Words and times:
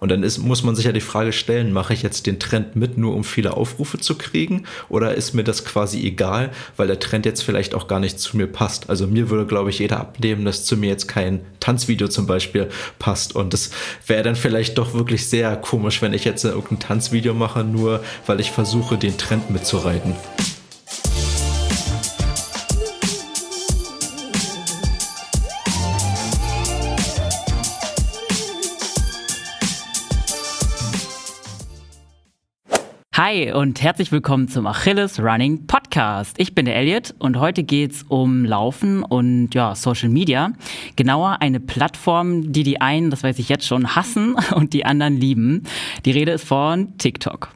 Und 0.00 0.10
dann 0.10 0.22
ist, 0.22 0.38
muss 0.38 0.62
man 0.62 0.76
sich 0.76 0.84
ja 0.84 0.92
die 0.92 1.00
Frage 1.00 1.32
stellen, 1.32 1.72
mache 1.72 1.92
ich 1.92 2.02
jetzt 2.02 2.28
den 2.28 2.38
Trend 2.38 2.76
mit, 2.76 2.96
nur 2.96 3.16
um 3.16 3.24
viele 3.24 3.56
Aufrufe 3.56 3.98
zu 3.98 4.14
kriegen? 4.14 4.64
Oder 4.88 5.14
ist 5.14 5.34
mir 5.34 5.42
das 5.42 5.64
quasi 5.64 6.06
egal, 6.06 6.52
weil 6.76 6.86
der 6.86 7.00
Trend 7.00 7.26
jetzt 7.26 7.42
vielleicht 7.42 7.74
auch 7.74 7.88
gar 7.88 7.98
nicht 7.98 8.20
zu 8.20 8.36
mir 8.36 8.46
passt? 8.46 8.88
Also 8.90 9.08
mir 9.08 9.28
würde, 9.28 9.44
glaube 9.44 9.70
ich, 9.70 9.80
jeder 9.80 9.98
abnehmen, 9.98 10.44
dass 10.44 10.64
zu 10.64 10.76
mir 10.76 10.88
jetzt 10.88 11.08
kein 11.08 11.40
Tanzvideo 11.58 12.06
zum 12.06 12.28
Beispiel 12.28 12.68
passt. 13.00 13.34
Und 13.34 13.52
das 13.52 13.70
wäre 14.06 14.22
dann 14.22 14.36
vielleicht 14.36 14.78
doch 14.78 14.94
wirklich 14.94 15.28
sehr 15.28 15.56
komisch, 15.56 16.00
wenn 16.00 16.14
ich 16.14 16.24
jetzt 16.24 16.44
irgendein 16.44 16.78
Tanzvideo 16.78 17.34
mache, 17.34 17.64
nur 17.64 18.00
weil 18.24 18.38
ich 18.38 18.52
versuche, 18.52 18.98
den 18.98 19.18
Trend 19.18 19.50
mitzureiten. 19.50 20.14
Hi 33.20 33.50
und 33.52 33.82
herzlich 33.82 34.12
willkommen 34.12 34.46
zum 34.46 34.68
Achilles 34.68 35.18
Running 35.18 35.66
Podcast. 35.66 36.36
Ich 36.38 36.54
bin 36.54 36.66
der 36.66 36.76
Elliot 36.76 37.16
und 37.18 37.40
heute 37.40 37.64
geht's 37.64 38.04
um 38.06 38.44
Laufen 38.44 39.02
und 39.02 39.56
ja, 39.56 39.74
Social 39.74 40.08
Media. 40.08 40.52
Genauer 40.94 41.38
eine 41.40 41.58
Plattform, 41.58 42.52
die 42.52 42.62
die 42.62 42.80
einen, 42.80 43.10
das 43.10 43.24
weiß 43.24 43.40
ich 43.40 43.48
jetzt 43.48 43.66
schon, 43.66 43.96
hassen 43.96 44.36
und 44.54 44.72
die 44.72 44.84
anderen 44.84 45.16
lieben. 45.16 45.64
Die 46.04 46.12
Rede 46.12 46.30
ist 46.30 46.46
von 46.46 46.96
TikTok. 46.98 47.48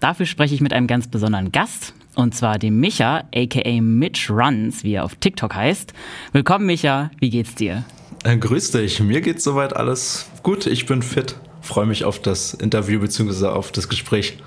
Dafür 0.00 0.24
spreche 0.24 0.54
ich 0.54 0.62
mit 0.62 0.72
einem 0.72 0.86
ganz 0.86 1.06
besonderen 1.06 1.52
Gast 1.52 1.92
und 2.14 2.34
zwar 2.34 2.58
dem 2.58 2.80
Micha, 2.80 3.24
aka 3.34 3.80
Mitch 3.82 4.32
Runs, 4.32 4.84
wie 4.84 4.94
er 4.94 5.04
auf 5.04 5.16
TikTok 5.16 5.54
heißt. 5.54 5.92
Willkommen 6.32 6.64
Micha, 6.64 7.10
wie 7.18 7.28
geht's 7.28 7.54
dir? 7.54 7.84
Äh, 8.24 8.38
grüß 8.38 8.70
dich, 8.70 9.00
mir 9.00 9.20
geht's 9.20 9.44
soweit 9.44 9.76
alles 9.76 10.30
gut, 10.42 10.66
ich 10.66 10.86
bin 10.86 11.02
fit. 11.02 11.36
Freue 11.60 11.84
mich 11.84 12.06
auf 12.06 12.22
das 12.22 12.54
Interview 12.54 13.00
bzw. 13.00 13.48
auf 13.48 13.70
das 13.70 13.90
Gespräch. 13.90 14.38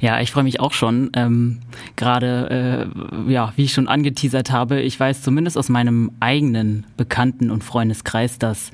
Ja, 0.00 0.20
ich 0.20 0.30
freue 0.30 0.44
mich 0.44 0.60
auch 0.60 0.72
schon. 0.72 1.10
Ähm, 1.14 1.58
Gerade, 1.96 2.88
äh, 3.28 3.32
ja, 3.32 3.52
wie 3.56 3.64
ich 3.64 3.72
schon 3.72 3.88
angeteasert 3.88 4.50
habe, 4.50 4.80
ich 4.80 4.98
weiß 4.98 5.22
zumindest 5.22 5.58
aus 5.58 5.68
meinem 5.68 6.12
eigenen 6.20 6.84
Bekannten- 6.96 7.50
und 7.50 7.64
Freundeskreis, 7.64 8.38
dass 8.38 8.70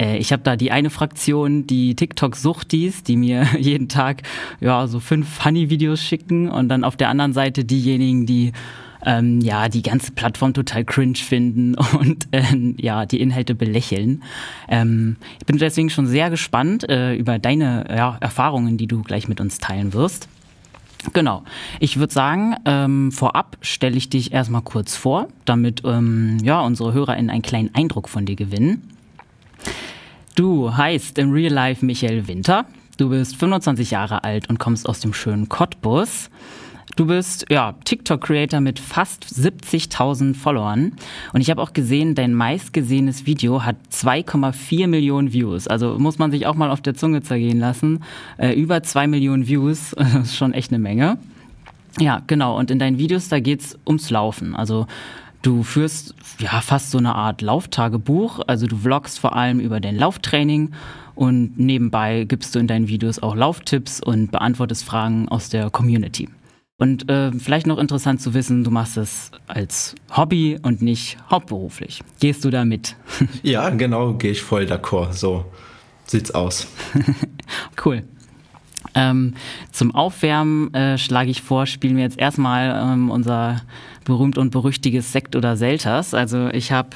äh, 0.00 0.16
ich 0.18 0.32
habe 0.32 0.42
da 0.42 0.56
die 0.56 0.72
eine 0.72 0.90
Fraktion, 0.90 1.66
die 1.66 1.94
TikTok-Suchtis, 1.94 3.02
die 3.02 3.16
mir 3.16 3.46
jeden 3.58 3.88
Tag 3.88 4.22
ja 4.60 4.86
so 4.86 5.00
fünf 5.00 5.28
Funny-Videos 5.28 6.02
schicken 6.02 6.48
und 6.48 6.68
dann 6.68 6.84
auf 6.84 6.96
der 6.96 7.08
anderen 7.08 7.32
Seite 7.32 7.64
diejenigen, 7.64 8.26
die 8.26 8.52
ähm, 9.04 9.40
ja 9.40 9.68
die 9.68 9.82
ganze 9.82 10.12
Plattform 10.12 10.52
total 10.52 10.84
cringe 10.84 11.16
finden 11.16 11.74
und 11.98 12.28
äh, 12.32 12.74
ja 12.76 13.06
die 13.06 13.20
Inhalte 13.20 13.54
belächeln. 13.54 14.22
Ähm, 14.68 15.16
ich 15.38 15.46
bin 15.46 15.58
deswegen 15.58 15.90
schon 15.90 16.06
sehr 16.06 16.30
gespannt 16.30 16.88
äh, 16.88 17.14
über 17.14 17.38
deine 17.38 17.86
ja, 17.88 18.16
Erfahrungen, 18.20 18.76
die 18.76 18.86
du 18.86 19.02
gleich 19.02 19.28
mit 19.28 19.40
uns 19.40 19.58
teilen 19.58 19.92
wirst. 19.92 20.28
Genau. 21.12 21.44
Ich 21.78 21.98
würde 21.98 22.12
sagen, 22.12 22.56
ähm, 22.64 23.12
vorab 23.12 23.56
stelle 23.60 23.96
ich 23.96 24.10
dich 24.10 24.32
erstmal 24.32 24.62
kurz 24.62 24.96
vor, 24.96 25.28
damit 25.44 25.82
ähm, 25.84 26.38
ja, 26.42 26.60
unsere 26.60 26.92
HörerInnen 26.92 27.30
einen 27.30 27.42
kleinen 27.42 27.74
Eindruck 27.74 28.08
von 28.08 28.26
dir 28.26 28.36
gewinnen. 28.36 28.90
Du 30.34 30.76
heißt 30.76 31.18
im 31.18 31.32
Real 31.32 31.52
Life 31.52 31.84
Michael 31.84 32.28
Winter. 32.28 32.66
Du 32.96 33.08
bist 33.10 33.36
25 33.36 33.90
Jahre 33.90 34.24
alt 34.24 34.48
und 34.48 34.58
kommst 34.58 34.88
aus 34.88 35.00
dem 35.00 35.14
schönen 35.14 35.48
Cottbus. 35.48 36.30
Du 37.00 37.06
bist 37.06 37.46
ja 37.48 37.76
TikTok-Creator 37.82 38.60
mit 38.60 38.78
fast 38.78 39.24
70.000 39.24 40.34
Followern. 40.34 40.92
Und 41.32 41.40
ich 41.40 41.48
habe 41.48 41.62
auch 41.62 41.72
gesehen, 41.72 42.14
dein 42.14 42.34
meistgesehenes 42.34 43.24
Video 43.24 43.64
hat 43.64 43.76
2,4 43.90 44.86
Millionen 44.86 45.32
Views. 45.32 45.66
Also 45.66 45.98
muss 45.98 46.18
man 46.18 46.30
sich 46.30 46.46
auch 46.46 46.56
mal 46.56 46.70
auf 46.70 46.82
der 46.82 46.94
Zunge 46.94 47.22
zergehen 47.22 47.58
lassen. 47.58 48.04
Äh, 48.36 48.52
über 48.52 48.82
2 48.82 49.06
Millionen 49.06 49.46
Views, 49.46 49.92
das 49.96 50.14
ist 50.14 50.36
schon 50.36 50.52
echt 50.52 50.72
eine 50.72 50.78
Menge. 50.78 51.16
Ja, 51.98 52.20
genau. 52.26 52.58
Und 52.58 52.70
in 52.70 52.78
deinen 52.78 52.98
Videos, 52.98 53.30
da 53.30 53.40
geht's 53.40 53.78
ums 53.86 54.10
Laufen. 54.10 54.54
Also 54.54 54.86
Du 55.40 55.62
führst 55.62 56.14
ja 56.38 56.60
fast 56.60 56.90
so 56.90 56.98
eine 56.98 57.14
Art 57.14 57.40
Lauftagebuch, 57.40 58.40
also 58.46 58.66
du 58.66 58.76
vloggst 58.76 59.18
vor 59.18 59.34
allem 59.34 59.58
über 59.58 59.80
dein 59.80 59.96
Lauftraining 59.96 60.72
und 61.14 61.58
nebenbei 61.58 62.26
gibst 62.28 62.54
du 62.54 62.58
in 62.58 62.66
deinen 62.66 62.88
Videos 62.88 63.22
auch 63.22 63.34
Lauftipps 63.34 64.02
und 64.02 64.32
beantwortest 64.32 64.84
Fragen 64.84 65.30
aus 65.30 65.48
der 65.48 65.70
Community. 65.70 66.28
Und 66.80 67.10
äh, 67.10 67.30
vielleicht 67.32 67.66
noch 67.66 67.76
interessant 67.76 68.22
zu 68.22 68.32
wissen, 68.32 68.64
du 68.64 68.70
machst 68.70 68.96
es 68.96 69.30
als 69.46 69.94
Hobby 70.16 70.58
und 70.62 70.80
nicht 70.80 71.18
hauptberuflich. 71.30 72.00
Gehst 72.20 72.42
du 72.42 72.50
da 72.50 72.64
mit? 72.64 72.96
Ja, 73.42 73.68
genau, 73.68 74.14
gehe 74.14 74.30
ich 74.30 74.40
voll 74.40 74.64
d'accord. 74.64 75.12
So 75.12 75.44
sieht's 76.06 76.30
aus. 76.30 76.66
cool. 77.84 78.02
Ähm, 78.94 79.34
zum 79.70 79.94
Aufwärmen 79.94 80.72
äh, 80.72 80.96
schlage 80.96 81.30
ich 81.30 81.42
vor, 81.42 81.66
spielen 81.66 81.96
wir 81.96 82.02
jetzt 82.02 82.18
erstmal 82.18 82.70
ähm, 82.82 83.10
unser 83.10 83.60
berühmt 84.06 84.38
und 84.38 84.50
berüchtiges 84.50 85.12
Sekt 85.12 85.36
oder 85.36 85.58
Selters. 85.58 86.14
Also 86.14 86.48
ich 86.48 86.72
habe 86.72 86.90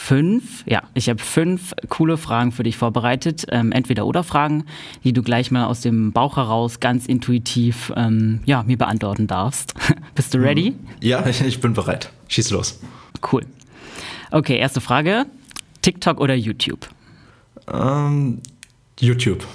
fünf, 0.00 0.64
ja, 0.66 0.82
ich 0.94 1.08
habe 1.08 1.20
fünf 1.20 1.74
coole 1.88 2.16
Fragen 2.16 2.52
für 2.52 2.62
dich 2.62 2.76
vorbereitet. 2.76 3.46
Ähm, 3.50 3.70
entweder 3.70 4.06
oder 4.06 4.24
Fragen, 4.24 4.64
die 5.04 5.12
du 5.12 5.22
gleich 5.22 5.50
mal 5.50 5.66
aus 5.66 5.82
dem 5.82 6.12
Bauch 6.12 6.36
heraus 6.36 6.80
ganz 6.80 7.06
intuitiv 7.06 7.92
ähm, 7.96 8.40
ja, 8.46 8.62
mir 8.62 8.78
beantworten 8.78 9.26
darfst. 9.26 9.74
Bist 10.14 10.34
du 10.34 10.38
ready? 10.38 10.74
Ja, 11.00 11.24
ich 11.26 11.60
bin 11.60 11.74
bereit. 11.74 12.10
Schieß 12.28 12.50
los. 12.50 12.80
Cool. 13.30 13.46
Okay, 14.30 14.58
erste 14.58 14.80
Frage. 14.80 15.26
TikTok 15.82 16.18
oder 16.18 16.34
YouTube? 16.34 16.88
Ähm, 17.72 18.40
YouTube. 18.98 19.46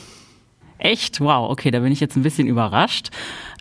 Echt? 0.77 1.19
Wow, 1.19 1.49
okay, 1.49 1.71
da 1.71 1.79
bin 1.79 1.91
ich 1.91 1.99
jetzt 1.99 2.15
ein 2.15 2.23
bisschen 2.23 2.47
überrascht. 2.47 3.09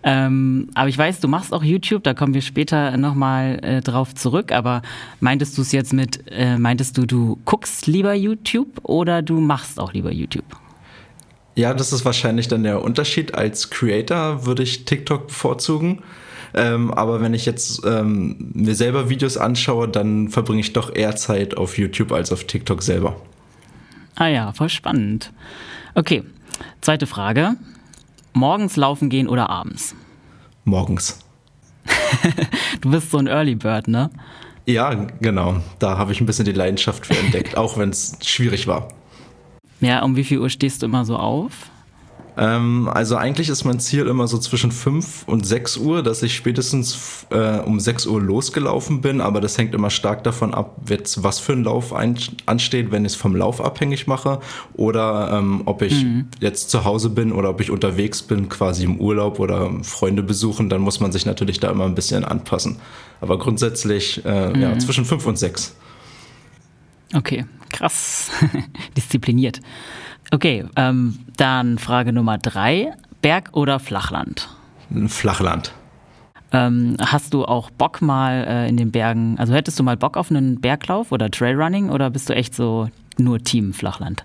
Ähm, 0.06 0.68
aber 0.74 0.88
ich 0.88 0.98
weiß, 0.98 1.20
du 1.20 1.28
machst 1.28 1.52
auch 1.54 1.64
YouTube, 1.64 2.04
da 2.04 2.12
kommen 2.12 2.34
wir 2.34 2.42
später 2.42 2.96
nochmal 2.98 3.58
äh, 3.62 3.80
drauf 3.80 4.14
zurück. 4.14 4.52
Aber 4.52 4.82
meintest 5.20 5.56
du 5.56 5.62
es 5.62 5.72
jetzt 5.72 5.94
mit, 5.94 6.24
äh, 6.30 6.58
meintest 6.58 6.98
du, 6.98 7.06
du 7.06 7.38
guckst 7.46 7.86
lieber 7.86 8.12
YouTube 8.14 8.80
oder 8.82 9.22
du 9.22 9.40
machst 9.40 9.80
auch 9.80 9.94
lieber 9.94 10.12
YouTube? 10.12 10.44
Ja, 11.56 11.72
das 11.72 11.92
ist 11.92 12.04
wahrscheinlich 12.04 12.48
dann 12.48 12.64
der 12.64 12.82
Unterschied. 12.82 13.34
Als 13.34 13.70
Creator 13.70 14.44
würde 14.44 14.62
ich 14.62 14.84
TikTok 14.84 15.28
bevorzugen. 15.28 16.02
Ähm, 16.52 16.92
aber 16.92 17.20
wenn 17.20 17.32
ich 17.32 17.46
jetzt 17.46 17.82
ähm, 17.84 18.52
mir 18.54 18.74
selber 18.74 19.08
Videos 19.08 19.36
anschaue, 19.36 19.88
dann 19.88 20.28
verbringe 20.28 20.60
ich 20.60 20.72
doch 20.72 20.94
eher 20.94 21.16
Zeit 21.16 21.56
auf 21.56 21.78
YouTube 21.78 22.12
als 22.12 22.30
auf 22.30 22.44
TikTok 22.44 22.82
selber. 22.82 23.16
Ah 24.16 24.28
ja, 24.28 24.52
voll 24.52 24.68
spannend. 24.68 25.32
Okay, 25.94 26.22
zweite 26.80 27.06
Frage. 27.06 27.56
Morgens 28.36 28.74
laufen 28.74 29.10
gehen 29.10 29.28
oder 29.28 29.48
abends? 29.48 29.94
Morgens. 30.64 31.20
du 32.80 32.90
bist 32.90 33.12
so 33.12 33.18
ein 33.18 33.28
Early 33.28 33.54
Bird, 33.54 33.86
ne? 33.86 34.10
Ja, 34.66 35.06
genau. 35.20 35.60
Da 35.78 35.98
habe 35.98 36.10
ich 36.10 36.20
ein 36.20 36.26
bisschen 36.26 36.44
die 36.44 36.52
Leidenschaft 36.52 37.06
für 37.06 37.16
entdeckt, 37.16 37.56
auch 37.56 37.78
wenn 37.78 37.90
es 37.90 38.18
schwierig 38.24 38.66
war. 38.66 38.88
Ja, 39.80 40.02
um 40.02 40.16
wie 40.16 40.24
viel 40.24 40.40
Uhr 40.40 40.50
stehst 40.50 40.82
du 40.82 40.86
immer 40.86 41.04
so 41.04 41.16
auf? 41.16 41.70
Ähm, 42.36 42.88
also 42.92 43.16
eigentlich 43.16 43.48
ist 43.48 43.64
mein 43.64 43.78
Ziel 43.78 44.06
immer 44.06 44.26
so 44.26 44.38
zwischen 44.38 44.72
5 44.72 45.24
und 45.26 45.46
6 45.46 45.76
Uhr, 45.76 46.02
dass 46.02 46.22
ich 46.22 46.34
spätestens 46.34 47.26
äh, 47.30 47.58
um 47.60 47.78
6 47.78 48.06
Uhr 48.06 48.20
losgelaufen 48.20 49.00
bin, 49.00 49.20
aber 49.20 49.40
das 49.40 49.56
hängt 49.56 49.74
immer 49.74 49.90
stark 49.90 50.24
davon 50.24 50.52
ab, 50.52 50.76
was 51.16 51.38
für 51.38 51.52
ein 51.52 51.64
Lauf 51.64 51.92
ein, 51.92 52.18
ansteht, 52.46 52.90
wenn 52.90 53.04
ich 53.04 53.12
es 53.12 53.16
vom 53.16 53.36
Lauf 53.36 53.60
abhängig 53.60 54.06
mache 54.06 54.40
oder 54.74 55.30
ähm, 55.32 55.62
ob 55.66 55.82
ich 55.82 56.04
mhm. 56.04 56.26
jetzt 56.40 56.70
zu 56.70 56.84
Hause 56.84 57.10
bin 57.10 57.30
oder 57.30 57.50
ob 57.50 57.60
ich 57.60 57.70
unterwegs 57.70 58.22
bin, 58.22 58.48
quasi 58.48 58.84
im 58.84 58.98
Urlaub 59.00 59.38
oder 59.38 59.70
Freunde 59.82 60.22
besuchen, 60.22 60.68
dann 60.68 60.80
muss 60.80 60.98
man 60.98 61.12
sich 61.12 61.26
natürlich 61.26 61.60
da 61.60 61.70
immer 61.70 61.84
ein 61.84 61.94
bisschen 61.94 62.24
anpassen. 62.24 62.76
Aber 63.20 63.38
grundsätzlich 63.38 64.24
äh, 64.24 64.50
mhm. 64.50 64.60
ja, 64.60 64.78
zwischen 64.78 65.04
5 65.04 65.24
und 65.26 65.38
6. 65.38 65.76
Okay, 67.14 67.44
krass. 67.70 68.30
Diszipliniert. 68.96 69.60
Okay, 70.34 70.64
ähm, 70.74 71.20
dann 71.36 71.78
Frage 71.78 72.12
Nummer 72.12 72.38
drei. 72.38 72.92
Berg 73.22 73.50
oder 73.52 73.78
Flachland? 73.78 74.48
Flachland. 75.06 75.72
Ähm, 76.50 76.96
hast 76.98 77.34
du 77.34 77.44
auch 77.44 77.70
Bock 77.70 78.02
mal 78.02 78.44
äh, 78.44 78.68
in 78.68 78.76
den 78.76 78.90
Bergen, 78.90 79.36
also 79.38 79.54
hättest 79.54 79.78
du 79.78 79.84
mal 79.84 79.96
Bock 79.96 80.16
auf 80.16 80.32
einen 80.32 80.60
Berglauf 80.60 81.12
oder 81.12 81.30
Trailrunning 81.30 81.88
oder 81.88 82.10
bist 82.10 82.28
du 82.28 82.34
echt 82.34 82.52
so 82.52 82.88
nur 83.16 83.38
Team 83.44 83.72
Flachland? 83.72 84.24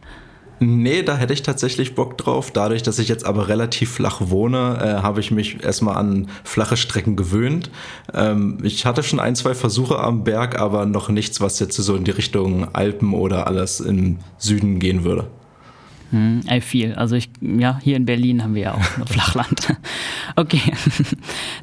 Nee, 0.60 1.04
da 1.04 1.16
hätte 1.16 1.32
ich 1.32 1.44
tatsächlich 1.44 1.94
Bock 1.94 2.18
drauf. 2.18 2.50
Dadurch, 2.50 2.82
dass 2.82 2.98
ich 2.98 3.08
jetzt 3.08 3.26
aber 3.26 3.48
relativ 3.48 3.92
flach 3.92 4.20
wohne, 4.20 4.80
äh, 4.82 5.04
habe 5.04 5.20
ich 5.20 5.30
mich 5.30 5.64
erstmal 5.64 5.96
an 5.96 6.28
flache 6.44 6.76
Strecken 6.76 7.18
gewöhnt. 7.18 7.70
Ähm, 8.16 8.58
ich 8.64 8.88
hatte 8.88 9.04
schon 9.04 9.20
ein, 9.20 9.36
zwei 9.36 9.54
Versuche 9.54 10.00
am 10.00 10.24
Berg, 10.24 10.60
aber 10.60 10.88
noch 10.88 11.10
nichts, 11.10 11.40
was 11.40 11.60
jetzt 11.60 11.76
so 11.76 11.96
in 11.96 12.04
die 12.04 12.12
Richtung 12.12 12.74
Alpen 12.74 13.14
oder 13.14 13.46
alles 13.46 13.80
im 13.80 14.18
Süden 14.40 14.80
gehen 14.80 15.04
würde. 15.04 15.28
Hm, 16.12 16.42
ey, 16.48 16.62
viel. 16.62 16.96
Also 16.96 17.16
ich, 17.16 17.30
ja, 17.42 17.80
hier 17.84 17.96
in 17.96 18.06
Berlin 18.06 18.44
haben 18.44 18.56
wir 18.56 18.62
ja 18.64 18.74
auch 18.74 18.98
nur 18.98 19.08
Flachland. 19.08 19.76
Okay. 20.36 20.74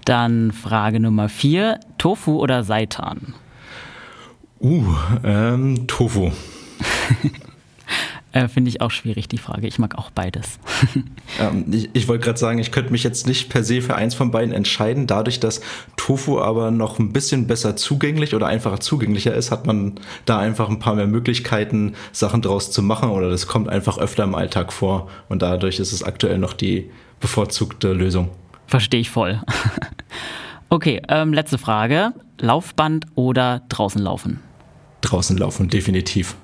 Dann 0.04 0.52
Frage 0.52 1.00
Nummer 1.00 1.28
vier. 1.28 1.80
Tofu 1.98 2.38
oder 2.38 2.62
Seitan? 2.62 3.34
Uh, 4.60 4.94
ähm, 5.24 5.86
Tofu. 5.86 6.30
Äh, 8.36 8.48
Finde 8.48 8.68
ich 8.68 8.82
auch 8.82 8.90
schwierig, 8.90 9.28
die 9.28 9.38
Frage. 9.38 9.66
Ich 9.66 9.78
mag 9.78 9.96
auch 9.96 10.10
beides. 10.10 10.58
ähm, 11.40 11.64
ich, 11.72 11.88
ich 11.94 12.06
wollte 12.06 12.22
gerade 12.26 12.38
sagen, 12.38 12.58
ich 12.58 12.70
könnte 12.70 12.92
mich 12.92 13.02
jetzt 13.02 13.26
nicht 13.26 13.48
per 13.48 13.64
se 13.64 13.80
für 13.80 13.94
eins 13.94 14.14
von 14.14 14.30
beiden 14.30 14.52
entscheiden. 14.52 15.06
Dadurch, 15.06 15.40
dass 15.40 15.62
Tofu 15.96 16.38
aber 16.38 16.70
noch 16.70 16.98
ein 16.98 17.14
bisschen 17.14 17.46
besser 17.46 17.76
zugänglich 17.76 18.34
oder 18.34 18.46
einfacher 18.46 18.78
zugänglicher 18.78 19.32
ist, 19.34 19.50
hat 19.50 19.66
man 19.66 19.94
da 20.26 20.38
einfach 20.38 20.68
ein 20.68 20.78
paar 20.78 20.96
mehr 20.96 21.06
Möglichkeiten, 21.06 21.94
Sachen 22.12 22.42
draus 22.42 22.70
zu 22.70 22.82
machen 22.82 23.08
oder 23.08 23.30
das 23.30 23.46
kommt 23.46 23.70
einfach 23.70 23.96
öfter 23.96 24.24
im 24.24 24.34
Alltag 24.34 24.70
vor. 24.70 25.08
Und 25.30 25.40
dadurch 25.40 25.80
ist 25.80 25.94
es 25.94 26.02
aktuell 26.02 26.36
noch 26.36 26.52
die 26.52 26.90
bevorzugte 27.20 27.94
Lösung. 27.94 28.28
Verstehe 28.66 29.00
ich 29.00 29.08
voll. 29.08 29.40
okay, 30.68 31.00
ähm, 31.08 31.32
letzte 31.32 31.56
Frage. 31.56 32.12
Laufband 32.38 33.06
oder 33.14 33.62
draußen 33.70 34.02
laufen? 34.02 34.40
Draußen 35.00 35.38
laufen, 35.38 35.70
definitiv. 35.70 36.36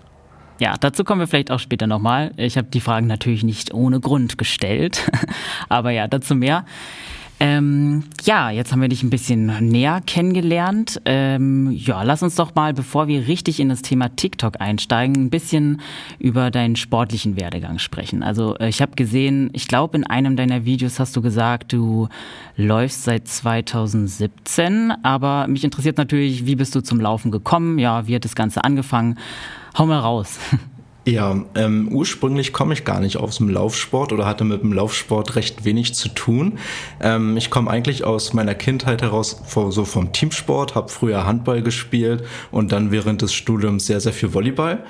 Ja, 0.62 0.76
dazu 0.78 1.02
kommen 1.02 1.18
wir 1.18 1.26
vielleicht 1.26 1.50
auch 1.50 1.58
später 1.58 1.88
nochmal. 1.88 2.30
Ich 2.36 2.56
habe 2.56 2.68
die 2.68 2.78
Fragen 2.78 3.08
natürlich 3.08 3.42
nicht 3.42 3.74
ohne 3.74 3.98
Grund 3.98 4.38
gestellt, 4.38 5.10
aber 5.68 5.90
ja, 5.90 6.06
dazu 6.06 6.36
mehr. 6.36 6.64
Ähm, 7.40 8.04
ja, 8.22 8.48
jetzt 8.50 8.70
haben 8.70 8.80
wir 8.80 8.88
dich 8.88 9.02
ein 9.02 9.10
bisschen 9.10 9.46
näher 9.70 10.00
kennengelernt. 10.06 11.02
Ähm, 11.04 11.72
ja, 11.72 12.04
lass 12.04 12.22
uns 12.22 12.36
doch 12.36 12.54
mal, 12.54 12.74
bevor 12.74 13.08
wir 13.08 13.26
richtig 13.26 13.58
in 13.58 13.70
das 13.70 13.82
Thema 13.82 14.14
TikTok 14.14 14.60
einsteigen, 14.60 15.16
ein 15.24 15.30
bisschen 15.30 15.80
über 16.20 16.52
deinen 16.52 16.76
sportlichen 16.76 17.34
Werdegang 17.36 17.80
sprechen. 17.80 18.22
Also 18.22 18.56
äh, 18.58 18.68
ich 18.68 18.80
habe 18.80 18.92
gesehen, 18.94 19.50
ich 19.54 19.66
glaube, 19.66 19.96
in 19.96 20.06
einem 20.06 20.36
deiner 20.36 20.64
Videos 20.64 21.00
hast 21.00 21.16
du 21.16 21.22
gesagt, 21.22 21.72
du 21.72 22.06
läufst 22.56 23.02
seit 23.02 23.26
2017, 23.26 24.92
aber 25.02 25.48
mich 25.48 25.64
interessiert 25.64 25.98
natürlich, 25.98 26.46
wie 26.46 26.54
bist 26.54 26.72
du 26.76 26.82
zum 26.82 27.00
Laufen 27.00 27.32
gekommen? 27.32 27.80
Ja, 27.80 28.06
wie 28.06 28.14
hat 28.14 28.24
das 28.24 28.36
Ganze 28.36 28.62
angefangen? 28.62 29.18
Hau 29.76 29.86
mal 29.86 30.00
raus. 30.00 30.38
Ja, 31.04 31.36
ähm, 31.56 31.88
ursprünglich 31.90 32.52
komme 32.52 32.74
ich 32.74 32.84
gar 32.84 33.00
nicht 33.00 33.16
aus 33.16 33.38
dem 33.38 33.48
Laufsport 33.48 34.12
oder 34.12 34.24
hatte 34.24 34.44
mit 34.44 34.62
dem 34.62 34.72
Laufsport 34.72 35.34
recht 35.34 35.64
wenig 35.64 35.94
zu 35.94 36.08
tun. 36.08 36.60
Ähm, 37.00 37.36
ich 37.36 37.50
komme 37.50 37.68
eigentlich 37.68 38.04
aus 38.04 38.34
meiner 38.34 38.54
Kindheit 38.54 39.02
heraus 39.02 39.42
so 39.70 39.84
vom 39.84 40.12
Teamsport, 40.12 40.76
habe 40.76 40.88
früher 40.88 41.26
Handball 41.26 41.60
gespielt 41.62 42.24
und 42.52 42.70
dann 42.70 42.92
während 42.92 43.20
des 43.20 43.32
Studiums 43.34 43.86
sehr, 43.86 44.00
sehr 44.00 44.12
viel 44.12 44.32
Volleyball. 44.32 44.84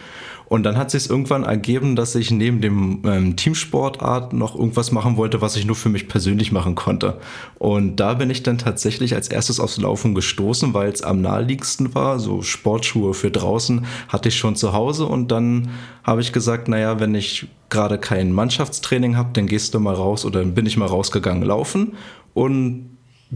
Und 0.52 0.64
dann 0.64 0.76
hat 0.76 0.90
sich 0.90 1.08
irgendwann 1.08 1.44
ergeben, 1.44 1.96
dass 1.96 2.14
ich 2.14 2.31
neben 2.31 2.60
dem 2.60 3.00
ähm, 3.06 3.37
Teamsportart 3.37 4.34
noch 4.34 4.54
irgendwas 4.54 4.93
machen 4.93 5.16
wollte, 5.16 5.40
was 5.40 5.56
ich 5.56 5.64
nur 5.64 5.76
für 5.76 5.88
mich 5.88 6.08
persönlich 6.08 6.52
machen 6.52 6.75
konnte. 6.75 7.16
Und 7.58 7.96
da 7.96 8.12
bin 8.12 8.28
ich 8.28 8.43
dann 8.43 8.58
tatsächlich 8.58 9.14
als 9.14 9.28
erstes 9.28 9.58
aufs 9.58 9.78
Laufen 9.78 10.14
gestoßen, 10.14 10.75
weil 10.75 10.90
es 10.90 11.00
am 11.00 11.22
naheliegendsten 11.22 11.94
war. 11.94 12.20
So 12.20 12.43
Sportschuhe 12.43 13.14
für 13.14 13.31
draußen 13.31 13.87
hatte 14.08 14.28
ich 14.28 14.37
schon 14.37 14.54
zu 14.54 14.75
Hause 14.75 15.06
und 15.06 15.31
dann 15.31 15.70
habe 16.04 16.20
ich 16.20 16.34
gesagt, 16.34 16.69
naja, 16.69 17.00
wenn 17.00 17.14
ich 17.14 17.46
gerade 17.70 17.96
kein 17.96 18.31
Mannschaftstraining 18.31 19.16
habe, 19.16 19.31
dann 19.32 19.46
gehst 19.46 19.72
du 19.72 19.81
mal 19.81 19.94
raus 19.94 20.26
oder 20.26 20.40
dann 20.40 20.52
bin 20.52 20.66
ich 20.66 20.76
mal 20.76 20.84
rausgegangen 20.84 21.44
laufen 21.44 21.94
und 22.34 22.90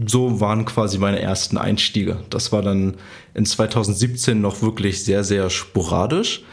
so 0.05 0.39
waren 0.39 0.65
quasi 0.65 0.99
meine 0.99 1.19
ersten 1.19 1.57
Einstiege. 1.57 2.19
Das 2.29 2.51
war 2.51 2.61
dann 2.61 2.93
in 3.33 3.47
2017 3.47 4.39
noch 4.39 4.61
wirklich 4.61 5.03
sehr, 5.03 5.23
sehr 5.23 5.49
sporadisch. 5.49 6.43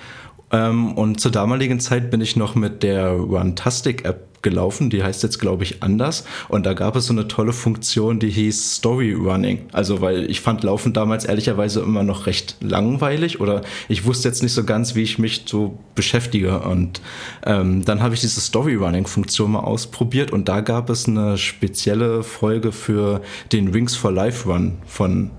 Ähm, 0.55 0.93
und 0.93 1.21
zur 1.21 1.33
damaligen 1.33 1.81
Zeit 1.81 2.11
bin 2.11 2.21
ich 2.21 2.37
noch 2.37 2.55
mit 2.55 2.83
der 2.85 3.11
Runtastic 3.11 4.05
App 4.05 4.33
gelaufen, 4.43 4.91
die 4.91 5.03
heißt 5.03 5.23
jetzt 5.23 5.41
glaube 5.41 5.65
ich 5.65 5.83
anders 5.83 6.25
und 6.49 6.67
da 6.67 6.75
gab 6.75 6.95
es 6.97 7.07
so 7.07 7.13
eine 7.13 7.27
tolle 7.27 7.53
Funktion, 7.53 8.21
die 8.21 8.29
hieß 8.29 8.77
Story 8.77 9.13
Running. 9.15 9.67
Also 9.73 10.01
weil 10.01 10.31
ich 10.31 10.43
fand 10.43 10.63
Laufen 10.63 10.93
damals 10.93 11.25
ehrlicherweise 11.25 11.81
immer 11.81 12.05
noch 12.05 12.27
recht 12.27 12.59
langweilig 12.61 13.41
oder 13.41 13.63
ich 13.89 14.05
wusste 14.05 14.29
jetzt 14.29 14.43
nicht 14.43 14.53
so 14.53 14.63
ganz, 14.63 14.95
wie 14.95 15.03
ich 15.03 15.19
mich 15.19 15.45
so 15.47 15.79
beschäftige 15.95 16.61
und 16.61 17.01
ähm, 17.47 17.85
dann 17.85 18.03
habe 18.03 18.15
ich 18.15 18.21
diese 18.21 18.41
Story 18.41 18.75
Running 18.75 19.07
Funktion 19.07 19.53
mal 19.53 19.61
ausprobiert 19.61 20.31
und 20.31 20.47
da 20.47 20.61
gab 20.61 20.91
es 20.91 21.09
eine 21.09 21.39
spezielle 21.39 22.23
Folge 22.23 22.71
für 22.71 23.23
den 23.51 23.73
Wings 23.75 23.97
for 23.97 24.13
Life 24.13 24.49
Run 24.49 24.75
von 24.87 25.31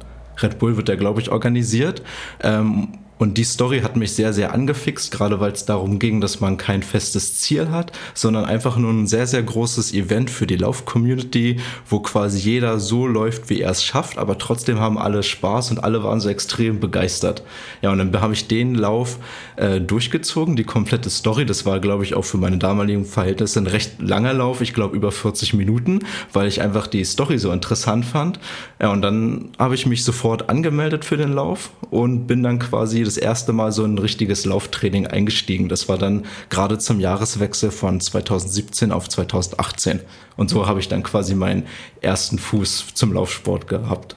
Red 0.41 0.57
Bull 0.59 0.75
wird 0.75 0.89
der 0.89 0.97
glaube 0.97 1.21
ich 1.21 1.31
organisiert. 1.31 2.01
Ähm, 2.41 2.89
und 3.17 3.37
die 3.37 3.45
Story 3.45 3.79
hat 3.79 3.95
mich 3.95 4.11
sehr, 4.13 4.33
sehr 4.33 4.53
angefixt, 4.53 5.11
gerade 5.11 5.39
weil 5.39 5.53
es 5.53 5.65
darum 5.65 5.99
ging, 5.99 6.19
dass 6.19 6.41
man 6.41 6.57
kein 6.57 6.83
festes 6.83 7.39
Ziel 7.39 7.69
hat, 7.69 7.93
sondern 8.13 8.43
einfach 8.43 8.75
nur 8.77 8.91
ein 8.91 9.07
sehr, 9.07 9.25
sehr 9.25 9.41
großes 9.41 9.93
Event 9.93 10.29
für 10.29 10.45
die 10.45 10.57
Lauf-Community, 10.57 11.57
wo 11.89 11.99
quasi 11.99 12.39
jeder 12.39 12.79
so 12.79 13.07
läuft, 13.07 13.49
wie 13.49 13.61
er 13.61 13.71
es 13.71 13.85
schafft, 13.85 14.17
aber 14.17 14.37
trotzdem 14.37 14.81
haben 14.81 14.97
alle 14.97 15.23
Spaß 15.23 15.71
und 15.71 15.83
alle 15.83 16.03
waren 16.03 16.19
so 16.19 16.27
extrem 16.27 16.81
begeistert. 16.81 17.43
Ja, 17.81 17.91
und 17.91 17.99
dann 17.99 18.21
habe 18.21 18.33
ich 18.33 18.47
den 18.47 18.75
Lauf 18.75 19.17
äh, 19.55 19.79
durchgezogen, 19.79 20.57
die 20.57 20.65
komplette 20.65 21.09
Story. 21.09 21.45
Das 21.45 21.65
war, 21.65 21.79
glaube 21.79 22.03
ich, 22.03 22.15
auch 22.15 22.25
für 22.25 22.37
meine 22.37 22.57
damaligen 22.57 23.05
Verhältnisse 23.05 23.59
ein 23.59 23.67
recht 23.67 24.01
langer 24.01 24.33
Lauf, 24.33 24.59
ich 24.59 24.73
glaube 24.73 24.95
über 24.95 25.13
40 25.13 25.53
Minuten, 25.53 25.99
weil 26.33 26.47
ich 26.47 26.61
einfach 26.61 26.87
die 26.87 27.05
Story 27.05 27.37
so 27.37 27.51
interessant 27.51 28.05
fand. 28.05 28.39
Ja, 28.81 28.91
und 28.91 29.01
dann 29.01 29.51
habe 29.57 29.75
ich 29.75 29.85
mich 29.85 30.03
sofort 30.03 30.49
angemeldet 30.49 31.05
für 31.05 31.15
den 31.15 31.31
Lauf 31.31 31.71
und 31.91 32.27
bin 32.27 32.43
dann 32.43 32.59
quasi 32.59 33.04
das 33.05 33.17
erste 33.17 33.53
Mal 33.53 33.71
so 33.71 33.83
ein 33.85 33.97
richtiges 33.97 34.45
Lauftraining 34.45 35.07
eingestiegen. 35.07 35.69
Das 35.69 35.87
war 35.87 35.97
dann 35.97 36.25
gerade 36.49 36.77
zum 36.77 36.99
Jahreswechsel 36.99 37.71
von 37.71 38.01
2017 38.01 38.91
auf 38.91 39.07
2018. 39.07 40.01
Und 40.35 40.49
so 40.49 40.67
habe 40.67 40.79
ich 40.79 40.89
dann 40.89 41.03
quasi 41.03 41.35
meinen 41.35 41.63
ersten 42.01 42.37
Fuß 42.37 42.87
zum 42.93 43.13
Laufsport 43.13 43.67
gehabt. 43.67 44.15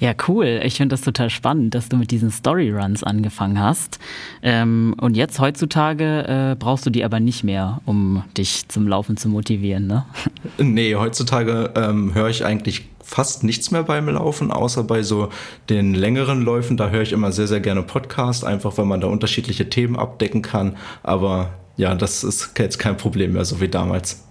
Ja, 0.00 0.14
cool. 0.28 0.60
Ich 0.64 0.76
finde 0.78 0.94
das 0.94 1.02
total 1.02 1.28
spannend, 1.28 1.74
dass 1.74 1.90
du 1.90 1.96
mit 1.98 2.10
diesen 2.10 2.30
Storyruns 2.30 3.04
angefangen 3.04 3.60
hast. 3.60 3.98
Ähm, 4.42 4.94
und 4.98 5.14
jetzt 5.14 5.38
heutzutage 5.38 6.26
äh, 6.26 6.56
brauchst 6.58 6.86
du 6.86 6.90
die 6.90 7.04
aber 7.04 7.20
nicht 7.20 7.44
mehr, 7.44 7.82
um 7.84 8.24
dich 8.36 8.66
zum 8.68 8.88
Laufen 8.88 9.18
zu 9.18 9.28
motivieren, 9.28 9.86
ne? 9.86 10.06
Nee, 10.58 10.94
heutzutage 10.94 11.72
ähm, 11.76 12.14
höre 12.14 12.28
ich 12.28 12.44
eigentlich 12.44 12.88
fast 13.04 13.44
nichts 13.44 13.70
mehr 13.70 13.82
beim 13.82 14.08
Laufen, 14.08 14.50
außer 14.50 14.84
bei 14.84 15.02
so 15.02 15.28
den 15.68 15.94
längeren 15.94 16.40
Läufen. 16.42 16.78
Da 16.78 16.88
höre 16.88 17.02
ich 17.02 17.12
immer 17.12 17.30
sehr, 17.30 17.46
sehr 17.46 17.60
gerne 17.60 17.82
Podcast, 17.82 18.44
einfach 18.44 18.78
weil 18.78 18.86
man 18.86 19.02
da 19.02 19.08
unterschiedliche 19.08 19.68
Themen 19.68 19.96
abdecken 19.96 20.40
kann. 20.40 20.76
Aber 21.02 21.50
ja, 21.76 21.94
das 21.94 22.24
ist 22.24 22.52
jetzt 22.58 22.78
kein 22.78 22.96
Problem 22.96 23.34
mehr, 23.34 23.44
so 23.44 23.60
wie 23.60 23.68
damals. 23.68 24.24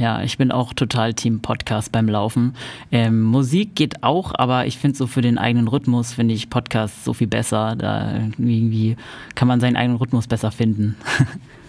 Ja, 0.00 0.22
ich 0.22 0.38
bin 0.38 0.50
auch 0.50 0.72
total 0.72 1.12
Team 1.12 1.40
Podcast 1.40 1.92
beim 1.92 2.08
Laufen. 2.08 2.54
Ähm, 2.90 3.20
Musik 3.20 3.74
geht 3.74 4.02
auch, 4.02 4.32
aber 4.34 4.64
ich 4.64 4.78
finde 4.78 4.96
so 4.96 5.06
für 5.06 5.20
den 5.20 5.36
eigenen 5.36 5.68
Rhythmus 5.68 6.14
finde 6.14 6.32
ich 6.32 6.48
Podcast 6.48 7.04
so 7.04 7.12
viel 7.12 7.26
besser. 7.26 7.76
Da 7.76 8.14
irgendwie 8.38 8.96
kann 9.34 9.46
man 9.46 9.60
seinen 9.60 9.76
eigenen 9.76 9.98
Rhythmus 9.98 10.26
besser 10.26 10.52
finden. 10.52 10.96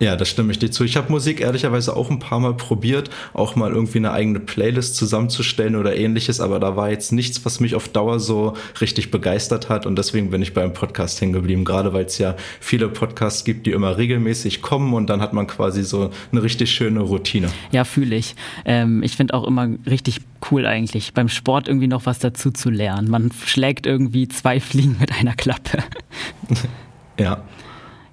Ja, 0.00 0.16
das 0.16 0.30
stimme 0.30 0.50
ich 0.50 0.58
dir 0.58 0.70
zu. 0.70 0.84
Ich 0.84 0.96
habe 0.96 1.12
Musik 1.12 1.42
ehrlicherweise 1.42 1.94
auch 1.94 2.10
ein 2.10 2.20
paar 2.20 2.40
Mal 2.40 2.54
probiert, 2.54 3.10
auch 3.34 3.54
mal 3.54 3.70
irgendwie 3.70 3.98
eine 3.98 4.12
eigene 4.12 4.40
Playlist 4.40 4.96
zusammenzustellen 4.96 5.76
oder 5.76 5.94
ähnliches, 5.94 6.40
aber 6.40 6.58
da 6.58 6.74
war 6.74 6.90
jetzt 6.90 7.12
nichts, 7.12 7.44
was 7.44 7.60
mich 7.60 7.74
auf 7.74 7.86
Dauer 7.88 8.18
so 8.18 8.54
richtig 8.80 9.10
begeistert 9.10 9.68
hat 9.68 9.84
und 9.84 9.96
deswegen 9.96 10.30
bin 10.30 10.40
ich 10.40 10.54
beim 10.54 10.72
Podcast 10.72 11.20
hängen 11.20 11.34
geblieben, 11.34 11.66
gerade 11.66 11.92
weil 11.92 12.06
es 12.06 12.16
ja 12.16 12.34
viele 12.60 12.88
Podcasts 12.88 13.44
gibt, 13.44 13.66
die 13.66 13.72
immer 13.72 13.98
regelmäßig 13.98 14.62
kommen 14.62 14.94
und 14.94 15.10
dann 15.10 15.20
hat 15.20 15.34
man 15.34 15.46
quasi 15.46 15.82
so 15.82 16.10
eine 16.32 16.42
richtig 16.42 16.70
schöne 16.70 17.00
Routine. 17.00 17.48
Ja, 17.70 17.84
fühle 17.84 18.16
ich. 18.16 18.36
Ähm, 18.64 19.02
ich 19.02 19.16
finde 19.16 19.34
auch 19.34 19.46
immer 19.46 19.68
richtig 19.84 20.22
cool 20.50 20.64
eigentlich, 20.64 21.12
beim 21.12 21.28
Sport 21.28 21.68
irgendwie 21.68 21.88
noch 21.88 22.06
was 22.06 22.18
dazu 22.20 22.50
zu 22.50 22.70
lernen. 22.70 23.10
Man 23.10 23.30
schlägt 23.44 23.84
irgendwie 23.84 24.28
zwei 24.28 24.60
Fliegen 24.60 24.96
mit 24.98 25.12
einer 25.12 25.34
Klappe. 25.34 25.84
ja. 27.18 27.44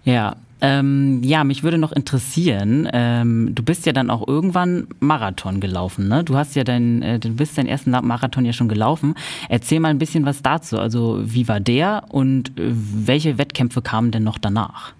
Ja, 0.03 0.35
ähm, 0.61 1.21
ja, 1.23 1.43
mich 1.43 1.63
würde 1.63 1.77
noch 1.77 1.91
interessieren, 1.91 2.89
ähm, 2.91 3.51
du 3.53 3.63
bist 3.63 3.85
ja 3.85 3.93
dann 3.93 4.09
auch 4.09 4.27
irgendwann 4.27 4.87
Marathon 4.99 5.59
gelaufen, 5.59 6.07
ne? 6.07 6.23
Du 6.23 6.35
hast 6.35 6.55
ja 6.55 6.63
dein, 6.63 7.01
äh, 7.01 7.19
du 7.19 7.29
bist 7.29 7.57
deinen 7.57 7.67
ersten 7.67 7.91
Marathon 7.91 8.45
ja 8.45 8.53
schon 8.53 8.67
gelaufen. 8.67 9.13
Erzähl 9.49 9.79
mal 9.79 9.89
ein 9.89 9.99
bisschen 9.99 10.25
was 10.25 10.41
dazu. 10.41 10.79
Also 10.79 11.21
wie 11.23 11.47
war 11.47 11.59
der 11.59 12.05
und 12.09 12.49
äh, 12.59 12.71
welche 12.73 13.37
Wettkämpfe 13.37 13.81
kamen 13.81 14.11
denn 14.11 14.23
noch 14.23 14.37
danach? 14.37 14.93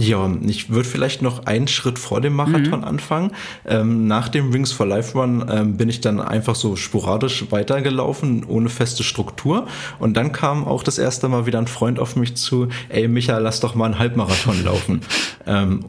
Ja, 0.00 0.30
ich 0.46 0.70
würde 0.70 0.88
vielleicht 0.88 1.20
noch 1.20 1.44
einen 1.44 1.68
Schritt 1.68 1.98
vor 1.98 2.22
dem 2.22 2.32
Marathon 2.32 2.80
mhm. 2.80 2.84
anfangen. 2.84 3.32
Ähm, 3.66 4.06
nach 4.06 4.30
dem 4.30 4.50
Wings 4.50 4.72
for 4.72 4.86
Life 4.86 5.12
Run 5.18 5.44
ähm, 5.50 5.76
bin 5.76 5.90
ich 5.90 6.00
dann 6.00 6.22
einfach 6.22 6.54
so 6.54 6.74
sporadisch 6.74 7.50
weitergelaufen, 7.50 8.44
ohne 8.44 8.70
feste 8.70 9.04
Struktur. 9.04 9.66
Und 9.98 10.16
dann 10.16 10.32
kam 10.32 10.66
auch 10.66 10.82
das 10.82 10.96
erste 10.96 11.28
Mal 11.28 11.44
wieder 11.44 11.58
ein 11.58 11.66
Freund 11.66 11.98
auf 11.98 12.16
mich 12.16 12.34
zu, 12.34 12.68
ey 12.88 13.08
Micha, 13.08 13.36
lass 13.36 13.60
doch 13.60 13.74
mal 13.74 13.84
einen 13.84 13.98
Halbmarathon 13.98 14.64
laufen. 14.64 15.02
ähm, 15.46 15.84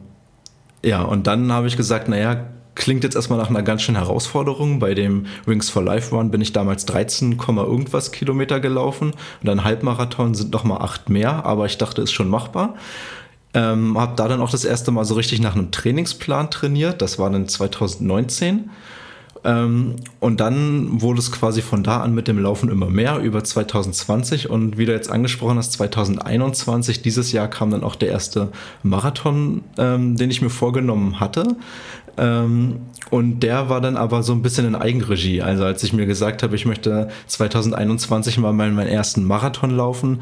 ja, 0.84 1.00
und 1.00 1.26
dann 1.26 1.50
habe 1.50 1.68
ich 1.68 1.78
gesagt, 1.78 2.08
naja, 2.08 2.48
klingt 2.74 3.04
jetzt 3.04 3.16
erstmal 3.16 3.38
nach 3.38 3.48
einer 3.48 3.62
ganz 3.62 3.80
schönen 3.80 3.96
Herausforderung. 3.96 4.78
Bei 4.78 4.92
dem 4.92 5.24
Wings 5.46 5.70
for 5.70 5.82
Life 5.82 6.14
Run 6.14 6.30
bin 6.30 6.42
ich 6.42 6.52
damals 6.52 6.84
13, 6.84 7.38
irgendwas 7.38 8.12
Kilometer 8.12 8.60
gelaufen 8.60 9.12
und 9.42 9.48
ein 9.48 9.64
Halbmarathon 9.64 10.34
sind 10.34 10.52
noch 10.52 10.64
mal 10.64 10.82
acht 10.82 11.08
mehr, 11.08 11.46
aber 11.46 11.64
ich 11.64 11.78
dachte, 11.78 12.02
ist 12.02 12.12
schon 12.12 12.28
machbar. 12.28 12.74
Ähm, 13.54 13.98
habe 13.98 14.14
da 14.16 14.28
dann 14.28 14.40
auch 14.40 14.50
das 14.50 14.64
erste 14.64 14.90
Mal 14.90 15.04
so 15.04 15.14
richtig 15.14 15.40
nach 15.40 15.54
einem 15.54 15.70
Trainingsplan 15.70 16.50
trainiert. 16.50 17.02
Das 17.02 17.18
war 17.18 17.30
dann 17.30 17.48
2019. 17.48 18.70
Ähm, 19.44 19.96
und 20.20 20.40
dann 20.40 21.00
wurde 21.00 21.18
es 21.18 21.32
quasi 21.32 21.62
von 21.62 21.82
da 21.82 22.00
an 22.00 22.14
mit 22.14 22.28
dem 22.28 22.38
Laufen 22.38 22.70
immer 22.70 22.88
mehr 22.88 23.18
über 23.18 23.42
2020 23.42 24.48
und 24.48 24.78
wie 24.78 24.86
du 24.86 24.92
jetzt 24.92 25.10
angesprochen 25.10 25.58
hast, 25.58 25.72
2021, 25.72 27.02
dieses 27.02 27.32
Jahr 27.32 27.48
kam 27.48 27.70
dann 27.70 27.82
auch 27.82 27.96
der 27.96 28.10
erste 28.10 28.52
Marathon, 28.84 29.64
ähm, 29.78 30.16
den 30.16 30.30
ich 30.30 30.42
mir 30.42 30.50
vorgenommen 30.50 31.18
hatte. 31.18 31.56
Ähm, 32.16 32.80
und 33.10 33.40
der 33.40 33.68
war 33.68 33.80
dann 33.80 33.96
aber 33.96 34.22
so 34.22 34.32
ein 34.32 34.42
bisschen 34.42 34.66
in 34.66 34.74
Eigenregie. 34.74 35.42
Also 35.42 35.64
als 35.64 35.82
ich 35.82 35.92
mir 35.92 36.06
gesagt 36.06 36.42
habe, 36.42 36.56
ich 36.56 36.64
möchte 36.66 37.08
2021 37.26 38.38
mal 38.38 38.52
meinen, 38.52 38.74
meinen 38.74 38.88
ersten 38.88 39.24
Marathon 39.24 39.70
laufen, 39.70 40.20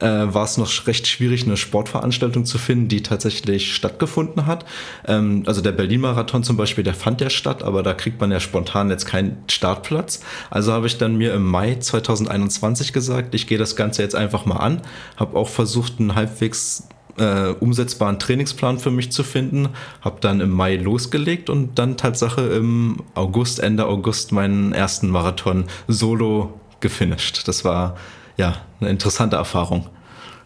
äh, 0.00 0.06
war 0.06 0.44
es 0.44 0.56
noch 0.56 0.86
recht 0.86 1.06
schwierig, 1.06 1.44
eine 1.44 1.56
Sportveranstaltung 1.56 2.44
zu 2.44 2.58
finden, 2.58 2.88
die 2.88 3.02
tatsächlich 3.02 3.74
stattgefunden 3.74 4.46
hat. 4.46 4.64
Ähm, 5.06 5.44
also 5.46 5.60
der 5.60 5.72
Berlin-Marathon 5.72 6.42
zum 6.42 6.56
Beispiel, 6.56 6.84
der 6.84 6.94
fand 6.94 7.20
ja 7.20 7.30
statt, 7.30 7.62
aber 7.62 7.82
da 7.82 7.94
kriegt 7.94 8.20
man 8.20 8.32
ja 8.32 8.40
spontan 8.40 8.90
jetzt 8.90 9.06
keinen 9.06 9.44
Startplatz. 9.48 10.22
Also 10.50 10.72
habe 10.72 10.86
ich 10.86 10.98
dann 10.98 11.16
mir 11.16 11.34
im 11.34 11.44
Mai 11.44 11.76
2021 11.76 12.92
gesagt, 12.92 13.34
ich 13.34 13.46
gehe 13.46 13.58
das 13.58 13.76
Ganze 13.76 14.02
jetzt 14.02 14.14
einfach 14.14 14.46
mal 14.46 14.56
an. 14.56 14.82
Habe 15.16 15.36
auch 15.38 15.48
versucht, 15.48 16.00
einen 16.00 16.14
halbwegs 16.14 16.88
äh, 17.18 17.48
umsetzbaren 17.60 18.18
Trainingsplan 18.18 18.78
für 18.78 18.90
mich 18.90 19.12
zu 19.12 19.22
finden. 19.22 19.68
Habe 20.00 20.20
dann 20.20 20.40
im 20.40 20.50
Mai 20.50 20.76
losgelegt 20.76 21.50
und 21.50 21.78
dann 21.78 21.96
Tatsache 21.96 22.42
im 22.42 23.02
August, 23.14 23.60
Ende 23.60 23.86
August 23.86 24.32
meinen 24.32 24.72
ersten 24.72 25.08
Marathon 25.08 25.64
solo 25.88 26.60
gefinisht. 26.80 27.46
Das 27.48 27.64
war 27.64 27.96
ja 28.36 28.56
eine 28.80 28.90
interessante 28.90 29.36
Erfahrung. 29.36 29.86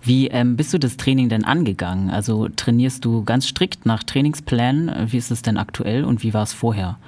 Wie 0.03 0.29
ähm, 0.29 0.57
bist 0.57 0.73
du 0.73 0.79
das 0.79 0.97
Training 0.97 1.29
denn 1.29 1.45
angegangen? 1.45 2.11
Also 2.11 2.49
trainierst 2.49 3.05
du 3.05 3.25
ganz 3.25 3.49
strikt 3.49 3.87
nach 3.87 4.05
Trainingsplänen? 4.05 5.11
Wie 5.11 5.17
ist 5.17 5.33
es 5.33 5.43
denn 5.43 5.57
aktuell 5.57 6.05
und 6.05 6.23
wie 6.23 6.33
war 6.33 6.45
es 6.45 6.53
vorher? 6.53 6.99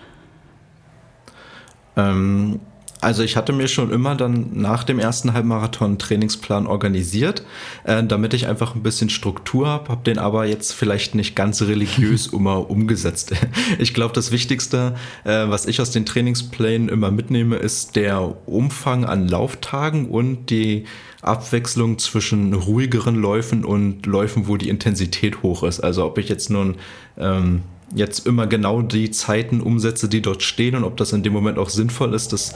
Ähm, 1.97 2.59
also 3.01 3.23
ich 3.23 3.37
hatte 3.37 3.53
mir 3.53 3.69
schon 3.69 3.91
immer 3.91 4.15
dann 4.17 4.49
nach 4.55 4.83
dem 4.83 4.99
ersten 4.99 5.33
Halbmarathon 5.33 5.89
einen 5.89 5.99
Trainingsplan 5.99 6.67
organisiert, 6.67 7.45
äh, 7.85 8.03
damit 8.03 8.35
ich 8.35 8.47
einfach 8.47 8.75
ein 8.75 8.83
bisschen 8.83 9.11
Struktur 9.11 9.69
habe, 9.69 9.89
habe 9.89 10.03
den 10.05 10.19
aber 10.19 10.47
jetzt 10.47 10.73
vielleicht 10.73 11.15
nicht 11.15 11.37
ganz 11.37 11.63
religiös 11.63 12.27
immer 12.33 12.71
umgesetzt. 12.71 13.33
Ich 13.79 13.95
glaube, 13.95 14.15
das 14.15 14.33
Wichtigste, 14.33 14.95
äh, 15.25 15.49
was 15.49 15.67
ich 15.67 15.81
aus 15.81 15.91
den 15.91 16.05
Trainingsplänen 16.05 16.89
immer 16.89 17.11
mitnehme, 17.11 17.57
ist 17.57 17.97
der 17.97 18.37
Umfang 18.47 19.05
an 19.05 19.29
Lauftagen 19.29 20.09
und 20.09 20.51
die 20.51 20.85
Abwechslung 21.23 21.99
zwischen 21.99 22.55
ruhigeren 22.55 23.15
Läufen 23.15 23.65
und 23.65 24.07
Läufen, 24.07 24.49
wo 24.49 24.57
die 24.57 24.69
Intensität 24.69 25.43
hoch 25.43 25.63
ist. 25.63 25.81
Also 25.81 26.05
ob 26.05 26.19
ich 26.19 26.29
jetzt 26.29 26.51
nun 26.51 26.77
ähm, 27.19 27.63
jetzt 27.95 28.27
immer 28.27 28.47
genau 28.47 28.83
die 28.83 29.11
Zeiten 29.11 29.61
umsetze, 29.61 30.09
die 30.09 30.23
dort 30.23 30.43
stehen 30.43 30.75
und 30.75 30.85
ob 30.85 30.97
das 30.97 31.13
in 31.13 31.23
dem 31.23 31.33
Moment 31.33 31.59
auch 31.59 31.71
sinnvoll 31.71 32.15
ist, 32.15 32.33
das 32.33 32.55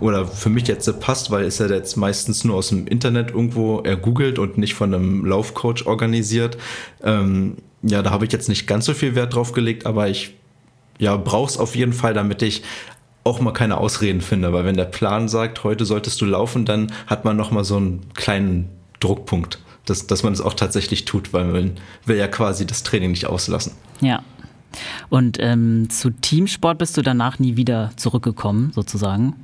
oder 0.00 0.26
für 0.26 0.48
mich 0.48 0.66
jetzt 0.68 1.00
passt, 1.00 1.30
weil 1.30 1.44
ist 1.44 1.60
ja 1.60 1.66
jetzt 1.66 1.96
meistens 1.96 2.44
nur 2.44 2.56
aus 2.56 2.68
dem 2.68 2.86
Internet 2.86 3.30
irgendwo 3.30 3.80
ergoogelt 3.80 4.38
und 4.38 4.58
nicht 4.58 4.74
von 4.74 4.94
einem 4.94 5.24
Laufcoach 5.24 5.86
organisiert. 5.86 6.56
Ähm, 7.02 7.56
ja, 7.82 8.02
da 8.02 8.10
habe 8.10 8.24
ich 8.24 8.32
jetzt 8.32 8.48
nicht 8.48 8.66
ganz 8.66 8.86
so 8.86 8.94
viel 8.94 9.14
Wert 9.14 9.34
drauf 9.34 9.52
gelegt, 9.52 9.86
aber 9.86 10.08
ich 10.08 10.34
ja, 10.98 11.16
brauche 11.16 11.50
es 11.50 11.58
auf 11.58 11.74
jeden 11.74 11.92
Fall, 11.92 12.14
damit 12.14 12.42
ich 12.42 12.62
auch 13.24 13.40
mal 13.40 13.52
keine 13.52 13.78
Ausreden 13.78 14.20
finde, 14.20 14.52
weil 14.52 14.64
wenn 14.64 14.76
der 14.76 14.84
Plan 14.84 15.28
sagt, 15.28 15.64
heute 15.64 15.84
solltest 15.84 16.20
du 16.20 16.24
laufen, 16.24 16.64
dann 16.64 16.92
hat 17.06 17.24
man 17.24 17.36
noch 17.36 17.50
mal 17.50 17.64
so 17.64 17.76
einen 17.76 18.00
kleinen 18.14 18.68
Druckpunkt, 19.00 19.60
dass, 19.84 20.06
dass 20.06 20.22
man 20.22 20.32
es 20.32 20.40
auch 20.40 20.54
tatsächlich 20.54 21.04
tut, 21.04 21.32
weil 21.32 21.44
man 21.44 21.72
will 22.04 22.16
ja 22.16 22.28
quasi 22.28 22.66
das 22.66 22.82
Training 22.82 23.10
nicht 23.10 23.26
auslassen. 23.26 23.72
Ja. 24.00 24.22
Und 25.08 25.38
ähm, 25.40 25.88
zu 25.90 26.10
Teamsport 26.10 26.78
bist 26.78 26.96
du 26.96 27.02
danach 27.02 27.38
nie 27.38 27.56
wieder 27.56 27.90
zurückgekommen, 27.96 28.72
sozusagen? 28.74 29.34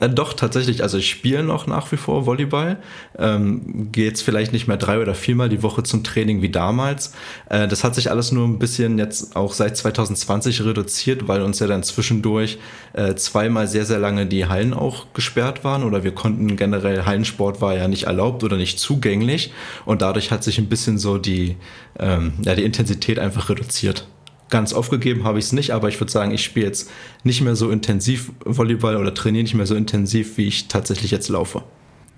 Äh, 0.00 0.08
doch, 0.08 0.32
tatsächlich. 0.32 0.82
Also 0.82 0.98
ich 0.98 1.08
spiele 1.08 1.42
noch 1.42 1.66
nach 1.66 1.90
wie 1.92 1.96
vor 1.96 2.26
Volleyball. 2.26 2.78
Ähm, 3.18 3.90
Gehe 3.92 4.06
jetzt 4.06 4.22
vielleicht 4.22 4.52
nicht 4.52 4.68
mehr 4.68 4.76
drei 4.76 5.00
oder 5.00 5.14
viermal 5.14 5.48
die 5.48 5.62
Woche 5.62 5.82
zum 5.82 6.02
Training 6.04 6.42
wie 6.42 6.48
damals. 6.48 7.14
Äh, 7.48 7.68
das 7.68 7.84
hat 7.84 7.94
sich 7.94 8.10
alles 8.10 8.32
nur 8.32 8.46
ein 8.46 8.58
bisschen 8.58 8.98
jetzt 8.98 9.36
auch 9.36 9.52
seit 9.52 9.76
2020 9.76 10.64
reduziert, 10.64 11.28
weil 11.28 11.42
uns 11.42 11.58
ja 11.58 11.66
dann 11.66 11.82
zwischendurch 11.82 12.58
äh, 12.92 13.14
zweimal 13.14 13.68
sehr, 13.68 13.84
sehr 13.84 13.98
lange 13.98 14.26
die 14.26 14.46
Hallen 14.46 14.74
auch 14.74 15.06
gesperrt 15.14 15.64
waren 15.64 15.84
oder 15.84 16.04
wir 16.04 16.12
konnten 16.14 16.56
generell, 16.56 17.04
Hallensport 17.04 17.60
war 17.60 17.76
ja 17.76 17.88
nicht 17.88 18.04
erlaubt 18.04 18.44
oder 18.44 18.56
nicht 18.56 18.78
zugänglich 18.78 19.52
und 19.84 20.02
dadurch 20.02 20.30
hat 20.30 20.44
sich 20.44 20.58
ein 20.58 20.68
bisschen 20.68 20.98
so 20.98 21.18
die, 21.18 21.56
ähm, 21.98 22.32
ja, 22.42 22.54
die 22.54 22.64
Intensität 22.64 23.18
einfach 23.18 23.48
reduziert. 23.48 24.06
Ganz 24.52 24.74
aufgegeben 24.74 25.24
habe 25.24 25.38
ich 25.38 25.46
es 25.46 25.52
nicht, 25.52 25.70
aber 25.70 25.88
ich 25.88 25.98
würde 25.98 26.12
sagen, 26.12 26.30
ich 26.30 26.44
spiele 26.44 26.66
jetzt 26.66 26.90
nicht 27.24 27.40
mehr 27.40 27.56
so 27.56 27.70
intensiv 27.70 28.32
Volleyball 28.44 28.98
oder 28.98 29.14
trainiere 29.14 29.44
nicht 29.44 29.54
mehr 29.54 29.64
so 29.64 29.74
intensiv, 29.74 30.36
wie 30.36 30.46
ich 30.46 30.68
tatsächlich 30.68 31.10
jetzt 31.10 31.30
laufe. 31.30 31.62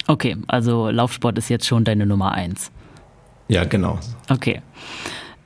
Okay, 0.09 0.37
also 0.49 0.91
Laufsport 0.91 1.39
ist 1.39 1.49
jetzt 1.49 1.65
schon 1.65 1.85
deine 1.85 2.07
Nummer 2.07 2.33
eins. 2.33 2.73
Ja, 3.47 3.63
genau. 3.63 4.01
Okay. 4.29 4.63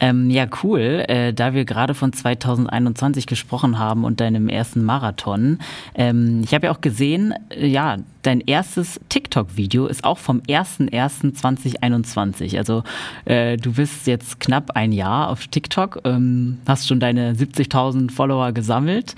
Ähm, 0.00 0.30
ja, 0.30 0.46
cool. 0.62 1.04
Äh, 1.08 1.32
da 1.32 1.54
wir 1.54 1.64
gerade 1.64 1.94
von 1.94 2.12
2021 2.12 3.26
gesprochen 3.26 3.78
haben 3.78 4.04
und 4.04 4.20
deinem 4.20 4.48
ersten 4.48 4.84
Marathon. 4.84 5.58
Ähm, 5.94 6.42
ich 6.44 6.52
habe 6.54 6.66
ja 6.66 6.72
auch 6.72 6.80
gesehen, 6.80 7.34
äh, 7.50 7.66
ja, 7.66 7.96
dein 8.22 8.40
erstes 8.40 9.00
TikTok-Video 9.08 9.86
ist 9.86 10.04
auch 10.04 10.18
vom 10.18 10.40
01.01.2021. 10.42 12.58
Also 12.58 12.84
äh, 13.24 13.56
du 13.56 13.72
bist 13.72 14.06
jetzt 14.06 14.38
knapp 14.40 14.76
ein 14.76 14.92
Jahr 14.92 15.30
auf 15.30 15.48
TikTok, 15.48 16.02
ähm, 16.04 16.58
hast 16.66 16.86
schon 16.86 17.00
deine 17.00 17.32
70.000 17.34 18.12
Follower 18.12 18.52
gesammelt. 18.52 19.16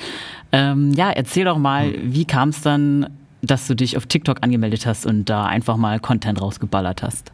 Ähm, 0.52 0.92
ja, 0.94 1.10
erzähl 1.10 1.44
doch 1.44 1.58
mal, 1.58 1.92
hm. 1.92 2.14
wie 2.14 2.24
kam 2.24 2.48
es 2.50 2.62
dann, 2.62 3.08
dass 3.42 3.66
du 3.66 3.74
dich 3.74 3.96
auf 3.96 4.06
TikTok 4.06 4.42
angemeldet 4.42 4.86
hast 4.86 5.06
und 5.06 5.24
da 5.26 5.44
einfach 5.44 5.76
mal 5.76 5.98
Content 6.00 6.40
rausgeballert 6.40 7.02
hast? 7.02 7.32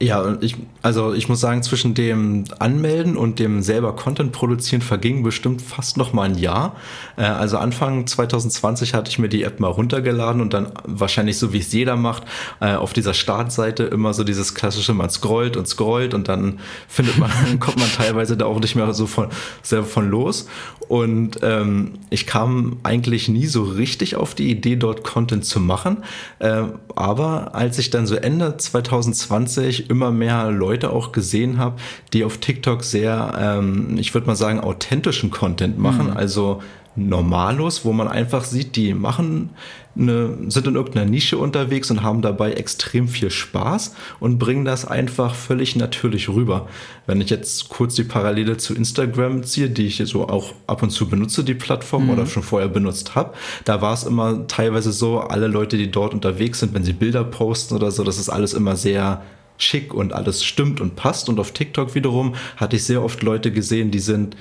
Ja, 0.00 0.36
ich, 0.40 0.54
also 0.80 1.12
ich 1.12 1.28
muss 1.28 1.40
sagen, 1.40 1.64
zwischen 1.64 1.92
dem 1.94 2.44
Anmelden 2.60 3.16
und 3.16 3.40
dem 3.40 3.62
selber 3.62 3.96
Content 3.96 4.30
produzieren 4.30 4.80
verging 4.80 5.24
bestimmt 5.24 5.60
fast 5.60 5.96
noch 5.96 6.12
mal 6.12 6.22
ein 6.22 6.38
Jahr. 6.38 6.76
Äh, 7.16 7.22
also 7.22 7.58
Anfang 7.58 8.06
2020 8.06 8.94
hatte 8.94 9.10
ich 9.10 9.18
mir 9.18 9.28
die 9.28 9.42
App 9.42 9.58
mal 9.58 9.66
runtergeladen 9.68 10.40
und 10.40 10.54
dann 10.54 10.70
wahrscheinlich 10.84 11.36
so 11.36 11.52
wie 11.52 11.58
es 11.58 11.72
jeder 11.72 11.96
macht, 11.96 12.22
äh, 12.60 12.74
auf 12.74 12.92
dieser 12.92 13.12
Startseite 13.12 13.84
immer 13.84 14.14
so 14.14 14.22
dieses 14.22 14.54
klassische, 14.54 14.94
man 14.94 15.10
scrollt 15.10 15.56
und 15.56 15.66
scrollt 15.66 16.14
und 16.14 16.28
dann 16.28 16.60
findet 16.86 17.18
man, 17.18 17.30
kommt 17.58 17.78
man 17.78 17.90
teilweise 17.90 18.36
da 18.36 18.46
auch 18.46 18.60
nicht 18.60 18.76
mehr 18.76 18.94
so 18.94 19.08
von 19.08 19.28
selber 19.62 19.86
von 19.86 20.08
los. 20.08 20.46
Und 20.86 21.40
ähm, 21.42 21.94
ich 22.08 22.26
kam 22.26 22.78
eigentlich 22.82 23.28
nie 23.28 23.46
so 23.46 23.64
richtig 23.64 24.16
auf 24.16 24.34
die 24.34 24.50
Idee, 24.50 24.76
dort 24.76 25.04
Content 25.04 25.44
zu 25.44 25.60
machen. 25.60 26.04
Äh, 26.38 26.62
aber 26.94 27.54
als 27.54 27.78
ich 27.78 27.90
dann 27.90 28.06
so 28.06 28.14
Ende 28.14 28.56
2020 28.56 29.87
immer 29.88 30.10
mehr 30.10 30.50
Leute 30.50 30.90
auch 30.90 31.12
gesehen 31.12 31.58
habe, 31.58 31.76
die 32.12 32.24
auf 32.24 32.38
TikTok 32.38 32.84
sehr, 32.84 33.34
ähm, 33.38 33.96
ich 33.98 34.14
würde 34.14 34.26
mal 34.26 34.36
sagen, 34.36 34.60
authentischen 34.60 35.30
Content 35.30 35.78
machen. 35.78 36.10
Mhm. 36.10 36.16
Also 36.16 36.60
Normalos, 36.98 37.84
wo 37.84 37.92
man 37.92 38.08
einfach 38.08 38.44
sieht, 38.44 38.74
die 38.76 38.92
machen 38.92 39.50
eine, 39.96 40.36
sind 40.48 40.66
in 40.66 40.74
irgendeiner 40.74 41.08
Nische 41.08 41.38
unterwegs 41.38 41.90
und 41.90 42.02
haben 42.02 42.22
dabei 42.22 42.52
extrem 42.52 43.08
viel 43.08 43.30
Spaß 43.30 43.94
und 44.20 44.38
bringen 44.38 44.64
das 44.64 44.84
einfach 44.84 45.34
völlig 45.34 45.76
natürlich 45.76 46.28
rüber. 46.28 46.68
Wenn 47.06 47.20
ich 47.20 47.30
jetzt 47.30 47.68
kurz 47.68 47.94
die 47.94 48.04
Parallele 48.04 48.56
zu 48.56 48.74
Instagram 48.74 49.44
ziehe, 49.44 49.70
die 49.70 49.86
ich 49.86 50.02
so 50.04 50.28
auch 50.28 50.54
ab 50.66 50.82
und 50.82 50.90
zu 50.90 51.08
benutze, 51.08 51.44
die 51.44 51.54
Plattform 51.54 52.04
mhm. 52.04 52.10
oder 52.10 52.26
schon 52.26 52.42
vorher 52.42 52.68
benutzt 52.68 53.14
habe, 53.14 53.34
da 53.64 53.80
war 53.80 53.94
es 53.94 54.04
immer 54.04 54.46
teilweise 54.46 54.92
so, 54.92 55.20
alle 55.20 55.46
Leute, 55.46 55.76
die 55.76 55.90
dort 55.90 56.14
unterwegs 56.14 56.60
sind, 56.60 56.74
wenn 56.74 56.84
sie 56.84 56.92
Bilder 56.92 57.24
posten 57.24 57.74
oder 57.74 57.90
so, 57.90 58.04
das 58.04 58.18
ist 58.18 58.28
alles 58.28 58.54
immer 58.54 58.76
sehr 58.76 59.22
schick 59.58 59.92
und 59.92 60.12
alles 60.12 60.44
stimmt 60.44 60.80
und 60.80 60.96
passt. 60.96 61.28
Und 61.28 61.38
auf 61.38 61.52
TikTok 61.52 61.94
wiederum 61.94 62.34
hatte 62.56 62.76
ich 62.76 62.84
sehr 62.84 63.02
oft 63.02 63.22
Leute 63.22 63.52
gesehen, 63.52 63.90
die 63.90 63.98
sind 63.98 64.36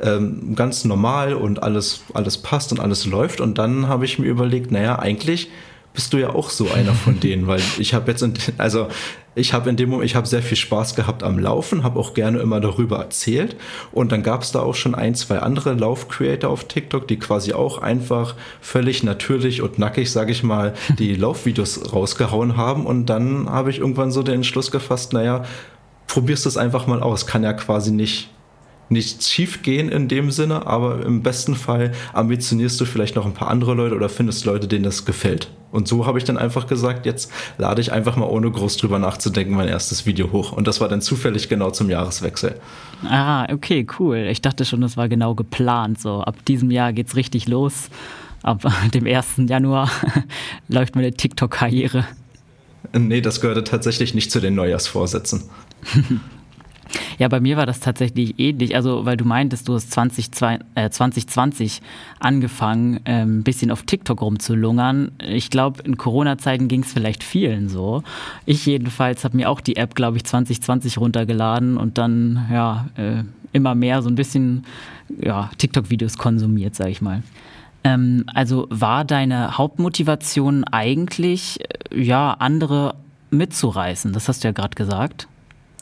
ähm, 0.00 0.54
ganz 0.56 0.84
normal 0.84 1.34
und 1.34 1.62
alles, 1.62 2.02
alles 2.12 2.38
passt 2.38 2.72
und 2.72 2.80
alles 2.80 3.06
läuft. 3.06 3.40
Und 3.40 3.58
dann 3.58 3.86
habe 3.86 4.04
ich 4.04 4.18
mir 4.18 4.26
überlegt, 4.26 4.72
naja, 4.72 4.98
eigentlich 4.98 5.48
bist 5.94 6.12
du 6.12 6.18
ja 6.18 6.30
auch 6.30 6.50
so 6.50 6.70
einer 6.70 6.92
von 6.92 7.20
denen, 7.20 7.46
weil 7.46 7.60
ich 7.78 7.94
habe 7.94 8.10
jetzt, 8.10 8.22
in, 8.22 8.34
also 8.58 8.88
ich 9.34 9.54
habe 9.54 9.70
in 9.70 9.76
dem 9.76 9.88
Moment, 9.88 10.10
ich 10.10 10.14
habe 10.14 10.26
sehr 10.26 10.42
viel 10.42 10.56
Spaß 10.56 10.94
gehabt 10.94 11.22
am 11.22 11.38
Laufen, 11.38 11.84
habe 11.84 11.98
auch 11.98 12.12
gerne 12.12 12.38
immer 12.40 12.60
darüber 12.60 12.98
erzählt. 12.98 13.56
Und 13.90 14.12
dann 14.12 14.22
gab 14.22 14.42
es 14.42 14.52
da 14.52 14.60
auch 14.60 14.74
schon 14.74 14.94
ein, 14.94 15.14
zwei 15.14 15.38
andere 15.38 15.72
Lauf-Creator 15.72 16.50
auf 16.50 16.64
TikTok, 16.64 17.08
die 17.08 17.18
quasi 17.18 17.54
auch 17.54 17.78
einfach 17.78 18.34
völlig 18.60 19.02
natürlich 19.02 19.62
und 19.62 19.78
nackig, 19.78 20.10
sage 20.10 20.32
ich 20.32 20.42
mal, 20.42 20.74
die 20.98 21.14
Laufvideos 21.14 21.92
rausgehauen 21.92 22.56
haben. 22.56 22.84
Und 22.84 23.06
dann 23.06 23.48
habe 23.48 23.70
ich 23.70 23.78
irgendwann 23.78 24.12
so 24.12 24.22
den 24.22 24.36
Entschluss 24.36 24.70
gefasst, 24.70 25.12
naja, 25.12 25.44
probierst 26.08 26.44
es 26.44 26.58
einfach 26.58 26.86
mal 26.86 27.02
aus, 27.02 27.26
kann 27.26 27.42
ja 27.42 27.54
quasi 27.54 27.90
nicht 27.90 28.28
nicht 28.92 29.24
schief 29.24 29.62
gehen 29.62 29.88
in 29.88 30.08
dem 30.08 30.30
Sinne, 30.30 30.66
aber 30.66 31.04
im 31.04 31.22
besten 31.22 31.54
Fall 31.54 31.92
ambitionierst 32.12 32.80
du 32.80 32.84
vielleicht 32.84 33.16
noch 33.16 33.26
ein 33.26 33.34
paar 33.34 33.48
andere 33.48 33.74
Leute 33.74 33.96
oder 33.96 34.08
findest 34.08 34.44
Leute, 34.44 34.68
denen 34.68 34.84
das 34.84 35.04
gefällt. 35.04 35.48
Und 35.72 35.88
so 35.88 36.06
habe 36.06 36.18
ich 36.18 36.24
dann 36.24 36.36
einfach 36.36 36.66
gesagt, 36.66 37.06
jetzt 37.06 37.32
lade 37.56 37.80
ich 37.80 37.92
einfach 37.92 38.16
mal 38.16 38.26
ohne 38.26 38.50
groß 38.50 38.76
drüber 38.76 38.98
nachzudenken 38.98 39.54
mein 39.54 39.68
erstes 39.68 40.04
Video 40.04 40.30
hoch. 40.30 40.52
Und 40.52 40.66
das 40.66 40.80
war 40.82 40.88
dann 40.88 41.00
zufällig 41.00 41.48
genau 41.48 41.70
zum 41.70 41.88
Jahreswechsel. 41.88 42.60
Ah, 43.08 43.50
okay, 43.50 43.86
cool. 43.98 44.28
Ich 44.30 44.42
dachte 44.42 44.66
schon, 44.66 44.82
das 44.82 44.98
war 44.98 45.08
genau 45.08 45.34
geplant. 45.34 45.98
So, 45.98 46.20
ab 46.20 46.44
diesem 46.44 46.70
Jahr 46.70 46.92
geht's 46.92 47.16
richtig 47.16 47.48
los. 47.48 47.88
Ab 48.42 48.62
dem 48.94 49.06
1. 49.06 49.48
Januar 49.48 49.90
läuft 50.68 50.94
meine 50.94 51.12
TikTok-Karriere. 51.12 52.04
Nee, 52.92 53.22
das 53.22 53.40
gehörte 53.40 53.64
tatsächlich 53.64 54.12
nicht 54.12 54.30
zu 54.30 54.40
den 54.40 54.54
Neujahrsvorsätzen. 54.54 55.44
Ja, 57.18 57.28
bei 57.28 57.40
mir 57.40 57.56
war 57.56 57.66
das 57.66 57.80
tatsächlich 57.80 58.38
ähnlich. 58.38 58.74
Also, 58.74 59.04
weil 59.04 59.16
du 59.16 59.24
meintest, 59.24 59.68
du 59.68 59.74
hast 59.74 59.90
20, 59.92 60.30
äh, 60.74 60.90
2020 60.90 61.80
angefangen, 62.20 62.96
ein 62.96 63.02
ähm, 63.04 63.42
bisschen 63.42 63.70
auf 63.70 63.82
TikTok 63.82 64.20
rumzulungern. 64.20 65.12
Ich 65.18 65.50
glaube, 65.50 65.82
in 65.82 65.96
Corona-Zeiten 65.96 66.68
ging 66.68 66.82
es 66.82 66.92
vielleicht 66.92 67.22
vielen 67.22 67.68
so. 67.68 68.02
Ich 68.46 68.66
jedenfalls 68.66 69.24
habe 69.24 69.36
mir 69.36 69.50
auch 69.50 69.60
die 69.60 69.76
App, 69.76 69.94
glaube 69.94 70.16
ich, 70.16 70.24
2020 70.24 70.98
runtergeladen 70.98 71.76
und 71.76 71.98
dann 71.98 72.46
ja 72.50 72.88
äh, 72.96 73.24
immer 73.52 73.74
mehr 73.74 74.02
so 74.02 74.08
ein 74.08 74.14
bisschen 74.14 74.64
ja, 75.20 75.50
TikTok-Videos 75.58 76.18
konsumiert, 76.18 76.74
sag 76.74 76.88
ich 76.88 77.02
mal. 77.02 77.22
Ähm, 77.84 78.24
also 78.32 78.66
war 78.70 79.04
deine 79.04 79.58
Hauptmotivation 79.58 80.64
eigentlich, 80.64 81.60
äh, 81.90 82.00
ja, 82.00 82.32
andere 82.38 82.94
mitzureißen? 83.30 84.12
Das 84.12 84.28
hast 84.28 84.44
du 84.44 84.48
ja 84.48 84.52
gerade 84.52 84.74
gesagt. 84.74 85.26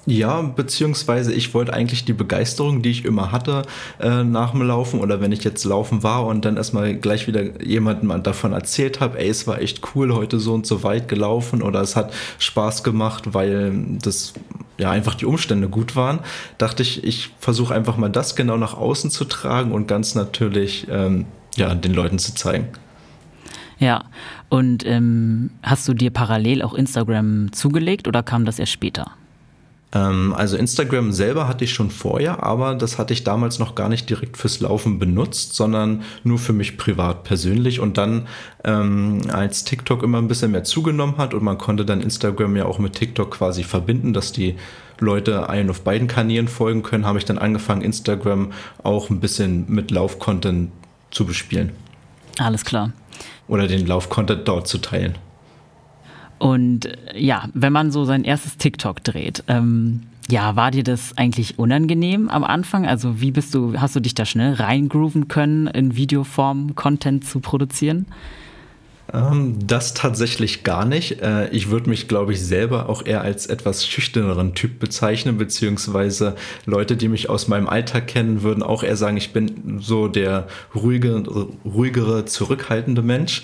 Ja, 0.07 0.41
beziehungsweise 0.41 1.33
ich 1.33 1.53
wollte 1.53 1.75
eigentlich 1.75 2.07
die 2.07 2.15
Begeisterung, 2.15 2.81
die 2.81 2.91
ich 2.91 3.05
immer 3.05 3.33
hatte, 3.33 3.63
äh, 4.01 4.25
nach 4.25 4.53
dem 4.53 4.63
Laufen 4.63 4.99
oder 4.99 5.21
wenn 5.21 5.31
ich 5.31 5.45
jetzt 5.45 5.65
laufen 5.65 6.03
war 6.03 6.27
und 6.27 6.45
dann 6.47 6.57
erstmal 6.57 6.95
gleich 6.95 7.27
wieder 7.27 7.63
jemandem 7.63 8.23
davon 8.23 8.53
erzählt 8.53 9.01
habe, 9.01 9.19
ey, 9.19 9.29
es 9.29 9.47
war 9.47 9.61
echt 9.61 9.95
cool, 9.95 10.15
heute 10.15 10.41
so 10.41 10.55
und 10.55 10.67
so 10.67 10.83
weit 10.83 11.07
gelaufen 11.09 11.63
oder 11.63 11.83
es 11.83 11.97
hat 11.97 12.15
Spaß 12.39 12.83
gemacht, 12.83 13.35
weil 13.35 13.99
das 14.03 14.33
ja 14.79 14.91
einfach 14.91 15.15
die 15.15 15.27
Umstände 15.27 15.69
gut 15.69 15.95
waren, 15.97 16.21
dachte 16.57 16.83
ich, 16.83 17.05
ich 17.05 17.31
versuche 17.39 17.75
einfach 17.75 17.99
mal 17.99 18.09
das 18.09 18.35
genau 18.35 18.57
nach 18.57 18.75
außen 18.75 19.11
zu 19.11 19.27
tragen 19.27 19.73
und 19.73 19.87
ganz 19.87 20.15
natürlich 20.15 20.87
ähm, 20.91 21.27
ja, 21.57 21.75
den 21.75 21.93
Leuten 21.93 22.19
zu 22.19 22.35
zeigen. 22.35 22.69
Ja, 23.79 24.05
und 24.49 24.85
ähm, 24.87 25.51
hast 25.63 25.87
du 25.89 25.95
dir 25.95 26.11
parallel 26.11 26.63
auch 26.63 26.75
Instagram 26.75 27.53
zugelegt 27.53 28.09
oder 28.09 28.23
kam 28.23 28.45
das 28.45 28.59
erst 28.59 28.73
später? 28.73 29.13
Ähm, 29.93 30.35
also 30.37 30.57
Instagram 30.57 31.13
selber 31.13 31.49
hatte 31.49 31.65
ich 31.65 31.73
schon 31.73 31.91
vorher, 31.91 32.43
aber 32.43 32.75
das 32.75 32.99
hatte 32.99 33.13
ich 33.13 33.25
damals 33.25 33.59
noch 33.59 33.75
gar 33.75 33.89
nicht 33.89 34.09
direkt 34.09 34.37
fürs 34.37 34.61
Laufen 34.61 34.99
benutzt, 34.99 35.55
sondern 35.55 36.03
nur 36.23 36.39
für 36.39 36.53
mich 36.53 36.77
privat 36.77 37.25
persönlich. 37.25 37.81
Und 37.81 37.99
dann, 37.99 38.29
ähm, 38.65 39.23
als 39.33 39.65
TikTok 39.65 40.03
immer 40.03 40.19
ein 40.19 40.29
bisschen 40.29 40.53
mehr 40.53 40.65
zugenommen 40.65 41.17
hat 41.19 41.35
und 41.35 41.43
man 41.43 41.59
konnte 41.59 41.85
dann 41.85 42.01
Instagram 42.01 42.57
ja 42.57 42.67
auch 42.67 42.79
mit 42.79 42.95
TikTok 42.95 43.33
quasi 43.33 43.65
verbinden, 43.65 44.13
dass 44.13 44.33
die 44.33 44.57
Leute 45.01 45.49
einen 45.49 45.71
auf 45.71 45.81
beiden 45.83 46.09
Kanälen 46.09 46.47
folgen 46.47 46.83
können, 46.83 47.07
habe 47.07 47.19
ich 47.19 47.25
dann 47.25 47.39
angefangen, 47.39 47.83
Instagram 47.83 48.53
auch 48.83 49.11
ein 49.11 49.19
bisschen 49.19 49.65
mit 49.69 49.91
Lauf-Content 49.91 50.71
zu 51.11 51.25
bespielen. 51.25 51.73
Alles 52.39 52.65
klar. 52.65 52.93
Oder 53.49 53.67
den 53.67 53.87
Lauf-Content 53.87 54.47
dort 54.47 54.69
zu 54.69 54.79
teilen. 54.79 55.17
Und 56.41 56.87
äh, 56.87 57.19
ja, 57.21 57.49
wenn 57.55 57.73
man 57.73 57.93
so 57.93 58.05
sein 58.05 58.25
erstes 58.25 58.57
TikTok 58.57 59.05
dreht, 59.05 59.45
ähm, 59.47 60.03
ja, 60.29 60.57
war 60.57 60.71
dir 60.71 60.85
das 60.85 61.17
eigentlich 61.17 61.59
unangenehm 61.59 62.29
am 62.29 62.45
Anfang? 62.45 62.87
Also 62.87 63.21
wie 63.21 63.31
bist 63.31 63.55
du, 63.55 63.75
hast 63.79 63.95
du 63.95 64.01
dich 64.01 64.15
da 64.15 64.25
schnell 64.25 64.55
reingrooven 64.55 65.29
können, 65.29 65.67
in 65.67 65.97
Videoform 65.97 66.75
Content 66.75 67.27
zu 67.27 67.41
produzieren? 67.41 68.07
Ähm, 69.13 69.57
das 69.67 69.95
tatsächlich 69.95 70.63
gar 70.63 70.85
nicht. 70.85 71.21
Äh, 71.21 71.49
ich 71.51 71.71
würde 71.71 71.91
mich, 71.91 72.09
glaube 72.09 72.33
ich, 72.33 72.41
selber 72.41 72.89
auch 72.89 73.05
eher 73.05 73.23
als 73.23 73.47
etwas 73.47 73.87
schüchterneren 73.87 74.55
Typ 74.55 74.79
bezeichnen, 74.79 75.37
beziehungsweise 75.37 76.37
Leute, 76.65 76.97
die 76.97 77.09
mich 77.09 77.29
aus 77.29 77.49
meinem 77.49 77.69
Alltag 77.69 78.07
kennen, 78.07 78.43
würden 78.43 78.63
auch 78.63 78.83
eher 78.83 78.97
sagen, 78.97 79.17
ich 79.17 79.33
bin 79.33 79.81
so 79.81 80.09
der 80.09 80.47
ruhige, 80.75 81.23
ruhigere, 81.65 82.25
zurückhaltende 82.25 83.03
Mensch. 83.03 83.43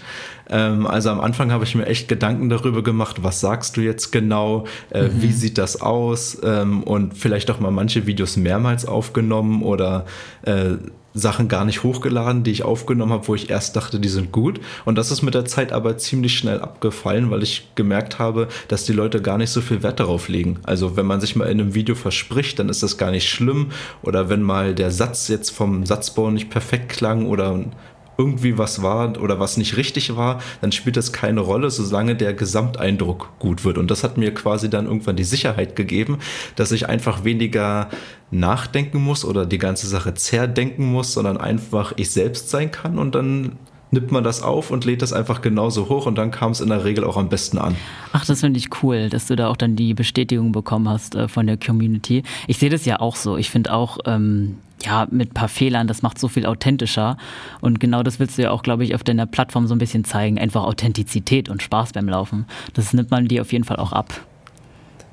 Ähm, 0.49 0.87
also 0.87 1.11
am 1.11 1.21
Anfang 1.21 1.53
habe 1.53 1.65
ich 1.65 1.75
mir 1.75 1.87
echt 1.87 2.09
Gedanken 2.09 2.49
darüber 2.49 2.83
gemacht, 2.83 3.23
was 3.23 3.41
sagst 3.41 3.77
du 3.77 3.81
jetzt 3.81 4.13
genau, 4.13 4.65
äh, 4.91 5.05
mhm. 5.05 5.23
wie 5.23 5.33
sieht 5.33 5.59
das 5.59 5.81
aus 5.81 6.39
ähm, 6.43 6.83
und 6.83 7.17
vielleicht 7.17 7.51
auch 7.51 7.61
mal 7.61 7.71
manche 7.71 8.07
Videos 8.07 8.37
mehrmals 8.37 8.87
aufgenommen 8.87 9.63
oder 9.63 10.07
äh, 10.43 10.77
Sachen 11.17 11.49
gar 11.49 11.65
nicht 11.65 11.83
hochgeladen, 11.83 12.43
die 12.43 12.51
ich 12.51 12.63
aufgenommen 12.63 13.13
habe, 13.13 13.27
wo 13.27 13.35
ich 13.35 13.49
erst 13.49 13.75
dachte, 13.75 13.99
die 13.99 14.09
sind 14.09 14.33
gut. 14.33 14.61
Und 14.85 14.99
das 14.99 15.11
ist 15.11 15.23
mit 15.23 15.35
der 15.35 15.47
Zeit 15.47 15.73
aber 15.73 15.97
ziemlich 15.97 16.37
schnell 16.37 16.61
abgefallen, 16.61 17.31
weil 17.31 17.43
ich 17.43 17.71
gemerkt 17.75 18.19
habe, 18.19 18.49
dass 18.69 18.85
die 18.85 18.93
Leute 18.93 19.23
gar 19.23 19.39
nicht 19.39 19.51
so 19.51 19.63
viel 19.63 19.83
Wert 19.83 19.99
darauf 19.99 20.29
legen. 20.29 20.59
Also 20.65 20.97
wenn 20.97 21.07
man 21.07 21.23
sich 21.23 21.35
mal 21.35 21.47
in 21.47 21.59
einem 21.59 21.75
Video 21.75 21.95
verspricht, 21.95 22.59
dann 22.59 22.69
ist 22.69 22.83
das 22.83 22.99
gar 22.99 23.11
nicht 23.11 23.29
schlimm. 23.29 23.71
Oder 24.03 24.29
wenn 24.29 24.43
mal 24.43 24.75
der 24.75 24.91
Satz 24.91 25.29
jetzt 25.29 25.51
vom 25.51 25.87
Satzbau 25.87 26.31
nicht 26.31 26.51
perfekt 26.51 26.91
klang 26.91 27.27
oder 27.27 27.65
irgendwie 28.19 28.59
was 28.59 28.83
war 28.83 29.21
oder 29.21 29.39
was 29.39 29.57
nicht 29.57 29.77
richtig 29.77 30.17
war, 30.17 30.41
dann 30.61 30.73
spielt 30.73 30.97
das 30.97 31.13
keine 31.13 31.41
Rolle, 31.41 31.71
solange 31.71 32.17
der 32.17 32.35
Gesamteindruck 32.35 33.33
gut 33.39 33.65
wird. 33.65 33.79
Und 33.79 33.91
das 33.91 34.05
hat 34.05 34.17
mir 34.17 34.33
quasi 34.35 34.71
dann 34.71 34.87
irgendwann 34.87 35.17
die 35.17 35.25
Sicherheit 35.25 35.77
gegeben, 35.77 36.19
dass 36.57 36.73
ich 36.73 36.89
einfach 36.89 37.25
weniger 37.25 37.89
nachdenken 38.31 39.03
muss 39.03 39.25
oder 39.25 39.47
die 39.47 39.59
ganze 39.59 39.87
Sache 39.87 40.15
zerdenken 40.15 40.91
muss, 40.91 41.13
sondern 41.13 41.37
einfach 41.37 41.93
ich 41.97 42.11
selbst 42.11 42.51
sein 42.51 42.71
kann 42.71 42.99
und 42.99 43.15
dann 43.15 43.53
nimmt 43.91 44.11
man 44.11 44.25
das 44.25 44.43
auf 44.43 44.71
und 44.71 44.85
lädt 44.85 45.03
das 45.03 45.13
einfach 45.13 45.41
genauso 45.41 45.89
hoch 45.89 46.07
und 46.07 46.17
dann 46.17 46.31
kam 46.31 46.53
es 46.53 46.61
in 46.61 46.69
der 46.69 46.85
Regel 46.85 47.05
auch 47.05 47.17
am 47.17 47.29
besten 47.29 47.59
an. 47.59 47.77
Ach, 48.13 48.25
das 48.25 48.41
finde 48.41 48.59
ich 48.59 48.83
cool, 48.83 49.09
dass 49.09 49.27
du 49.27 49.37
da 49.37 49.49
auch 49.49 49.57
dann 49.57 49.77
die 49.77 49.95
Bestätigung 49.95 50.53
bekommen 50.53 50.89
hast 50.89 51.15
äh, 51.15 51.29
von 51.29 51.47
der 51.47 51.57
Community. 51.57 52.23
Ich 52.49 52.59
sehe 52.59 52.71
das 52.71 52.85
ja 52.85 53.01
auch 53.01 53.17
so. 53.17 53.37
Ich 53.37 53.51
finde 53.51 53.73
auch, 53.73 53.99
ähm, 54.05 54.59
ja, 54.87 55.07
mit 55.11 55.31
ein 55.31 55.35
paar 55.35 55.49
Fehlern, 55.49 55.87
das 55.87 56.03
macht 56.03 56.19
so 56.19 56.29
viel 56.29 56.47
authentischer. 56.47 57.17
Und 57.61 57.81
genau 57.81 58.03
das 58.03 58.19
willst 58.19 58.39
du 58.39 58.43
ja 58.43 58.51
auch, 58.51 58.63
glaube 58.63 58.85
ich, 58.85 58.95
auf 58.95 59.03
deiner 59.03 59.27
Plattform 59.27 59.67
so 59.67 59.75
ein 59.75 59.79
bisschen 59.79 60.05
zeigen. 60.05 60.39
Einfach 60.39 60.65
Authentizität 60.65 61.49
und 61.49 61.63
Spaß 61.63 61.93
beim 61.93 62.09
Laufen. 62.09 62.47
Das 62.75 62.93
nimmt 62.93 63.11
man 63.11 63.29
dir 63.29 63.43
auf 63.43 63.53
jeden 63.53 63.65
Fall 63.65 63.77
auch 63.77 63.93
ab. 63.93 64.15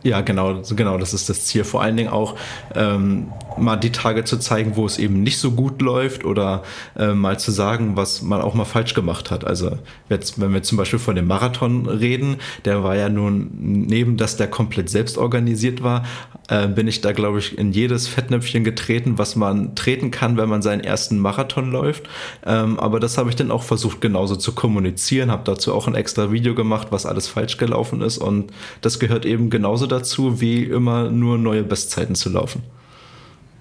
Ja, 0.03 0.19
genau, 0.19 0.61
genau, 0.75 0.97
das 0.97 1.13
ist 1.13 1.29
das 1.29 1.45
Ziel. 1.45 1.63
Vor 1.63 1.81
allen 1.81 1.95
Dingen 1.95 2.09
auch 2.09 2.35
ähm, 2.75 3.31
mal 3.57 3.77
die 3.77 3.91
Tage 3.91 4.25
zu 4.25 4.37
zeigen, 4.37 4.75
wo 4.75 4.85
es 4.85 4.97
eben 4.97 5.23
nicht 5.23 5.37
so 5.37 5.51
gut 5.51 5.81
läuft 5.81 6.25
oder 6.25 6.63
äh, 6.97 7.13
mal 7.13 7.39
zu 7.39 7.51
sagen, 7.51 7.95
was 7.95 8.21
man 8.21 8.41
auch 8.41 8.53
mal 8.53 8.65
falsch 8.65 8.95
gemacht 8.95 9.31
hat. 9.31 9.45
Also 9.45 9.77
jetzt, 10.09 10.41
wenn 10.41 10.53
wir 10.53 10.61
zum 10.61 10.77
Beispiel 10.77 10.99
von 10.99 11.15
dem 11.15 11.27
Marathon 11.27 11.87
reden, 11.87 12.37
der 12.65 12.83
war 12.83 12.97
ja 12.97 13.07
nun 13.07 13.49
neben, 13.53 14.17
dass 14.17 14.35
der 14.35 14.47
komplett 14.47 14.89
selbst 14.89 15.17
organisiert 15.17 15.83
war, 15.83 16.03
äh, 16.49 16.67
bin 16.67 16.89
ich 16.89 16.99
da, 16.99 17.13
glaube 17.13 17.39
ich, 17.39 17.57
in 17.57 17.71
jedes 17.71 18.09
Fettnäpfchen 18.09 18.65
getreten, 18.65 19.17
was 19.17 19.37
man 19.37 19.73
treten 19.75 20.11
kann, 20.11 20.35
wenn 20.35 20.49
man 20.49 20.61
seinen 20.61 20.81
ersten 20.81 21.17
Marathon 21.17 21.71
läuft. 21.71 22.09
Ähm, 22.45 22.77
aber 22.77 22.99
das 22.99 23.17
habe 23.17 23.29
ich 23.29 23.37
dann 23.37 23.51
auch 23.51 23.63
versucht, 23.63 24.01
genauso 24.01 24.35
zu 24.35 24.51
kommunizieren, 24.51 25.31
habe 25.31 25.43
dazu 25.45 25.73
auch 25.73 25.87
ein 25.87 25.95
extra 25.95 26.31
Video 26.31 26.55
gemacht, 26.55 26.87
was 26.89 27.05
alles 27.05 27.29
falsch 27.29 27.57
gelaufen 27.57 28.01
ist 28.01 28.17
und 28.17 28.51
das 28.81 28.99
gehört 28.99 29.25
eben 29.25 29.49
genauso 29.49 29.87
dazu, 29.93 30.41
wie 30.41 30.63
immer 30.63 31.09
nur 31.09 31.37
neue 31.37 31.63
Bestzeiten 31.63 32.15
zu 32.15 32.29
laufen. 32.29 32.63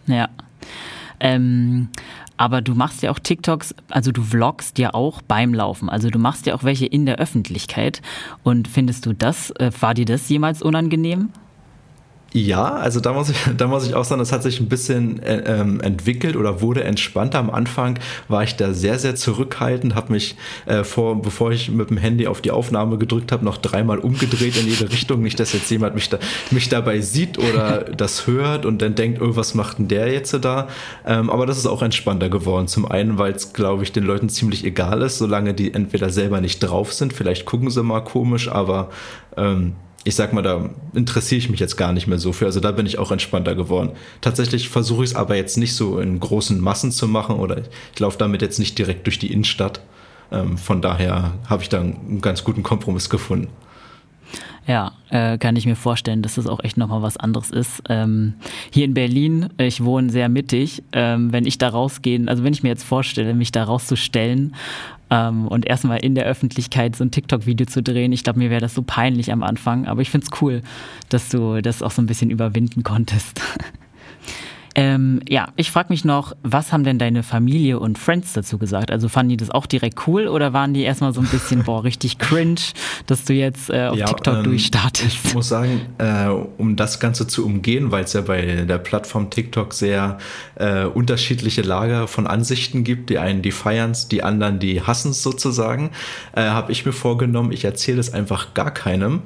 Ja. 0.07 0.29
Ähm, 1.21 1.89
aber 2.37 2.61
du 2.61 2.75
machst 2.75 3.03
ja 3.03 3.13
auch 3.13 3.21
TikToks, 3.21 3.75
also 3.89 4.11
du 4.11 4.23
vloggst 4.23 4.79
ja 4.79 4.95
auch 4.95 5.23
beim 5.23 5.55
Laufen. 5.55 5.89
Also 5.89 6.11
du 6.11 6.19
machst 6.19 6.47
ja 6.47 6.55
auch 6.55 6.65
welche 6.65 6.87
in 6.87 7.07
der 7.07 7.21
Öffentlichkeit. 7.21 8.03
Und 8.43 8.67
findest 8.67 9.07
du 9.07 9.13
das, 9.13 9.51
äh, 9.53 9.71
war 9.81 9.95
dir 9.95 10.07
das 10.07 10.29
jemals 10.29 10.63
unangenehm? 10.63 11.29
Ja, 12.33 12.65
also 12.75 13.01
da 13.01 13.13
muss 13.13 13.29
ich, 13.29 13.37
da 13.57 13.67
muss 13.67 13.87
ich 13.87 13.95
auch 13.95 14.05
sagen, 14.05 14.19
das 14.19 14.33
hat 14.33 14.43
sich 14.43 14.61
ein 14.61 14.69
bisschen 14.69 15.23
äh, 15.23 15.43
ähm, 15.47 15.81
entwickelt 15.81 16.37
oder 16.37 16.61
wurde 16.61 16.85
entspannter. 16.85 17.39
Am 17.39 17.51
Anfang 17.51 17.99
war 18.29 18.43
ich 18.43 18.57
da 18.57 18.73
sehr, 18.73 18.99
sehr 18.99 19.15
zurückhaltend, 19.15 19.95
habe 19.95 20.13
mich 20.13 20.37
äh, 20.67 20.83
vor, 20.85 21.21
bevor 21.21 21.53
ich 21.53 21.71
mit 21.71 21.91
dem 21.91 21.99
Handy 21.99 22.27
auf 22.27 22.41
die 22.41 22.51
Aufnahme 22.51 22.99
gedrückt 22.99 23.33
habe, 23.33 23.45
noch 23.45 23.59
dreimal 23.59 23.99
umgedreht 23.99 24.57
in 24.57 24.67
jede 24.67 24.91
Richtung. 24.91 25.23
Nicht, 25.23 25.39
dass 25.41 25.53
jetzt 25.53 25.71
jemand 25.71 25.95
mich, 25.95 26.09
da, 26.09 26.19
mich 26.51 26.69
dabei 26.69 27.01
sieht 27.01 27.39
oder 27.39 27.81
das 27.97 28.27
hört 28.27 28.65
und 28.65 28.81
dann 28.81 28.95
denkt, 28.95 29.21
oh, 29.21 29.37
was 29.37 29.55
macht 29.55 29.79
denn 29.79 29.89
der 29.89 30.11
jetzt 30.11 30.33
da? 30.33 30.69
Ähm, 31.07 31.29
aber 31.29 31.45
das 31.45 31.59
ist 31.59 31.67
auch 31.67 31.83
entspannter 31.83 32.31
geworden. 32.31 32.67
Zum 32.67 32.91
einen, 32.91 33.19
weil 33.19 33.33
es, 33.33 33.53
glaube 33.53 33.83
ich, 33.83 33.93
den 33.93 34.05
Leuten 34.05 34.31
ziemlich 34.31 34.65
egal 34.65 35.03
ist, 35.03 35.19
solange 35.19 35.53
die 35.53 35.75
entweder 35.75 36.09
selber 36.09 36.41
nicht 36.41 36.61
drauf 36.61 36.93
sind. 36.93 37.13
Vielleicht 37.13 37.45
gucken 37.45 37.69
sie 37.71 37.83
mal 37.83 38.01
komisch, 38.01 38.49
aber 38.49 38.91
ähm, 39.37 39.75
ich 40.05 40.15
sag 40.15 40.33
mal, 40.33 40.43
da 40.43 40.71
interessiere 40.95 41.39
ich 41.39 41.51
mich 41.51 41.61
jetzt 41.61 41.77
gar 41.77 41.93
nicht 41.93 42.07
mehr 42.07 42.19
so 42.19 42.33
für. 42.33 42.47
Also 42.47 42.61
da 42.61 42.73
bin 42.73 42.87
ich 42.87 42.99
auch 42.99 43.13
entspannter 43.13 43.55
geworden. 43.55 43.91
Tatsächlich 44.21 44.69
versuche 44.69 45.05
ich 45.05 45.11
es 45.11 45.17
aber 45.17 45.37
jetzt 45.37 45.57
nicht 45.57 45.75
so 45.75 45.99
in 45.99 46.19
großen 46.19 46.61
Massen 46.61 46.91
zu 46.91 47.07
machen 47.07 47.37
oder 47.37 47.59
ich 47.95 48.01
laufe 48.01 48.19
damit 48.19 48.43
jetzt 48.43 48.59
nicht 48.59 48.77
direkt 48.79 49.07
durch 49.07 49.19
die 49.19 49.33
Innenstadt. 49.33 49.81
Ähm, 50.33 50.59
von 50.59 50.83
daher 50.83 51.35
habe 51.49 51.63
ich 51.63 51.69
da 51.69 51.81
einen 51.81 52.21
ganz 52.21 52.43
guten 52.43 52.63
Kompromiss 52.63 53.11
gefunden. 53.11 53.49
Ja, 54.67 54.93
äh, 55.11 55.39
kann 55.39 55.57
ich 55.57 55.67
mir 55.67 55.75
vorstellen, 55.75 56.23
dass 56.23 56.37
das 56.37 56.47
auch 56.47 56.63
echt 56.63 56.77
nochmal 56.77 57.03
was 57.03 57.17
anderes 57.17 57.51
ist. 57.51 57.83
Ähm, 57.89 58.35
hier 58.71 58.85
in 58.85 58.95
Berlin, 58.95 59.49
ich 59.59 59.83
wohne 59.83 60.11
sehr 60.11 60.29
mittig, 60.29 60.85
ähm, 60.93 61.33
wenn 61.33 61.47
ich 61.47 61.59
da 61.59 61.69
rausgehe, 61.69 62.23
also 62.27 62.45
wenn 62.45 62.53
ich 62.53 62.63
mir 62.63 62.69
jetzt 62.69 62.85
vorstelle, 62.85 63.35
mich 63.35 63.51
da 63.51 63.65
rauszustellen 63.65 64.55
ähm, 65.13 65.47
und 65.47 65.67
erstmal 65.67 65.99
in 65.99 66.15
der 66.15 66.25
Öffentlichkeit 66.25 66.97
so 66.97 67.05
ein 67.05 67.11
TikTok-Video 67.11 67.67
zu 67.67 67.83
drehen, 67.83 68.13
ich 68.13 68.25
glaube, 68.25 68.39
mir 68.39 68.49
wäre 68.49 68.63
das 68.63 68.75
so 68.75 68.83
peinlich 68.83 69.31
am 69.31 69.43
Anfang, 69.43 69.87
aber 69.87 70.01
ich 70.01 70.09
finde 70.09 70.27
es 70.27 70.41
cool, 70.41 70.63
dass 71.11 71.29
du 71.29 71.61
das 71.61 71.83
auch 71.83 71.91
so 71.91 72.01
ein 72.01 72.07
bisschen 72.07 72.31
überwinden 72.31 72.83
konntest. 72.83 73.41
Ähm, 74.75 75.21
ja, 75.29 75.49
ich 75.57 75.71
frage 75.71 75.89
mich 75.91 76.05
noch, 76.05 76.35
was 76.43 76.73
haben 76.73 76.85
denn 76.85 76.99
deine 76.99 77.23
Familie 77.23 77.79
und 77.79 77.99
Friends 77.99 78.33
dazu 78.33 78.59
gesagt? 78.59 78.91
Also 78.91 79.09
fanden 79.09 79.31
die 79.31 79.37
das 79.37 79.51
auch 79.51 79.67
direkt 79.67 80.07
cool 80.07 80.29
oder 80.29 80.53
waren 80.53 80.73
die 80.73 80.83
erstmal 80.83 81.13
so 81.13 81.21
ein 81.21 81.27
bisschen, 81.27 81.63
boah, 81.65 81.85
richtig 81.85 82.19
cringe, 82.19 82.61
dass 83.07 83.25
du 83.25 83.35
jetzt 83.35 83.69
äh, 83.71 83.89
auf 83.89 83.99
ja, 83.99 84.07
TikTok 84.07 84.39
ähm, 84.39 84.45
durchstartest? 84.45 85.25
Ich 85.25 85.35
muss 85.35 85.49
sagen, 85.49 85.83
äh, 85.99 86.29
um 86.29 86.77
das 86.77 87.01
Ganze 87.01 87.27
zu 87.27 87.45
umgehen, 87.45 87.91
weil 87.91 88.05
es 88.05 88.15
ja 88.15 88.23
bei 88.23 88.65
der 88.65 88.79
Plattform 88.79 89.31
TikTok 89.31 89.75
sehr 89.75 90.19
äh, 90.55 90.85
unterschiedliche 90.85 91.63
Lager 91.63 92.09
von 92.09 92.27
Ansichten 92.27 92.85
gibt, 92.85 93.11
die 93.11 93.19
einen, 93.19 93.43
die 93.43 93.53
feiern 93.53 93.91
es, 93.91 94.09
die 94.09 94.23
anderen, 94.23 94.59
die 94.59 94.81
hassen 94.81 95.11
es 95.11 95.23
sozusagen, 95.23 95.91
äh, 96.35 96.43
habe 96.43 96.73
ich 96.73 96.87
mir 96.87 96.93
vorgenommen, 96.93 97.53
ich 97.53 97.65
erzähle 97.65 98.01
es 98.01 98.15
einfach 98.15 98.55
gar 98.55 98.71
keinem 98.71 99.23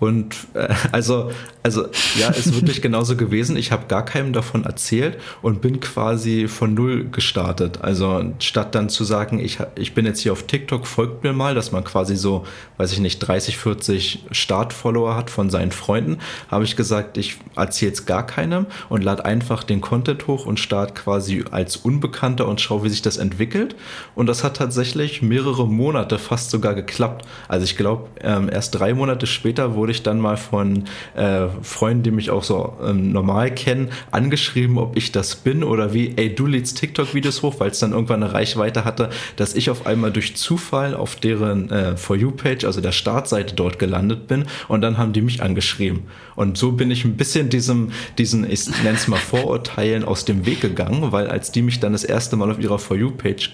und 0.00 0.36
äh, 0.54 0.68
also, 0.92 1.30
also 1.62 1.86
ja, 2.18 2.28
ist 2.28 2.54
wirklich 2.54 2.80
genauso 2.80 3.16
gewesen. 3.16 3.56
Ich 3.56 3.72
habe 3.72 3.86
gar 3.86 4.04
keinem 4.04 4.32
davon 4.32 4.64
erzählt 4.64 5.18
und 5.42 5.60
bin 5.60 5.80
quasi 5.80 6.46
von 6.48 6.74
null 6.74 7.08
gestartet. 7.10 7.80
Also 7.82 8.32
statt 8.38 8.74
dann 8.74 8.88
zu 8.88 9.04
sagen, 9.04 9.40
ich, 9.40 9.58
ich 9.74 9.94
bin 9.94 10.06
jetzt 10.06 10.20
hier 10.20 10.32
auf 10.32 10.44
TikTok, 10.44 10.86
folgt 10.86 11.24
mir 11.24 11.32
mal, 11.32 11.54
dass 11.54 11.72
man 11.72 11.82
quasi 11.84 12.16
so, 12.16 12.46
weiß 12.76 12.92
ich 12.92 13.00
nicht, 13.00 13.18
30, 13.18 13.58
40 13.58 14.26
Start-Follower 14.30 15.16
hat 15.16 15.30
von 15.30 15.50
seinen 15.50 15.72
Freunden, 15.72 16.18
habe 16.48 16.64
ich 16.64 16.76
gesagt, 16.76 17.18
ich 17.18 17.38
erzähle 17.56 17.90
jetzt 17.90 18.06
gar 18.06 18.24
keinem 18.24 18.66
und 18.88 19.02
lade 19.02 19.24
einfach 19.24 19.64
den 19.64 19.80
Content 19.80 20.26
hoch 20.26 20.46
und 20.46 20.60
starte 20.60 20.94
quasi 20.94 21.44
als 21.50 21.76
Unbekannter 21.76 22.46
und 22.46 22.60
schaue, 22.60 22.84
wie 22.84 22.88
sich 22.88 23.02
das 23.02 23.16
entwickelt. 23.16 23.74
Und 24.14 24.26
das 24.26 24.44
hat 24.44 24.56
tatsächlich 24.56 25.22
mehrere 25.22 25.66
Monate 25.66 26.18
fast 26.18 26.50
sogar 26.50 26.74
geklappt. 26.74 27.26
Also 27.48 27.64
ich 27.64 27.76
glaube, 27.76 28.08
ähm, 28.20 28.48
erst 28.52 28.78
drei 28.78 28.94
Monate 28.94 29.26
später 29.26 29.74
wurde 29.74 29.87
wurde 29.88 29.92
ich 29.92 30.02
dann 30.02 30.20
mal 30.20 30.36
von 30.36 30.84
äh, 31.16 31.46
Freunden, 31.62 32.02
die 32.02 32.10
mich 32.10 32.30
auch 32.30 32.44
so 32.44 32.76
ähm, 32.84 33.10
normal 33.10 33.50
kennen, 33.50 33.88
angeschrieben, 34.10 34.76
ob 34.76 34.98
ich 34.98 35.12
das 35.12 35.34
bin 35.34 35.64
oder 35.64 35.94
wie, 35.94 36.12
ey, 36.14 36.34
du 36.34 36.44
lädst 36.44 36.76
TikTok-Videos 36.76 37.40
hoch, 37.40 37.54
weil 37.58 37.70
es 37.70 37.78
dann 37.78 37.92
irgendwann 37.92 38.22
eine 38.22 38.34
Reichweite 38.34 38.84
hatte, 38.84 39.08
dass 39.36 39.54
ich 39.54 39.70
auf 39.70 39.86
einmal 39.86 40.12
durch 40.12 40.36
Zufall 40.36 40.94
auf 40.94 41.16
deren 41.16 41.70
äh, 41.70 41.96
For 41.96 42.16
You-Page, 42.16 42.66
also 42.66 42.82
der 42.82 42.92
Startseite 42.92 43.54
dort 43.54 43.78
gelandet 43.78 44.28
bin 44.28 44.44
und 44.68 44.82
dann 44.82 44.98
haben 44.98 45.14
die 45.14 45.22
mich 45.22 45.42
angeschrieben. 45.42 46.02
Und 46.38 46.56
so 46.56 46.70
bin 46.70 46.92
ich 46.92 47.04
ein 47.04 47.16
bisschen 47.16 47.48
diesem, 47.48 47.90
diesen, 48.16 48.48
ich 48.48 48.68
nenne 48.84 48.96
es 48.96 49.08
mal 49.08 49.16
Vorurteilen 49.16 50.04
aus 50.04 50.24
dem 50.24 50.46
Weg 50.46 50.60
gegangen, 50.60 51.10
weil 51.10 51.26
als 51.26 51.50
die 51.50 51.62
mich 51.62 51.80
dann 51.80 51.90
das 51.90 52.04
erste 52.04 52.36
Mal 52.36 52.48
auf 52.48 52.60
ihrer 52.60 52.78
For 52.78 52.96
You-Page 52.96 53.52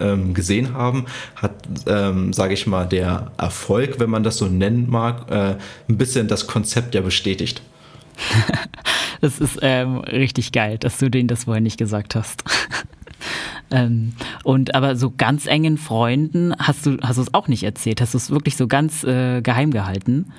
ähm, 0.00 0.34
gesehen 0.34 0.74
haben, 0.74 1.04
hat, 1.36 1.54
ähm, 1.86 2.32
sage 2.32 2.54
ich 2.54 2.66
mal, 2.66 2.84
der 2.84 3.30
Erfolg, 3.38 4.00
wenn 4.00 4.10
man 4.10 4.24
das 4.24 4.38
so 4.38 4.46
nennen 4.46 4.90
mag, 4.90 5.30
äh, 5.30 5.54
ein 5.88 5.98
bisschen 5.98 6.26
das 6.26 6.48
Konzept 6.48 6.96
ja 6.96 7.00
bestätigt. 7.00 7.62
das 9.20 9.38
ist 9.38 9.60
ähm, 9.62 9.98
richtig 9.98 10.50
geil, 10.50 10.78
dass 10.78 10.98
du 10.98 11.08
denen 11.08 11.28
das 11.28 11.44
vorher 11.44 11.60
nicht 11.60 11.78
gesagt 11.78 12.16
hast. 12.16 12.42
ähm, 13.70 14.14
und 14.42 14.74
aber 14.74 14.96
so 14.96 15.12
ganz 15.16 15.46
engen 15.46 15.78
Freunden 15.78 16.56
hast 16.58 16.86
du 16.86 16.98
hast 17.02 17.18
du 17.18 17.22
es 17.22 17.34
auch 17.34 17.46
nicht 17.46 17.62
erzählt, 17.62 18.00
hast 18.00 18.14
du 18.14 18.18
es 18.18 18.30
wirklich 18.32 18.56
so 18.56 18.66
ganz 18.66 19.04
äh, 19.04 19.42
geheim 19.42 19.70
gehalten? 19.70 20.32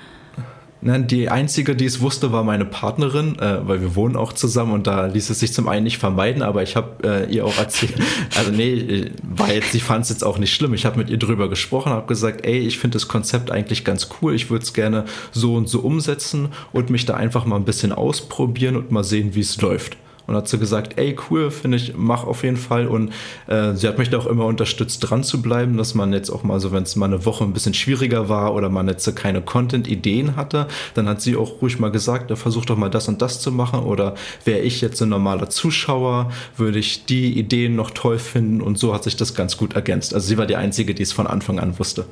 Nein, 0.80 1.08
die 1.08 1.28
einzige, 1.28 1.74
die 1.74 1.86
es 1.86 2.00
wusste, 2.00 2.30
war 2.30 2.44
meine 2.44 2.64
Partnerin, 2.64 3.36
äh, 3.40 3.66
weil 3.66 3.80
wir 3.80 3.96
wohnen 3.96 4.14
auch 4.14 4.32
zusammen 4.32 4.72
und 4.72 4.86
da 4.86 5.06
ließ 5.06 5.28
es 5.30 5.40
sich 5.40 5.52
zum 5.52 5.66
einen 5.66 5.82
nicht 5.84 5.98
vermeiden, 5.98 6.42
aber 6.42 6.62
ich 6.62 6.76
habe 6.76 7.26
äh, 7.28 7.34
ihr 7.34 7.44
auch 7.44 7.58
erzählt, 7.58 7.94
also 8.36 8.52
nee, 8.52 9.10
war 9.22 9.52
jetzt, 9.52 9.72
sie 9.72 9.80
fand 9.80 10.04
es 10.04 10.10
jetzt 10.10 10.24
auch 10.24 10.38
nicht 10.38 10.54
schlimm. 10.54 10.74
Ich 10.74 10.86
habe 10.86 10.98
mit 10.98 11.10
ihr 11.10 11.18
drüber 11.18 11.48
gesprochen, 11.48 11.90
habe 11.90 12.06
gesagt, 12.06 12.46
ey, 12.46 12.58
ich 12.58 12.78
finde 12.78 12.94
das 12.94 13.08
Konzept 13.08 13.50
eigentlich 13.50 13.84
ganz 13.84 14.08
cool, 14.22 14.34
ich 14.34 14.50
würde 14.50 14.62
es 14.62 14.72
gerne 14.72 15.04
so 15.32 15.54
und 15.54 15.68
so 15.68 15.80
umsetzen 15.80 16.48
und 16.72 16.90
mich 16.90 17.06
da 17.06 17.14
einfach 17.14 17.44
mal 17.44 17.56
ein 17.56 17.64
bisschen 17.64 17.90
ausprobieren 17.92 18.76
und 18.76 18.92
mal 18.92 19.04
sehen, 19.04 19.34
wie 19.34 19.40
es 19.40 19.60
läuft. 19.60 19.96
Und 20.28 20.36
hat 20.36 20.46
sie 20.46 20.58
gesagt, 20.58 20.98
ey, 20.98 21.16
cool, 21.30 21.50
finde 21.50 21.78
ich, 21.78 21.94
mach 21.96 22.24
auf 22.24 22.44
jeden 22.44 22.58
Fall. 22.58 22.86
Und 22.86 23.12
äh, 23.46 23.72
sie 23.72 23.88
hat 23.88 23.96
mich 23.96 24.10
da 24.10 24.18
auch 24.18 24.26
immer 24.26 24.44
unterstützt, 24.44 25.00
dran 25.00 25.24
zu 25.24 25.40
bleiben, 25.40 25.78
dass 25.78 25.94
man 25.94 26.12
jetzt 26.12 26.28
auch 26.28 26.42
mal 26.42 26.60
so, 26.60 26.70
wenn 26.70 26.82
es 26.82 26.96
mal 26.96 27.06
eine 27.06 27.24
Woche 27.24 27.44
ein 27.44 27.54
bisschen 27.54 27.72
schwieriger 27.72 28.28
war 28.28 28.52
oder 28.52 28.68
man 28.68 28.88
jetzt 28.88 29.16
keine 29.16 29.40
Content-Ideen 29.40 30.36
hatte, 30.36 30.68
dann 30.92 31.08
hat 31.08 31.22
sie 31.22 31.34
auch 31.34 31.62
ruhig 31.62 31.78
mal 31.78 31.90
gesagt, 31.90 32.30
versuch 32.36 32.66
doch 32.66 32.76
mal 32.76 32.90
das 32.90 33.08
und 33.08 33.22
das 33.22 33.40
zu 33.40 33.50
machen. 33.50 33.80
Oder 33.80 34.14
wäre 34.44 34.60
ich 34.60 34.82
jetzt 34.82 35.00
ein 35.00 35.08
normaler 35.08 35.48
Zuschauer, 35.48 36.30
würde 36.58 36.78
ich 36.78 37.06
die 37.06 37.38
Ideen 37.38 37.74
noch 37.74 37.90
toll 37.90 38.18
finden. 38.18 38.60
Und 38.60 38.78
so 38.78 38.92
hat 38.92 39.04
sich 39.04 39.16
das 39.16 39.34
ganz 39.34 39.56
gut 39.56 39.74
ergänzt. 39.76 40.12
Also 40.12 40.28
sie 40.28 40.36
war 40.36 40.44
die 40.44 40.56
Einzige, 40.56 40.94
die 40.94 41.04
es 41.04 41.12
von 41.12 41.26
Anfang 41.26 41.58
an 41.58 41.78
wusste. 41.78 42.04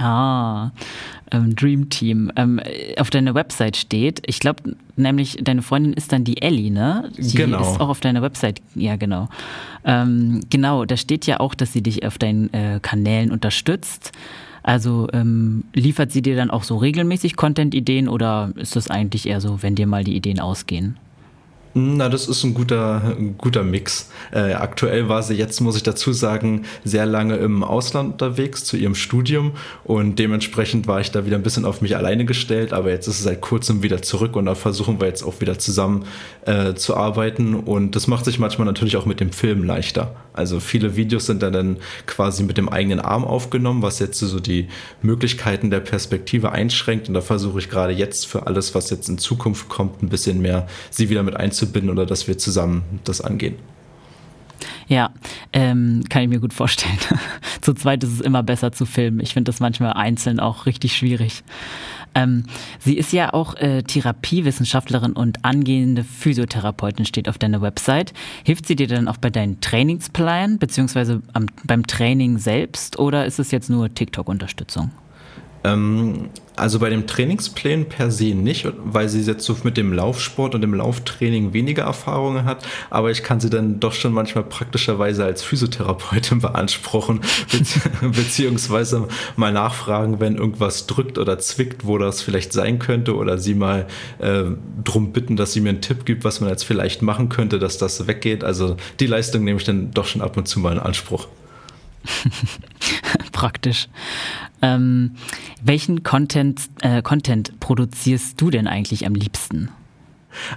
Ah, 0.00 0.72
ähm, 1.30 1.54
Dream 1.54 1.88
Team. 1.88 2.30
Ähm, 2.36 2.60
auf 2.98 3.10
deiner 3.10 3.34
Website 3.34 3.76
steht, 3.76 4.22
ich 4.26 4.40
glaube 4.40 4.76
nämlich, 4.96 5.38
deine 5.42 5.62
Freundin 5.62 5.92
ist 5.92 6.12
dann 6.12 6.24
die 6.24 6.42
Ellie, 6.42 6.70
ne? 6.70 7.10
Die 7.16 7.36
genau. 7.36 7.60
ist 7.60 7.80
auch 7.80 7.88
auf 7.88 8.00
deiner 8.00 8.22
Website, 8.22 8.60
ja 8.74 8.96
genau. 8.96 9.28
Ähm, 9.84 10.40
genau, 10.50 10.84
da 10.84 10.96
steht 10.96 11.26
ja 11.26 11.40
auch, 11.40 11.54
dass 11.54 11.72
sie 11.72 11.82
dich 11.82 12.06
auf 12.06 12.18
deinen 12.18 12.52
äh, 12.52 12.78
Kanälen 12.80 13.30
unterstützt. 13.30 14.12
Also 14.62 15.08
ähm, 15.12 15.64
liefert 15.74 16.10
sie 16.10 16.22
dir 16.22 16.36
dann 16.36 16.50
auch 16.50 16.62
so 16.62 16.78
regelmäßig 16.78 17.36
Content-Ideen 17.36 18.08
oder 18.08 18.50
ist 18.56 18.76
das 18.76 18.88
eigentlich 18.88 19.28
eher 19.28 19.42
so, 19.42 19.62
wenn 19.62 19.74
dir 19.74 19.86
mal 19.86 20.04
die 20.04 20.16
Ideen 20.16 20.40
ausgehen? 20.40 20.96
Na, 21.76 22.08
das 22.08 22.28
ist 22.28 22.44
ein 22.44 22.54
guter, 22.54 23.02
ein 23.18 23.36
guter 23.36 23.64
Mix. 23.64 24.08
Äh, 24.32 24.52
aktuell 24.52 25.08
war 25.08 25.24
sie 25.24 25.34
jetzt, 25.34 25.60
muss 25.60 25.74
ich 25.74 25.82
dazu 25.82 26.12
sagen, 26.12 26.66
sehr 26.84 27.04
lange 27.04 27.34
im 27.34 27.64
Ausland 27.64 28.12
unterwegs 28.12 28.62
zu 28.62 28.76
ihrem 28.76 28.94
Studium 28.94 29.54
und 29.82 30.20
dementsprechend 30.20 30.86
war 30.86 31.00
ich 31.00 31.10
da 31.10 31.26
wieder 31.26 31.36
ein 31.36 31.42
bisschen 31.42 31.64
auf 31.64 31.82
mich 31.82 31.96
alleine 31.96 32.26
gestellt, 32.26 32.72
aber 32.72 32.90
jetzt 32.90 33.08
ist 33.08 33.18
es 33.18 33.24
seit 33.24 33.40
kurzem 33.40 33.82
wieder 33.82 34.02
zurück 34.02 34.36
und 34.36 34.46
da 34.46 34.54
versuchen 34.54 35.00
wir 35.00 35.08
jetzt 35.08 35.24
auch 35.24 35.40
wieder 35.40 35.58
zusammen 35.58 36.04
äh, 36.46 36.74
zu 36.74 36.96
arbeiten 36.96 37.56
und 37.56 37.96
das 37.96 38.06
macht 38.06 38.24
sich 38.24 38.38
manchmal 38.38 38.66
natürlich 38.66 38.96
auch 38.96 39.06
mit 39.06 39.18
dem 39.18 39.32
Film 39.32 39.64
leichter. 39.64 40.14
Also 40.32 40.60
viele 40.60 40.94
Videos 40.94 41.26
sind 41.26 41.42
dann 41.42 41.78
quasi 42.06 42.44
mit 42.44 42.56
dem 42.56 42.68
eigenen 42.68 43.00
Arm 43.00 43.24
aufgenommen, 43.24 43.82
was 43.82 43.98
jetzt 43.98 44.20
so 44.20 44.38
die 44.38 44.68
Möglichkeiten 45.02 45.70
der 45.70 45.80
Perspektive 45.80 46.52
einschränkt 46.52 47.08
und 47.08 47.14
da 47.14 47.20
versuche 47.20 47.58
ich 47.58 47.68
gerade 47.68 47.92
jetzt 47.92 48.28
für 48.28 48.46
alles, 48.46 48.76
was 48.76 48.90
jetzt 48.90 49.08
in 49.08 49.18
Zukunft 49.18 49.68
kommt, 49.68 50.04
ein 50.04 50.08
bisschen 50.08 50.40
mehr 50.40 50.68
sie 50.90 51.10
wieder 51.10 51.24
mit 51.24 51.36
einzubinden 51.64 51.84
einzubinden 51.84 51.90
oder 51.90 52.06
dass 52.06 52.28
wir 52.28 52.38
zusammen 52.38 52.82
das 53.04 53.20
angehen. 53.20 53.56
Ja, 54.86 55.10
ähm, 55.52 56.02
kann 56.10 56.22
ich 56.22 56.28
mir 56.28 56.40
gut 56.40 56.52
vorstellen. 56.52 56.98
zu 57.62 57.72
zweit 57.72 58.04
ist 58.04 58.12
es 58.12 58.20
immer 58.20 58.42
besser 58.42 58.70
zu 58.70 58.84
filmen. 58.84 59.20
Ich 59.20 59.32
finde 59.32 59.50
das 59.50 59.60
manchmal 59.60 59.94
einzeln 59.94 60.40
auch 60.40 60.66
richtig 60.66 60.94
schwierig. 60.94 61.42
Ähm, 62.14 62.44
sie 62.78 62.96
ist 62.96 63.12
ja 63.12 63.32
auch 63.32 63.56
äh, 63.56 63.82
Therapiewissenschaftlerin 63.82 65.14
und 65.14 65.44
angehende 65.44 66.04
Physiotherapeutin, 66.04 67.06
steht 67.06 67.28
auf 67.28 67.38
deiner 67.38 67.62
Website. 67.62 68.12
Hilft 68.44 68.66
sie 68.66 68.76
dir 68.76 68.86
dann 68.86 69.08
auch 69.08 69.16
bei 69.16 69.30
deinen 69.30 69.60
Trainingsplänen, 69.60 70.58
beziehungsweise 70.58 71.22
am, 71.32 71.46
beim 71.64 71.86
Training 71.86 72.38
selbst, 72.38 72.98
oder 72.98 73.24
ist 73.24 73.38
es 73.38 73.50
jetzt 73.50 73.70
nur 73.70 73.92
TikTok-Unterstützung? 73.92 74.90
Ähm, 75.64 76.28
also 76.56 76.78
bei 76.78 76.90
dem 76.90 77.06
Trainingsplan 77.06 77.86
per 77.86 78.10
se 78.10 78.34
nicht, 78.34 78.66
weil 78.84 79.08
sie 79.08 79.22
jetzt 79.22 79.44
so 79.44 79.56
mit 79.64 79.76
dem 79.76 79.92
Laufsport 79.92 80.54
und 80.54 80.60
dem 80.60 80.74
Lauftraining 80.74 81.52
weniger 81.52 81.84
Erfahrungen 81.84 82.44
hat, 82.44 82.64
aber 82.90 83.10
ich 83.10 83.22
kann 83.22 83.40
sie 83.40 83.50
dann 83.50 83.80
doch 83.80 83.92
schon 83.92 84.12
manchmal 84.12 84.44
praktischerweise 84.44 85.24
als 85.24 85.42
Physiotherapeutin 85.42 86.38
beanspruchen, 86.40 87.20
beziehungsweise 88.02 89.08
mal 89.36 89.52
nachfragen, 89.52 90.20
wenn 90.20 90.36
irgendwas 90.36 90.86
drückt 90.86 91.18
oder 91.18 91.38
zwickt, 91.38 91.86
wo 91.86 91.98
das 91.98 92.22
vielleicht 92.22 92.52
sein 92.52 92.78
könnte 92.78 93.16
oder 93.16 93.38
sie 93.38 93.54
mal 93.54 93.86
äh, 94.18 94.44
drum 94.84 95.12
bitten, 95.12 95.36
dass 95.36 95.52
sie 95.52 95.60
mir 95.60 95.70
einen 95.70 95.80
Tipp 95.80 96.04
gibt, 96.04 96.24
was 96.24 96.40
man 96.40 96.50
jetzt 96.50 96.64
vielleicht 96.64 97.02
machen 97.02 97.28
könnte, 97.28 97.58
dass 97.58 97.78
das 97.78 98.06
weggeht. 98.06 98.44
Also 98.44 98.76
die 99.00 99.06
Leistung 99.06 99.44
nehme 99.44 99.58
ich 99.58 99.64
dann 99.64 99.90
doch 99.90 100.06
schon 100.06 100.22
ab 100.22 100.36
und 100.36 100.46
zu 100.46 100.60
mal 100.60 100.72
in 100.72 100.78
Anspruch. 100.78 101.26
Praktisch. 103.34 103.88
Ähm, 104.62 105.16
welchen 105.60 106.04
Content, 106.04 106.70
äh, 106.82 107.02
Content 107.02 107.58
produzierst 107.58 108.40
du 108.40 108.48
denn 108.48 108.68
eigentlich 108.68 109.04
am 109.04 109.14
liebsten? 109.14 109.70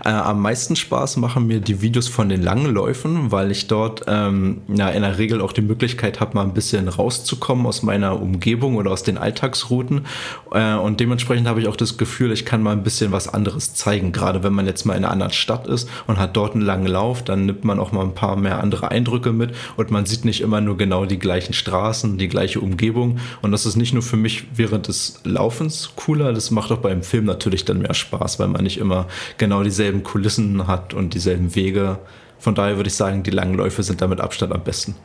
Äh, 0.03 0.09
am 0.09 0.41
meisten 0.41 0.75
Spaß 0.75 1.17
machen 1.17 1.47
mir 1.47 1.59
die 1.59 1.81
Videos 1.81 2.07
von 2.07 2.29
den 2.29 2.41
langen 2.41 2.73
Läufen, 2.73 3.31
weil 3.31 3.51
ich 3.51 3.67
dort 3.67 4.03
ähm, 4.07 4.61
ja, 4.67 4.89
in 4.89 5.01
der 5.01 5.17
Regel 5.17 5.41
auch 5.41 5.53
die 5.53 5.61
Möglichkeit 5.61 6.19
habe, 6.19 6.35
mal 6.35 6.43
ein 6.43 6.53
bisschen 6.53 6.87
rauszukommen 6.87 7.65
aus 7.65 7.83
meiner 7.83 8.21
Umgebung 8.21 8.75
oder 8.75 8.91
aus 8.91 9.03
den 9.03 9.17
Alltagsrouten. 9.17 10.05
Äh, 10.51 10.75
und 10.75 10.99
dementsprechend 10.99 11.47
habe 11.47 11.61
ich 11.61 11.67
auch 11.67 11.75
das 11.75 11.97
Gefühl, 11.97 12.31
ich 12.31 12.45
kann 12.45 12.61
mal 12.61 12.71
ein 12.71 12.83
bisschen 12.83 13.11
was 13.11 13.27
anderes 13.27 13.73
zeigen. 13.73 14.11
Gerade 14.11 14.43
wenn 14.43 14.53
man 14.53 14.65
jetzt 14.65 14.85
mal 14.85 14.93
in 14.93 15.03
einer 15.03 15.11
anderen 15.11 15.33
Stadt 15.33 15.67
ist 15.67 15.89
und 16.07 16.17
hat 16.17 16.35
dort 16.35 16.53
einen 16.53 16.63
langen 16.63 16.87
Lauf, 16.87 17.23
dann 17.23 17.45
nimmt 17.45 17.63
man 17.63 17.79
auch 17.79 17.91
mal 17.91 18.03
ein 18.03 18.13
paar 18.13 18.35
mehr 18.35 18.61
andere 18.61 18.91
Eindrücke 18.91 19.31
mit 19.31 19.53
und 19.75 19.91
man 19.91 20.05
sieht 20.05 20.25
nicht 20.25 20.41
immer 20.41 20.61
nur 20.61 20.77
genau 20.77 21.05
die 21.05 21.19
gleichen 21.19 21.53
Straßen, 21.53 22.17
die 22.17 22.27
gleiche 22.27 22.59
Umgebung. 22.59 23.19
Und 23.41 23.51
das 23.51 23.65
ist 23.65 23.75
nicht 23.75 23.93
nur 23.93 24.03
für 24.03 24.17
mich 24.17 24.45
während 24.53 24.87
des 24.87 25.19
Laufens 25.23 25.91
cooler, 25.95 26.33
das 26.33 26.51
macht 26.51 26.71
auch 26.71 26.77
beim 26.77 27.03
Film 27.03 27.25
natürlich 27.25 27.65
dann 27.65 27.79
mehr 27.79 27.93
Spaß, 27.93 28.39
weil 28.39 28.47
man 28.47 28.63
nicht 28.63 28.77
immer 28.77 29.07
genau 29.37 29.63
dieselben 29.67 30.03
Kulissen 30.03 30.67
hat 30.67 30.93
und 30.93 31.13
dieselben 31.13 31.55
Wege. 31.55 31.99
Von 32.39 32.55
daher 32.55 32.77
würde 32.77 32.87
ich 32.87 32.95
sagen, 32.95 33.23
die 33.23 33.31
langen 33.31 33.55
Läufe 33.55 33.83
sind 33.83 34.01
damit 34.01 34.21
Abstand 34.21 34.53
am 34.53 34.63
besten. 34.63 34.95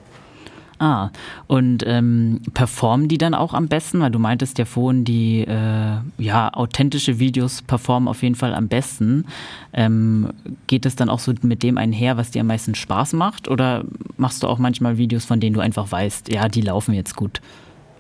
Ah, 0.83 1.11
und 1.46 1.85
ähm, 1.87 2.40
performen 2.55 3.07
die 3.07 3.16
dann 3.16 3.35
auch 3.35 3.55
am 3.55 3.68
besten? 3.68 4.01
Weil 4.01 4.11
du 4.11 4.18
meintest 4.18 4.59
ja 4.59 4.64
vorhin, 4.64 5.05
die 5.05 5.42
äh, 5.42 5.98
ja, 6.18 6.53
authentische 6.53 7.20
Videos 7.20 7.62
performen 7.62 8.09
auf 8.09 8.22
jeden 8.25 8.35
Fall 8.35 8.53
am 8.53 8.66
besten. 8.66 9.27
Ähm, 9.72 10.31
geht 10.66 10.85
es 10.85 10.96
dann 10.96 11.09
auch 11.09 11.20
so 11.20 11.33
mit 11.42 11.62
dem 11.62 11.79
einher, 11.79 12.16
was 12.16 12.33
dir 12.33 12.40
am 12.40 12.48
meisten 12.48 12.75
Spaß 12.75 13.12
macht? 13.12 13.46
Oder 13.46 13.85
machst 14.16 14.42
du 14.42 14.48
auch 14.48 14.59
manchmal 14.59 14.98
Videos, 14.98 15.25
von 15.25 15.38
denen 15.38 15.55
du 15.55 15.61
einfach 15.61 15.92
weißt, 15.92 16.33
ja, 16.33 16.48
die 16.48 16.62
laufen 16.62 16.94
jetzt 16.94 17.14
gut? 17.14 17.40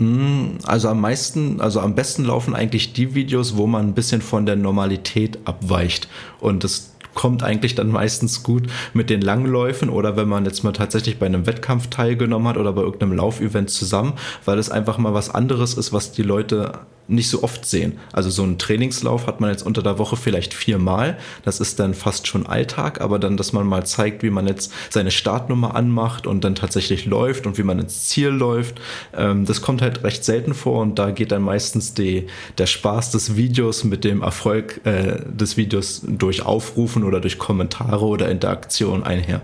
Hm, 0.02 0.58
also 0.64 0.88
am 0.88 1.00
meisten, 1.00 1.60
also 1.60 1.80
am 1.80 1.94
besten 1.94 2.24
laufen 2.24 2.56
eigentlich 2.56 2.92
die 2.92 3.14
Videos, 3.14 3.56
wo 3.56 3.68
man 3.68 3.88
ein 3.88 3.94
bisschen 3.94 4.20
von 4.20 4.46
der 4.46 4.56
Normalität 4.56 5.38
abweicht. 5.44 6.08
Und 6.40 6.64
das 6.64 6.90
kommt 7.14 7.42
eigentlich 7.42 7.74
dann 7.74 7.88
meistens 7.88 8.42
gut 8.42 8.64
mit 8.94 9.10
den 9.10 9.20
Langläufen 9.20 9.90
oder 9.90 10.16
wenn 10.16 10.28
man 10.28 10.44
jetzt 10.44 10.64
mal 10.64 10.72
tatsächlich 10.72 11.18
bei 11.18 11.26
einem 11.26 11.46
Wettkampf 11.46 11.88
teilgenommen 11.88 12.48
hat 12.48 12.56
oder 12.56 12.72
bei 12.72 12.82
irgendeinem 12.82 13.12
Laufevent 13.12 13.70
zusammen, 13.70 14.14
weil 14.44 14.58
es 14.58 14.70
einfach 14.70 14.98
mal 14.98 15.14
was 15.14 15.30
anderes 15.30 15.74
ist, 15.74 15.92
was 15.92 16.12
die 16.12 16.22
Leute 16.22 16.80
nicht 17.12 17.28
so 17.28 17.42
oft 17.42 17.64
sehen. 17.64 17.98
Also 18.12 18.30
so 18.30 18.42
einen 18.42 18.58
Trainingslauf 18.58 19.26
hat 19.26 19.40
man 19.40 19.50
jetzt 19.50 19.64
unter 19.64 19.82
der 19.82 19.98
Woche 19.98 20.16
vielleicht 20.16 20.54
viermal. 20.54 21.18
Das 21.44 21.60
ist 21.60 21.78
dann 21.78 21.94
fast 21.94 22.26
schon 22.26 22.46
Alltag, 22.46 23.00
aber 23.00 23.18
dann, 23.18 23.36
dass 23.36 23.52
man 23.52 23.66
mal 23.66 23.84
zeigt, 23.84 24.22
wie 24.22 24.30
man 24.30 24.46
jetzt 24.46 24.72
seine 24.90 25.10
Startnummer 25.10 25.74
anmacht 25.74 26.26
und 26.26 26.44
dann 26.44 26.54
tatsächlich 26.54 27.06
läuft 27.06 27.46
und 27.46 27.58
wie 27.58 27.62
man 27.62 27.78
ins 27.78 28.08
Ziel 28.08 28.28
läuft, 28.28 28.80
ähm, 29.16 29.44
das 29.44 29.60
kommt 29.60 29.82
halt 29.82 30.02
recht 30.04 30.24
selten 30.24 30.54
vor 30.54 30.80
und 30.82 30.98
da 30.98 31.10
geht 31.10 31.32
dann 31.32 31.42
meistens 31.42 31.94
die, 31.94 32.26
der 32.58 32.66
Spaß 32.66 33.10
des 33.12 33.36
Videos 33.36 33.84
mit 33.84 34.04
dem 34.04 34.22
Erfolg 34.22 34.80
äh, 34.84 35.20
des 35.26 35.56
Videos 35.56 36.02
durch 36.06 36.44
Aufrufen 36.44 37.04
oder 37.04 37.20
durch 37.20 37.38
Kommentare 37.38 38.04
oder 38.04 38.30
Interaktion 38.30 39.02
einher. 39.02 39.42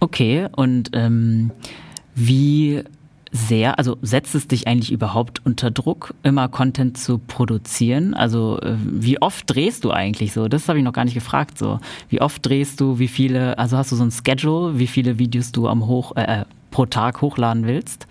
Okay, 0.00 0.46
und 0.54 0.90
ähm, 0.92 1.50
wie 2.14 2.84
sehr, 3.32 3.78
also 3.78 3.96
setzt 4.02 4.34
es 4.34 4.48
dich 4.48 4.66
eigentlich 4.66 4.92
überhaupt 4.92 5.44
unter 5.44 5.70
Druck, 5.70 6.14
immer 6.22 6.48
Content 6.48 6.96
zu 6.98 7.18
produzieren? 7.18 8.14
Also 8.14 8.60
äh, 8.60 8.76
wie 8.78 9.20
oft 9.20 9.44
drehst 9.46 9.84
du 9.84 9.90
eigentlich 9.90 10.32
so? 10.32 10.48
Das 10.48 10.68
habe 10.68 10.78
ich 10.78 10.84
noch 10.84 10.92
gar 10.92 11.04
nicht 11.04 11.14
gefragt. 11.14 11.58
So, 11.58 11.80
wie 12.08 12.20
oft 12.20 12.44
drehst 12.44 12.80
du? 12.80 12.98
Wie 12.98 13.08
viele? 13.08 13.58
Also 13.58 13.76
hast 13.76 13.92
du 13.92 13.96
so 13.96 14.04
ein 14.04 14.10
Schedule, 14.10 14.78
wie 14.78 14.86
viele 14.86 15.18
Videos 15.18 15.52
du 15.52 15.68
am 15.68 15.86
Hoch 15.86 16.16
äh, 16.16 16.40
äh 16.40 16.44
pro 16.70 16.84
Tag 16.84 17.22
hochladen 17.22 17.66
willst? 17.66 18.06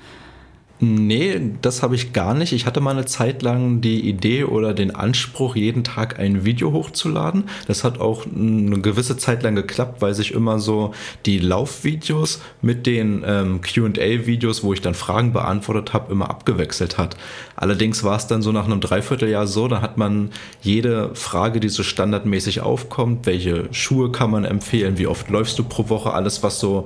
Nee, 0.80 1.54
das 1.64 1.82
habe 1.82 1.96
ich 1.96 2.14
gar 2.14 2.36
nicht. 2.36 2.54
Ich 2.54 2.68
hatte 2.68 2.82
mal 2.82 2.92
eine 2.92 3.06
Zeit 3.06 3.42
lang 3.42 3.82
die 3.82 4.08
Idee 4.08 4.44
oder 4.44 4.76
den 4.76 4.94
Anspruch, 4.94 5.56
jeden 5.56 5.84
Tag 5.84 6.20
ein 6.20 6.46
Video 6.46 6.72
hochzuladen. 6.72 7.46
Das 7.66 7.84
hat 7.84 8.00
auch 8.00 8.28
eine 8.28 8.80
gewisse 8.82 9.18
Zeit 9.18 9.42
lang 9.42 9.56
geklappt, 9.56 10.04
weil 10.04 10.14
sich 10.14 10.34
immer 10.34 10.60
so 10.60 10.94
die 11.26 11.40
Laufvideos 11.40 12.42
mit 12.62 12.86
den 12.86 13.24
ähm, 13.26 13.62
QA-Videos, 13.62 14.64
wo 14.64 14.72
ich 14.72 14.82
dann 14.82 14.94
Fragen 14.94 15.34
beantwortet 15.34 15.94
habe, 15.94 16.12
immer 16.12 16.30
abgewechselt 16.30 17.00
hat. 17.00 17.18
Allerdings 17.56 18.04
war 18.04 18.18
es 18.18 18.28
dann 18.28 18.44
so 18.44 18.52
nach 18.52 18.66
einem 18.66 18.80
Dreivierteljahr 18.80 19.48
so, 19.48 19.68
da 19.68 19.82
hat 19.82 19.98
man 19.98 20.30
jede 20.62 21.16
Frage, 21.16 21.60
die 21.60 21.70
so 21.70 21.82
standardmäßig 21.82 22.62
aufkommt, 22.62 23.26
welche 23.26 23.68
Schuhe 23.72 24.12
kann 24.12 24.30
man 24.30 24.46
empfehlen, 24.46 25.00
wie 25.00 25.08
oft 25.08 25.32
läufst 25.32 25.58
du 25.58 25.64
pro 25.64 25.90
Woche, 25.90 26.14
alles 26.14 26.44
was 26.44 26.60
so 26.60 26.86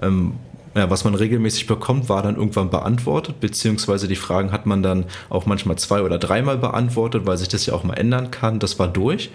ähm, 0.00 0.34
ja, 0.74 0.88
was 0.90 1.04
man 1.04 1.14
regelmäßig 1.14 1.66
bekommt, 1.66 2.08
war 2.08 2.22
dann 2.22 2.36
irgendwann 2.36 2.70
beantwortet, 2.70 3.40
beziehungsweise 3.40 4.08
die 4.08 4.16
Fragen 4.16 4.52
hat 4.52 4.66
man 4.66 4.82
dann 4.82 5.04
auch 5.28 5.46
manchmal 5.46 5.76
zwei 5.76 6.02
oder 6.02 6.18
dreimal 6.18 6.58
beantwortet, 6.58 7.26
weil 7.26 7.36
sich 7.36 7.48
das 7.48 7.66
ja 7.66 7.74
auch 7.74 7.84
mal 7.84 7.94
ändern 7.94 8.30
kann. 8.30 8.58
Das 8.58 8.78
war 8.78 8.88
durch. 8.88 9.30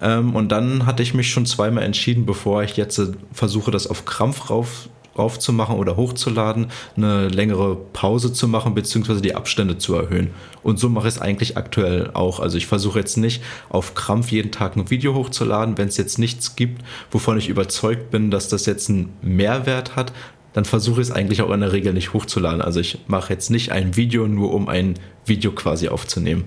Ähm, 0.00 0.34
und 0.34 0.50
dann 0.50 0.86
hatte 0.86 1.02
ich 1.02 1.14
mich 1.14 1.30
schon 1.30 1.46
zweimal 1.46 1.84
entschieden, 1.84 2.24
bevor 2.26 2.62
ich 2.62 2.76
jetzt 2.76 2.98
äh, 2.98 3.08
versuche, 3.32 3.70
das 3.70 3.86
auf 3.86 4.04
Krampf 4.04 4.50
rauf 4.50 4.88
aufzumachen 5.14 5.76
oder 5.76 5.96
hochzuladen, 5.96 6.68
eine 6.96 7.28
längere 7.28 7.76
Pause 7.76 8.32
zu 8.32 8.48
machen, 8.48 8.74
beziehungsweise 8.74 9.20
die 9.20 9.34
Abstände 9.34 9.76
zu 9.76 9.94
erhöhen. 9.94 10.30
Und 10.62 10.78
so 10.78 10.88
mache 10.88 11.08
ich 11.08 11.14
es 11.14 11.20
eigentlich 11.20 11.56
aktuell 11.56 12.10
auch. 12.14 12.40
Also 12.40 12.56
ich 12.56 12.66
versuche 12.66 13.00
jetzt 13.00 13.16
nicht 13.16 13.42
auf 13.68 13.94
Krampf 13.94 14.30
jeden 14.30 14.52
Tag 14.52 14.76
ein 14.76 14.88
Video 14.88 15.14
hochzuladen, 15.14 15.78
wenn 15.78 15.88
es 15.88 15.96
jetzt 15.96 16.18
nichts 16.18 16.56
gibt, 16.56 16.82
wovon 17.10 17.38
ich 17.38 17.48
überzeugt 17.48 18.10
bin, 18.10 18.30
dass 18.30 18.48
das 18.48 18.66
jetzt 18.66 18.88
einen 18.88 19.12
Mehrwert 19.20 19.96
hat, 19.96 20.12
dann 20.52 20.64
versuche 20.64 21.00
ich 21.00 21.08
es 21.08 21.12
eigentlich 21.12 21.42
auch 21.42 21.50
in 21.50 21.60
der 21.60 21.72
Regel 21.72 21.92
nicht 21.92 22.12
hochzuladen. 22.12 22.60
Also 22.60 22.80
ich 22.80 22.98
mache 23.06 23.32
jetzt 23.32 23.50
nicht 23.50 23.72
ein 23.72 23.96
Video 23.96 24.26
nur, 24.26 24.52
um 24.52 24.68
ein 24.68 24.94
Video 25.24 25.52
quasi 25.52 25.88
aufzunehmen. 25.88 26.44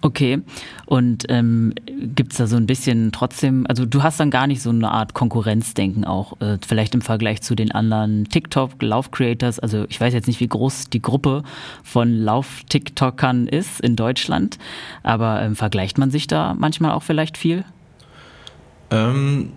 Okay, 0.00 0.40
und 0.86 1.24
ähm, 1.28 1.74
gibt 2.14 2.30
es 2.30 2.38
da 2.38 2.46
so 2.46 2.56
ein 2.56 2.66
bisschen 2.66 3.10
trotzdem, 3.10 3.66
also 3.68 3.84
du 3.84 4.04
hast 4.04 4.20
dann 4.20 4.30
gar 4.30 4.46
nicht 4.46 4.62
so 4.62 4.70
eine 4.70 4.92
Art 4.92 5.12
Konkurrenzdenken 5.12 6.04
auch, 6.04 6.40
äh, 6.40 6.58
vielleicht 6.64 6.94
im 6.94 7.00
Vergleich 7.00 7.42
zu 7.42 7.56
den 7.56 7.72
anderen 7.72 8.28
TikTok-Lauf-Creators. 8.28 9.58
Also 9.58 9.86
ich 9.88 10.00
weiß 10.00 10.14
jetzt 10.14 10.28
nicht, 10.28 10.38
wie 10.38 10.46
groß 10.46 10.90
die 10.90 11.02
Gruppe 11.02 11.42
von 11.82 12.12
Lauf-TikTokern 12.12 13.48
ist 13.48 13.80
in 13.80 13.96
Deutschland, 13.96 14.58
aber 15.02 15.42
ähm, 15.42 15.56
vergleicht 15.56 15.98
man 15.98 16.12
sich 16.12 16.28
da 16.28 16.54
manchmal 16.56 16.92
auch 16.92 17.02
vielleicht 17.02 17.36
viel? 17.36 17.64
Ähm, 18.92 19.52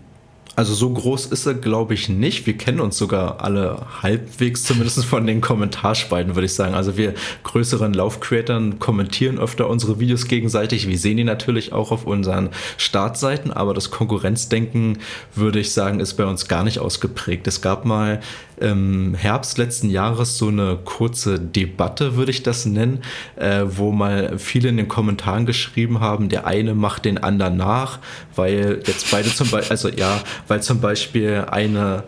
also 0.55 0.73
so 0.73 0.89
groß 0.89 1.27
ist 1.27 1.45
er, 1.45 1.53
glaube 1.53 1.93
ich, 1.93 2.09
nicht. 2.09 2.45
Wir 2.45 2.57
kennen 2.57 2.81
uns 2.81 2.97
sogar 2.97 3.41
alle 3.41 3.85
halbwegs, 4.01 4.63
zumindest 4.63 5.05
von 5.05 5.25
den 5.25 5.39
Kommentarspalten, 5.39 6.35
würde 6.35 6.45
ich 6.45 6.53
sagen. 6.53 6.75
Also 6.75 6.97
wir 6.97 7.13
größeren 7.43 7.93
Laufcreatern 7.93 8.77
kommentieren 8.77 9.39
öfter 9.39 9.69
unsere 9.69 9.99
Videos 10.01 10.25
gegenseitig. 10.25 10.89
Wir 10.89 10.97
sehen 10.97 11.17
die 11.17 11.23
natürlich 11.23 11.71
auch 11.71 11.91
auf 11.91 12.05
unseren 12.05 12.49
Startseiten, 12.75 13.51
aber 13.51 13.73
das 13.73 13.91
Konkurrenzdenken, 13.91 14.97
würde 15.35 15.59
ich 15.59 15.71
sagen, 15.71 16.01
ist 16.01 16.15
bei 16.15 16.25
uns 16.25 16.49
gar 16.49 16.63
nicht 16.63 16.79
ausgeprägt. 16.79 17.47
Es 17.47 17.61
gab 17.61 17.85
mal 17.85 18.19
im 18.61 19.13
Herbst 19.13 19.57
letzten 19.57 19.89
Jahres 19.89 20.37
so 20.37 20.47
eine 20.47 20.77
kurze 20.83 21.39
Debatte, 21.39 22.15
würde 22.15 22.31
ich 22.31 22.43
das 22.43 22.65
nennen, 22.65 23.01
äh, 23.35 23.63
wo 23.65 23.91
mal 23.91 24.37
viele 24.37 24.69
in 24.69 24.77
den 24.77 24.87
Kommentaren 24.87 25.45
geschrieben 25.45 25.99
haben, 25.99 26.29
der 26.29 26.47
eine 26.47 26.75
macht 26.75 27.05
den 27.05 27.17
anderen 27.17 27.57
nach, 27.57 27.99
weil 28.35 28.81
jetzt 28.85 29.11
beide 29.11 29.29
zum 29.33 29.49
Beispiel, 29.49 29.71
also 29.71 29.89
ja, 29.89 30.21
weil 30.47 30.61
zum 30.61 30.79
Beispiel 30.79 31.45
eine 31.49 32.03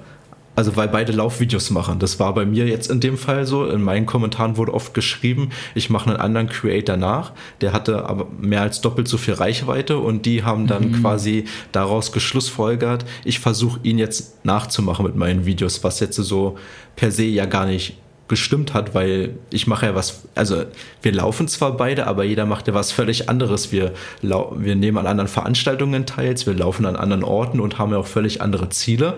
also 0.56 0.76
weil 0.76 0.88
beide 0.88 1.12
Laufvideos 1.12 1.72
machen. 1.72 2.00
Das 2.00 2.20
war 2.20 2.34
bei 2.34 2.46
mir 2.46 2.68
jetzt 2.68 2.92
in 2.92 3.00
dem 3.00 3.18
Fall 3.18 3.48
so. 3.48 3.66
In 3.66 3.82
meinen 3.82 4.06
Kommentaren 4.06 4.58
wurde 4.58 4.74
oft 4.74 4.94
geschrieben, 4.94 5.50
ich 5.74 5.90
mache 5.90 6.10
einen 6.10 6.20
anderen 6.20 6.48
Creator 6.48 6.98
nach. 6.98 7.32
Der 7.62 7.74
hatte 7.74 8.06
aber 8.06 8.28
mehr 8.40 8.62
als 8.62 8.82
doppelt 8.82 9.08
so 9.08 9.18
viel 9.18 9.34
Reichweite 9.34 9.98
und 9.98 10.26
die 10.26 10.44
haben 10.44 10.68
dann 10.68 10.90
mhm. 10.90 11.02
quasi 11.02 11.46
daraus 11.72 12.12
geschlussfolgert, 12.12 13.06
ich 13.24 13.40
versuche 13.40 13.80
ihn 13.84 13.98
jetzt 13.98 14.46
nachzumachen 14.46 15.06
mit 15.06 15.16
meinen 15.16 15.46
Videos, 15.46 15.84
was 15.84 16.00
jetzt 16.00 16.16
so 16.16 16.58
per 16.96 17.12
se 17.12 17.24
ja 17.24 17.46
gar 17.46 17.66
nicht 17.66 17.98
gestimmt 18.28 18.74
hat, 18.74 18.96
weil 18.96 19.36
ich 19.50 19.68
mache 19.68 19.88
ja 19.88 19.96
was, 19.96 20.24
also 20.34 20.64
wir 21.02 21.12
laufen 21.12 21.48
zwar 21.48 21.76
beide, 21.76 22.08
aber 22.08 22.24
jeder 22.24 22.46
macht 22.46 22.68
ja 22.68 22.74
was 22.74 22.92
völlig 22.92 23.30
anderes. 23.30 23.72
Wir, 23.72 23.94
wir 24.22 24.76
nehmen 24.76 24.98
an 24.98 25.08
anderen 25.08 25.28
Veranstaltungen 25.28 26.06
teil, 26.06 26.34
wir 26.46 26.54
laufen 26.54 26.86
an 26.86 26.96
anderen 26.96 27.24
Orten 27.24 27.60
und 27.60 27.78
haben 27.78 27.92
ja 27.92 27.98
auch 27.98 28.08
völlig 28.08 28.42
andere 28.42 28.70
Ziele. 28.70 29.16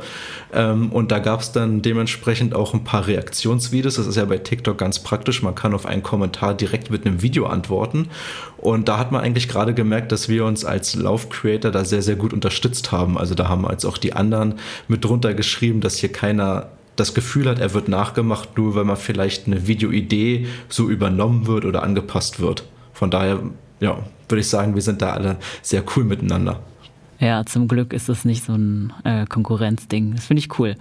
Ähm, 0.53 0.91
und 0.91 1.11
da 1.11 1.19
gab 1.19 1.41
es 1.41 1.51
dann 1.51 1.81
dementsprechend 1.81 2.55
auch 2.55 2.73
ein 2.73 2.83
paar 2.83 3.07
Reaktionsvideos. 3.07 3.95
Das 3.95 4.07
ist 4.07 4.15
ja 4.15 4.25
bei 4.25 4.39
TikTok 4.39 4.77
ganz 4.77 4.99
praktisch. 4.99 5.43
Man 5.43 5.53
kann 5.53 5.73
auf 5.73 5.85
einen 5.85 6.01
Kommentar 6.01 6.55
direkt 6.55 6.89
mit 6.89 7.05
einem 7.05 7.21
Video 7.21 7.45
antworten. 7.45 8.09
Und 8.57 8.87
da 8.87 8.97
hat 8.97 9.11
man 9.11 9.21
eigentlich 9.21 9.47
gerade 9.47 9.73
gemerkt, 9.73 10.11
dass 10.11 10.29
wir 10.29 10.45
uns 10.45 10.65
als 10.65 10.95
Lauf-Creator 10.95 11.71
da 11.71 11.85
sehr, 11.85 12.01
sehr 12.01 12.15
gut 12.15 12.33
unterstützt 12.33 12.91
haben. 12.91 13.17
Also 13.17 13.35
da 13.35 13.47
haben 13.47 13.67
als 13.67 13.85
auch 13.85 13.99
die 13.99 14.13
anderen 14.13 14.55
mit 14.87 15.05
drunter 15.05 15.35
geschrieben, 15.35 15.81
dass 15.81 15.97
hier 15.97 16.11
keiner 16.11 16.69
das 16.95 17.13
Gefühl 17.13 17.49
hat, 17.49 17.59
er 17.59 17.73
wird 17.73 17.87
nachgemacht, 17.87 18.57
nur 18.57 18.75
weil 18.75 18.85
man 18.85 18.97
vielleicht 18.97 19.47
eine 19.47 19.67
Videoidee 19.67 20.47
so 20.69 20.89
übernommen 20.89 21.47
wird 21.47 21.65
oder 21.65 21.83
angepasst 21.83 22.39
wird. 22.39 22.63
Von 22.93 23.11
daher, 23.11 23.39
ja, 23.79 23.97
würde 24.29 24.39
ich 24.41 24.49
sagen, 24.49 24.75
wir 24.75 24.81
sind 24.81 25.01
da 25.01 25.13
alle 25.13 25.37
sehr 25.61 25.83
cool 25.95 26.05
miteinander. 26.05 26.59
Ja, 27.19 27.45
zum 27.45 27.67
Glück 27.67 27.93
ist 27.93 28.09
es 28.09 28.25
nicht 28.25 28.43
so 28.43 28.53
ein 28.53 28.93
äh, 29.03 29.25
Konkurrenzding. 29.25 30.15
Das 30.15 30.25
finde 30.25 30.39
ich 30.41 30.59
cool. 30.59 30.75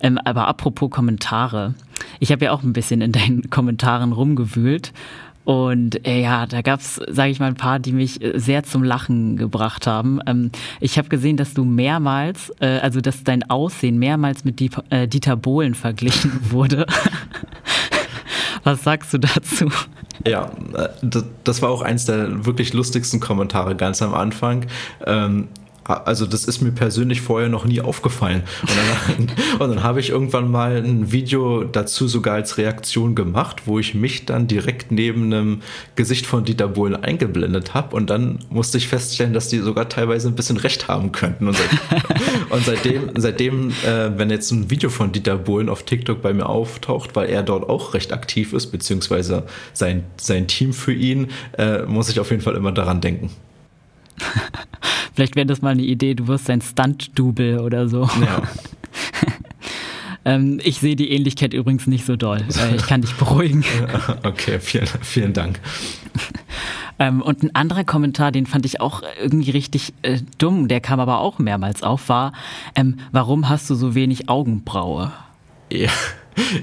Ähm, 0.00 0.18
aber 0.24 0.46
apropos 0.46 0.90
Kommentare. 0.90 1.74
Ich 2.20 2.30
habe 2.32 2.44
ja 2.44 2.52
auch 2.52 2.62
ein 2.62 2.72
bisschen 2.72 3.00
in 3.00 3.12
deinen 3.12 3.50
Kommentaren 3.50 4.12
rumgewühlt 4.12 4.92
Und 5.44 6.06
äh, 6.06 6.22
ja, 6.22 6.46
da 6.46 6.62
gab's, 6.62 7.00
sage 7.08 7.30
ich 7.30 7.40
mal, 7.40 7.46
ein 7.46 7.56
paar, 7.56 7.78
die 7.78 7.92
mich 7.92 8.22
äh, 8.22 8.38
sehr 8.38 8.62
zum 8.62 8.84
Lachen 8.84 9.36
gebracht 9.36 9.86
haben. 9.86 10.20
Ähm, 10.26 10.50
ich 10.80 10.98
habe 10.98 11.08
gesehen, 11.08 11.36
dass 11.36 11.54
du 11.54 11.64
mehrmals, 11.64 12.52
äh, 12.60 12.78
also 12.78 13.00
dass 13.00 13.24
dein 13.24 13.48
Aussehen 13.50 13.98
mehrmals 13.98 14.44
mit 14.44 14.60
Diep 14.60 14.82
äh, 14.90 15.08
Dieter 15.08 15.36
Bohlen 15.36 15.74
verglichen 15.74 16.32
wurde. 16.50 16.86
Was 18.64 18.84
sagst 18.84 19.12
du 19.12 19.18
dazu? 19.18 19.68
Ja, 20.26 20.50
äh, 20.74 20.88
das 21.42 21.62
war 21.62 21.70
auch 21.70 21.82
eins 21.82 22.04
der 22.04 22.46
wirklich 22.46 22.72
lustigsten 22.72 23.18
Kommentare 23.18 23.74
ganz 23.74 24.00
am 24.02 24.14
Anfang. 24.14 24.66
Ähm, 25.04 25.48
also 25.84 26.26
das 26.26 26.44
ist 26.44 26.60
mir 26.60 26.70
persönlich 26.70 27.20
vorher 27.20 27.48
noch 27.48 27.64
nie 27.64 27.80
aufgefallen. 27.80 28.42
Und 28.62 28.70
dann, 28.70 29.36
und 29.60 29.76
dann 29.76 29.82
habe 29.82 30.00
ich 30.00 30.10
irgendwann 30.10 30.50
mal 30.50 30.76
ein 30.76 31.12
Video 31.12 31.64
dazu 31.64 32.06
sogar 32.06 32.34
als 32.34 32.58
Reaktion 32.58 33.14
gemacht, 33.14 33.62
wo 33.66 33.78
ich 33.78 33.94
mich 33.94 34.26
dann 34.26 34.46
direkt 34.46 34.92
neben 34.92 35.24
einem 35.24 35.62
Gesicht 35.96 36.26
von 36.26 36.44
Dieter 36.44 36.68
Bohlen 36.68 36.96
eingeblendet 36.96 37.74
habe. 37.74 37.96
Und 37.96 38.10
dann 38.10 38.38
musste 38.50 38.78
ich 38.78 38.88
feststellen, 38.88 39.32
dass 39.32 39.48
die 39.48 39.58
sogar 39.58 39.88
teilweise 39.88 40.28
ein 40.28 40.34
bisschen 40.34 40.56
recht 40.56 40.88
haben 40.88 41.12
könnten. 41.12 41.48
Und, 41.48 41.56
seit, 41.56 41.70
und 42.50 42.64
seitdem, 42.64 43.10
seitdem 43.16 43.70
äh, 43.84 44.10
wenn 44.16 44.30
jetzt 44.30 44.50
ein 44.52 44.70
Video 44.70 44.90
von 44.90 45.12
Dieter 45.12 45.36
Bohlen 45.36 45.68
auf 45.68 45.82
TikTok 45.82 46.22
bei 46.22 46.32
mir 46.32 46.46
auftaucht, 46.46 47.16
weil 47.16 47.28
er 47.28 47.42
dort 47.42 47.68
auch 47.68 47.94
recht 47.94 48.12
aktiv 48.12 48.52
ist, 48.52 48.68
beziehungsweise 48.68 49.44
sein, 49.72 50.04
sein 50.16 50.46
Team 50.46 50.72
für 50.72 50.92
ihn, 50.92 51.28
äh, 51.58 51.82
muss 51.82 52.08
ich 52.08 52.20
auf 52.20 52.30
jeden 52.30 52.42
Fall 52.42 52.54
immer 52.54 52.72
daran 52.72 53.00
denken. 53.00 53.30
Vielleicht 55.14 55.36
wäre 55.36 55.46
das 55.46 55.62
mal 55.62 55.70
eine 55.70 55.82
Idee, 55.82 56.14
du 56.14 56.26
wirst 56.26 56.48
ein 56.50 56.60
Stunt-Double 56.60 57.60
oder 57.60 57.88
so. 57.88 58.08
Ja. 58.20 58.42
ähm, 60.24 60.60
ich 60.62 60.78
sehe 60.78 60.96
die 60.96 61.10
Ähnlichkeit 61.10 61.52
übrigens 61.52 61.86
nicht 61.86 62.06
so 62.06 62.16
doll. 62.16 62.44
Äh, 62.58 62.76
ich 62.76 62.86
kann 62.86 63.02
dich 63.02 63.14
beruhigen. 63.14 63.64
okay, 64.22 64.58
vielen, 64.60 64.86
vielen 64.86 65.32
Dank. 65.32 65.60
Ähm, 66.98 67.20
und 67.22 67.42
ein 67.42 67.54
anderer 67.54 67.84
Kommentar, 67.84 68.32
den 68.32 68.46
fand 68.46 68.64
ich 68.64 68.80
auch 68.80 69.02
irgendwie 69.20 69.50
richtig 69.50 69.92
äh, 70.02 70.20
dumm, 70.38 70.68
der 70.68 70.80
kam 70.80 71.00
aber 71.00 71.18
auch 71.18 71.38
mehrmals 71.38 71.82
auf, 71.82 72.08
war, 72.08 72.32
ähm, 72.74 72.98
warum 73.10 73.48
hast 73.48 73.68
du 73.70 73.74
so 73.74 73.94
wenig 73.94 74.28
Augenbraue? 74.28 75.12
Ja, 75.70 75.90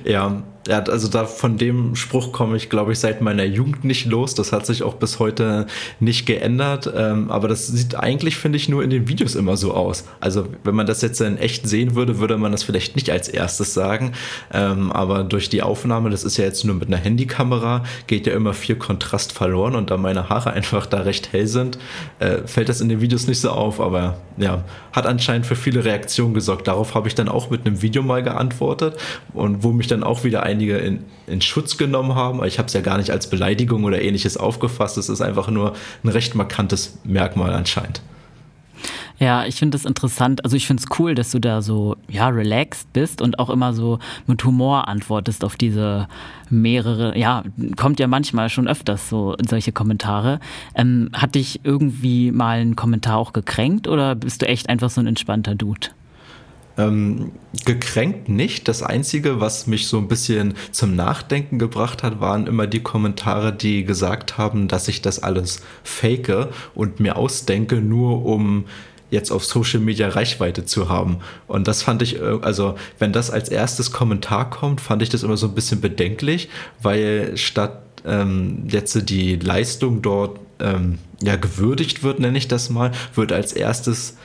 ja, 0.06 0.44
ja, 0.70 0.84
also 0.84 1.08
da 1.08 1.26
von 1.26 1.58
dem 1.58 1.96
Spruch 1.96 2.32
komme 2.32 2.56
ich, 2.56 2.70
glaube 2.70 2.92
ich, 2.92 3.00
seit 3.00 3.22
meiner 3.22 3.44
Jugend 3.44 3.86
nicht 3.86 4.06
los. 4.06 4.36
Das 4.36 4.52
hat 4.52 4.68
sich 4.68 4.84
auch 4.84 4.94
bis 4.94 5.18
heute 5.18 5.66
nicht 6.00 6.28
geändert. 6.28 6.94
Ähm, 6.96 7.32
aber 7.32 7.48
das 7.48 7.66
sieht 7.66 7.96
eigentlich, 7.96 8.38
finde 8.38 8.58
ich, 8.58 8.70
nur 8.70 8.84
in 8.84 8.92
den 8.92 9.08
Videos 9.08 9.34
immer 9.34 9.58
so 9.58 9.74
aus. 9.74 10.06
Also 10.20 10.46
wenn 10.64 10.76
man 10.76 10.86
das 10.86 11.02
jetzt 11.02 11.22
in 11.22 11.40
echt 11.40 11.68
sehen 11.68 11.96
würde, 11.96 12.20
würde 12.20 12.38
man 12.38 12.52
das 12.52 12.62
vielleicht 12.62 12.96
nicht 12.96 13.10
als 13.10 13.28
erstes 13.30 13.74
sagen. 13.74 14.12
Ähm, 14.54 14.92
aber 14.92 15.24
durch 15.24 15.50
die 15.50 15.64
Aufnahme, 15.64 16.12
das 16.12 16.24
ist 16.24 16.38
ja 16.38 16.46
jetzt 16.46 16.64
nur 16.64 16.76
mit 16.76 16.88
einer 16.88 16.98
Handykamera, 16.98 17.84
geht 18.06 18.28
ja 18.28 18.34
immer 18.34 18.54
viel 18.54 18.76
Kontrast 18.76 19.32
verloren. 19.32 19.74
Und 19.74 19.90
da 19.90 19.98
meine 19.98 20.30
Haare 20.30 20.54
einfach 20.54 20.86
da 20.86 21.00
recht 21.00 21.34
hell 21.34 21.48
sind, 21.48 21.80
äh, 22.20 22.46
fällt 22.46 22.70
das 22.70 22.80
in 22.80 22.90
den 22.90 23.02
Videos 23.02 23.26
nicht 23.26 23.42
so 23.42 23.50
auf. 23.50 23.82
Aber 23.82 24.18
ja, 24.38 24.64
hat 24.92 25.08
anscheinend 25.08 25.48
für 25.48 25.56
viele 25.56 25.84
Reaktionen 25.84 26.36
gesorgt. 26.36 26.68
Darauf 26.68 26.94
habe 26.94 27.08
ich 27.08 27.16
dann 27.16 27.28
auch 27.28 27.50
mit 27.50 27.66
einem 27.66 27.82
Video 27.82 28.04
mal 28.04 28.22
geantwortet 28.22 28.98
und 29.34 29.64
wo 29.64 29.72
mich 29.72 29.88
dann 29.88 30.04
auch 30.04 30.24
wieder 30.24 30.44
ein 30.44 30.59
einige 30.60 30.78
in, 30.78 31.06
in 31.28 31.41
Schutz 31.41 31.78
genommen 31.78 32.15
haben. 32.15 32.43
Ich 32.43 32.58
habe 32.60 32.67
es 32.67 32.74
ja 32.74 32.82
gar 32.82 32.98
nicht 32.98 33.12
als 33.12 33.30
Beleidigung 33.30 33.86
oder 33.86 34.02
ähnliches 34.02 34.36
aufgefasst. 34.36 34.98
Es 34.98 35.08
ist 35.08 35.22
einfach 35.22 35.50
nur 35.50 35.74
ein 36.04 36.10
recht 36.10 36.36
markantes 36.36 37.00
Merkmal 37.06 37.54
anscheinend. 37.54 38.02
Ja, 39.19 39.45
ich 39.45 39.56
finde 39.56 39.78
das 39.78 39.86
interessant. 39.86 40.45
Also 40.45 40.56
ich 40.56 40.65
finde 40.65 40.82
es 40.82 41.00
cool, 41.00 41.13
dass 41.13 41.32
du 41.32 41.39
da 41.39 41.62
so 41.62 41.98
ja 42.08 42.30
relaxed 42.30 42.91
bist 42.93 43.22
und 43.22 43.38
auch 43.38 43.50
immer 43.50 43.74
so 43.74 44.00
mit 44.28 44.43
Humor 44.45 44.88
antwortest 44.88 45.43
auf 45.43 45.58
diese 45.58 46.08
mehrere. 46.50 47.17
Ja, 47.17 47.43
kommt 47.76 48.00
ja 48.00 48.08
manchmal 48.08 48.50
schon 48.50 48.69
öfters 48.69 49.10
so 49.10 49.36
solche 49.45 49.74
Kommentare. 49.74 50.39
Ähm, 50.74 51.10
hat 51.13 51.36
dich 51.36 51.60
irgendwie 51.63 52.32
mal 52.32 52.60
ein 52.60 52.78
Kommentar 52.78 53.17
auch 53.17 53.34
gekränkt 53.34 53.89
oder 53.89 54.15
bist 54.15 54.41
du 54.41 54.48
echt 54.48 54.69
einfach 54.69 54.89
so 54.89 55.02
ein 55.02 55.08
entspannter 55.08 55.56
Dude? 55.56 55.89
Ähm, 56.80 57.34
gekränkt 57.65 58.30
nicht. 58.30 58.70
Das 58.70 58.84
Einzige, 58.84 59.42
was 59.42 59.68
mich 59.68 59.88
so 59.88 59.98
ein 59.98 60.08
bisschen 60.08 60.54
zum 60.72 60.96
Nachdenken 60.96 61.60
gebracht 61.60 62.04
hat, 62.04 62.22
waren 62.22 62.48
immer 62.48 62.68
die 62.68 62.82
Kommentare, 62.82 63.52
die 63.52 63.84
gesagt 63.84 64.38
haben, 64.38 64.70
dass 64.70 64.88
ich 64.88 65.02
das 65.02 65.22
alles 65.22 65.62
fake 65.84 66.48
und 66.76 67.02
mir 67.02 67.18
ausdenke, 67.18 67.82
nur 67.82 68.26
um 68.26 68.63
jetzt 69.12 69.32
auf 69.32 69.44
Social 69.44 69.80
Media 69.82 70.08
Reichweite 70.08 70.65
zu 70.65 70.88
haben. 70.88 71.18
Und 71.48 71.68
das 71.68 71.84
fand 71.84 72.02
ich, 72.02 72.22
äh, 72.22 72.39
also 72.42 72.76
wenn 72.98 73.12
das 73.12 73.30
als 73.30 73.50
erstes 73.50 73.92
Kommentar 73.92 74.50
kommt, 74.50 74.80
fand 74.80 75.02
ich 75.02 75.10
das 75.10 75.24
immer 75.24 75.38
so 75.38 75.48
ein 75.48 75.56
bisschen 75.56 75.82
bedenklich, 75.82 76.50
weil 76.82 77.36
statt 77.36 77.82
ähm, 78.06 78.63
jetzt 78.70 79.10
die 79.10 79.36
Leistung 79.36 80.02
dort 80.02 80.39
ähm, 80.60 81.00
ja 81.22 81.36
gewürdigt 81.36 82.04
wird, 82.04 82.20
nenne 82.20 82.38
ich 82.38 82.48
das 82.48 82.70
mal, 82.70 82.92
wird 83.15 83.32
als 83.32 83.54
erstes 83.54 84.15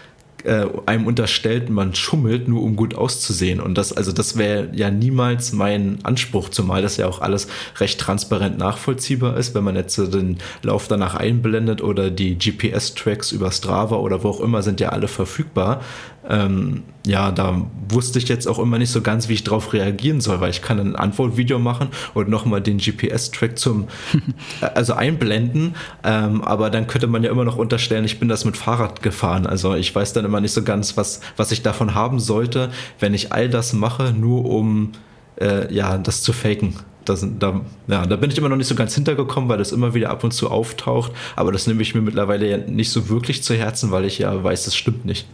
äh, 0.44 0.66
einem 0.86 1.06
unterstellt, 1.06 1.70
man 1.70 1.94
schummelt, 1.94 2.48
nur 2.48 2.62
um 2.62 2.76
gut 2.76 2.94
auszusehen. 2.94 3.60
Und 3.60 3.76
das, 3.76 3.92
also 3.92 4.12
das 4.12 4.36
wäre 4.36 4.68
ja 4.72 4.90
niemals 4.90 5.52
mein 5.52 5.98
Anspruch, 6.02 6.48
zumal 6.50 6.82
das 6.82 6.96
ja 6.96 7.06
auch 7.06 7.20
alles 7.20 7.48
recht 7.78 7.98
transparent 7.98 8.58
nachvollziehbar 8.58 9.36
ist, 9.36 9.54
wenn 9.54 9.64
man 9.64 9.76
jetzt 9.76 9.96
den 9.96 10.38
Lauf 10.62 10.86
danach 10.86 11.14
einblendet 11.14 11.82
oder 11.82 12.10
die 12.10 12.38
GPS-Tracks 12.38 13.32
über 13.32 13.50
Strava 13.50 13.96
oder 13.96 14.22
wo 14.22 14.28
auch 14.28 14.40
immer 14.40 14.62
sind 14.62 14.80
ja 14.80 14.90
alle 14.90 15.08
verfügbar 15.08 15.80
ähm, 16.28 16.82
ja, 17.06 17.30
da 17.30 17.66
wusste 17.88 18.18
ich 18.18 18.28
jetzt 18.28 18.46
auch 18.46 18.58
immer 18.58 18.78
nicht 18.78 18.90
so 18.90 19.02
ganz, 19.02 19.28
wie 19.28 19.34
ich 19.34 19.44
darauf 19.44 19.72
reagieren 19.72 20.20
soll, 20.20 20.40
weil 20.40 20.50
ich 20.50 20.62
kann 20.62 20.80
ein 20.80 20.96
Antwortvideo 20.96 21.58
machen 21.58 21.88
und 22.14 22.28
nochmal 22.28 22.62
den 22.62 22.78
GPS-Track 22.78 23.58
zum, 23.58 23.88
also 24.74 24.94
einblenden, 24.94 25.74
ähm, 26.02 26.42
aber 26.42 26.70
dann 26.70 26.86
könnte 26.86 27.06
man 27.06 27.22
ja 27.22 27.30
immer 27.30 27.44
noch 27.44 27.56
unterstellen, 27.56 28.04
ich 28.04 28.18
bin 28.18 28.28
das 28.28 28.44
mit 28.44 28.56
Fahrrad 28.56 29.02
gefahren. 29.02 29.46
Also 29.46 29.74
ich 29.74 29.94
weiß 29.94 30.14
dann 30.14 30.24
immer 30.24 30.40
nicht 30.40 30.52
so 30.52 30.62
ganz, 30.62 30.96
was, 30.96 31.20
was 31.36 31.52
ich 31.52 31.62
davon 31.62 31.94
haben 31.94 32.20
sollte, 32.20 32.70
wenn 33.00 33.12
ich 33.12 33.32
all 33.32 33.50
das 33.50 33.74
mache, 33.74 34.12
nur 34.12 34.46
um 34.46 34.92
äh, 35.40 35.72
ja, 35.74 35.98
das 35.98 36.22
zu 36.22 36.32
faken. 36.32 36.74
Das, 37.04 37.26
da, 37.38 37.60
ja, 37.86 38.06
da 38.06 38.16
bin 38.16 38.30
ich 38.30 38.38
immer 38.38 38.48
noch 38.48 38.56
nicht 38.56 38.66
so 38.66 38.74
ganz 38.74 38.94
hintergekommen, 38.94 39.50
weil 39.50 39.58
das 39.58 39.72
immer 39.72 39.92
wieder 39.92 40.08
ab 40.08 40.24
und 40.24 40.32
zu 40.32 40.50
auftaucht. 40.50 41.12
Aber 41.36 41.52
das 41.52 41.66
nehme 41.66 41.82
ich 41.82 41.94
mir 41.94 42.00
mittlerweile 42.00 42.48
ja 42.48 42.56
nicht 42.56 42.90
so 42.90 43.10
wirklich 43.10 43.42
zu 43.42 43.54
Herzen, 43.54 43.90
weil 43.90 44.06
ich 44.06 44.20
ja 44.20 44.42
weiß, 44.42 44.64
das 44.64 44.74
stimmt 44.74 45.04
nicht. 45.04 45.26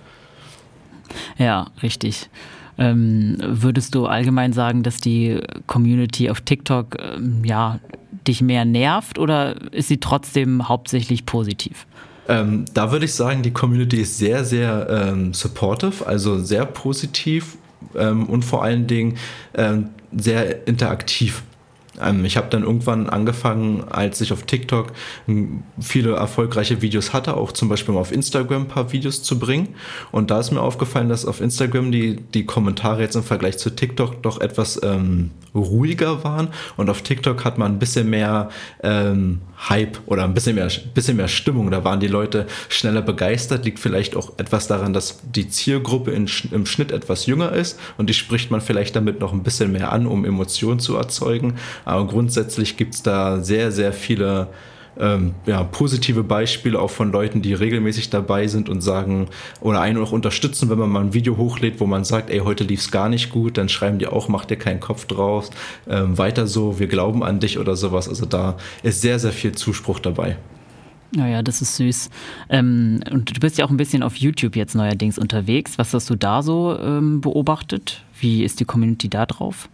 Ja, 1.40 1.68
richtig. 1.82 2.28
Ähm, 2.76 3.38
würdest 3.40 3.94
du 3.94 4.06
allgemein 4.06 4.52
sagen, 4.52 4.82
dass 4.82 4.98
die 4.98 5.40
Community 5.66 6.30
auf 6.30 6.42
TikTok 6.42 6.98
ähm, 7.00 7.42
ja, 7.44 7.80
dich 8.28 8.42
mehr 8.42 8.66
nervt 8.66 9.18
oder 9.18 9.56
ist 9.72 9.88
sie 9.88 9.98
trotzdem 9.98 10.68
hauptsächlich 10.68 11.24
positiv? 11.24 11.86
Ähm, 12.28 12.66
da 12.74 12.92
würde 12.92 13.06
ich 13.06 13.14
sagen, 13.14 13.42
die 13.42 13.52
Community 13.52 14.02
ist 14.02 14.18
sehr, 14.18 14.44
sehr 14.44 14.86
ähm, 14.90 15.32
supportive, 15.32 16.06
also 16.06 16.38
sehr 16.38 16.66
positiv 16.66 17.56
ähm, 17.96 18.26
und 18.26 18.44
vor 18.44 18.62
allen 18.62 18.86
Dingen 18.86 19.16
ähm, 19.54 19.88
sehr 20.14 20.68
interaktiv. 20.68 21.42
Ähm, 22.02 22.24
ich 22.24 22.36
habe 22.36 22.48
dann 22.50 22.62
irgendwann 22.62 23.08
angefangen, 23.08 23.84
als 23.88 24.20
ich 24.20 24.32
auf 24.32 24.42
TikTok 24.42 24.92
hm, 25.26 25.62
viele 25.80 26.14
erfolgreiche 26.14 26.82
Videos 26.82 27.12
hatte, 27.12 27.36
auch 27.36 27.52
zum 27.52 27.68
Beispiel 27.68 27.94
mal 27.94 28.00
auf 28.00 28.12
Instagram 28.12 28.62
ein 28.62 28.68
paar 28.68 28.92
Videos 28.92 29.22
zu 29.22 29.38
bringen. 29.38 29.68
Und 30.12 30.30
da 30.30 30.40
ist 30.40 30.50
mir 30.50 30.60
aufgefallen, 30.60 31.08
dass 31.08 31.24
auf 31.26 31.40
Instagram 31.40 31.92
die, 31.92 32.16
die 32.16 32.44
Kommentare 32.44 33.02
jetzt 33.02 33.16
im 33.16 33.22
Vergleich 33.22 33.58
zu 33.58 33.70
TikTok 33.70 34.22
doch 34.22 34.40
etwas 34.40 34.80
ähm, 34.82 35.30
ruhiger 35.54 36.24
waren. 36.24 36.48
Und 36.76 36.90
auf 36.90 37.02
TikTok 37.02 37.44
hat 37.44 37.58
man 37.58 37.72
ein 37.72 37.78
bisschen 37.78 38.08
mehr 38.08 38.50
ähm, 38.82 39.40
Hype 39.68 39.98
oder 40.06 40.24
ein 40.24 40.34
bisschen 40.34 40.54
mehr, 40.54 40.70
bisschen 40.94 41.16
mehr 41.16 41.28
Stimmung. 41.28 41.70
Da 41.70 41.84
waren 41.84 42.00
die 42.00 42.06
Leute 42.06 42.46
schneller 42.68 43.02
begeistert. 43.02 43.64
Liegt 43.64 43.78
vielleicht 43.78 44.16
auch 44.16 44.32
etwas 44.38 44.66
daran, 44.68 44.92
dass 44.92 45.20
die 45.22 45.48
Zielgruppe 45.48 46.12
in, 46.12 46.30
im 46.50 46.66
Schnitt 46.66 46.92
etwas 46.92 47.26
jünger 47.26 47.52
ist 47.52 47.78
und 47.98 48.08
die 48.08 48.14
spricht 48.14 48.50
man 48.50 48.60
vielleicht 48.60 48.96
damit 48.96 49.20
noch 49.20 49.32
ein 49.32 49.42
bisschen 49.42 49.72
mehr 49.72 49.92
an, 49.92 50.06
um 50.06 50.24
Emotionen 50.24 50.80
zu 50.80 50.96
erzeugen. 50.96 51.54
Aber 51.90 52.06
grundsätzlich 52.06 52.76
gibt 52.76 52.94
es 52.94 53.02
da 53.02 53.42
sehr, 53.42 53.72
sehr 53.72 53.92
viele 53.92 54.48
ähm, 54.98 55.34
ja, 55.46 55.64
positive 55.64 56.22
Beispiele 56.22 56.78
auch 56.78 56.90
von 56.90 57.10
Leuten, 57.10 57.42
die 57.42 57.54
regelmäßig 57.54 58.10
dabei 58.10 58.46
sind 58.46 58.68
und 58.68 58.80
sagen 58.80 59.28
oder 59.60 59.80
einen 59.80 60.02
auch 60.02 60.12
unterstützen, 60.12 60.70
wenn 60.70 60.78
man 60.78 60.90
mal 60.90 61.00
ein 61.00 61.14
Video 61.14 61.36
hochlädt, 61.36 61.80
wo 61.80 61.86
man 61.86 62.04
sagt, 62.04 62.30
ey, 62.30 62.40
heute 62.40 62.64
lief 62.64 62.80
es 62.80 62.90
gar 62.90 63.08
nicht 63.08 63.30
gut, 63.30 63.58
dann 63.58 63.68
schreiben 63.68 63.98
die 63.98 64.06
auch, 64.06 64.28
mach 64.28 64.44
dir 64.44 64.56
keinen 64.56 64.80
Kopf 64.80 65.06
drauf, 65.06 65.50
ähm, 65.88 66.18
weiter 66.18 66.46
so, 66.46 66.78
wir 66.78 66.86
glauben 66.86 67.24
an 67.24 67.40
dich 67.40 67.58
oder 67.58 67.76
sowas. 67.76 68.08
Also 68.08 68.26
da 68.26 68.56
ist 68.82 69.00
sehr, 69.00 69.18
sehr 69.18 69.32
viel 69.32 69.52
Zuspruch 69.52 70.00
dabei. 70.00 70.36
Naja, 71.12 71.42
das 71.42 71.60
ist 71.60 71.76
süß. 71.76 72.08
Ähm, 72.50 73.00
und 73.10 73.36
du 73.36 73.40
bist 73.40 73.58
ja 73.58 73.64
auch 73.64 73.70
ein 73.70 73.76
bisschen 73.76 74.04
auf 74.04 74.16
YouTube 74.16 74.54
jetzt 74.54 74.76
neuerdings 74.76 75.18
unterwegs. 75.18 75.76
Was 75.76 75.92
hast 75.92 76.08
du 76.08 76.14
da 76.14 76.42
so 76.42 76.78
ähm, 76.78 77.20
beobachtet? 77.20 78.04
Wie 78.20 78.44
ist 78.44 78.60
die 78.60 78.64
Community 78.64 79.08
da 79.08 79.26
drauf? 79.26 79.68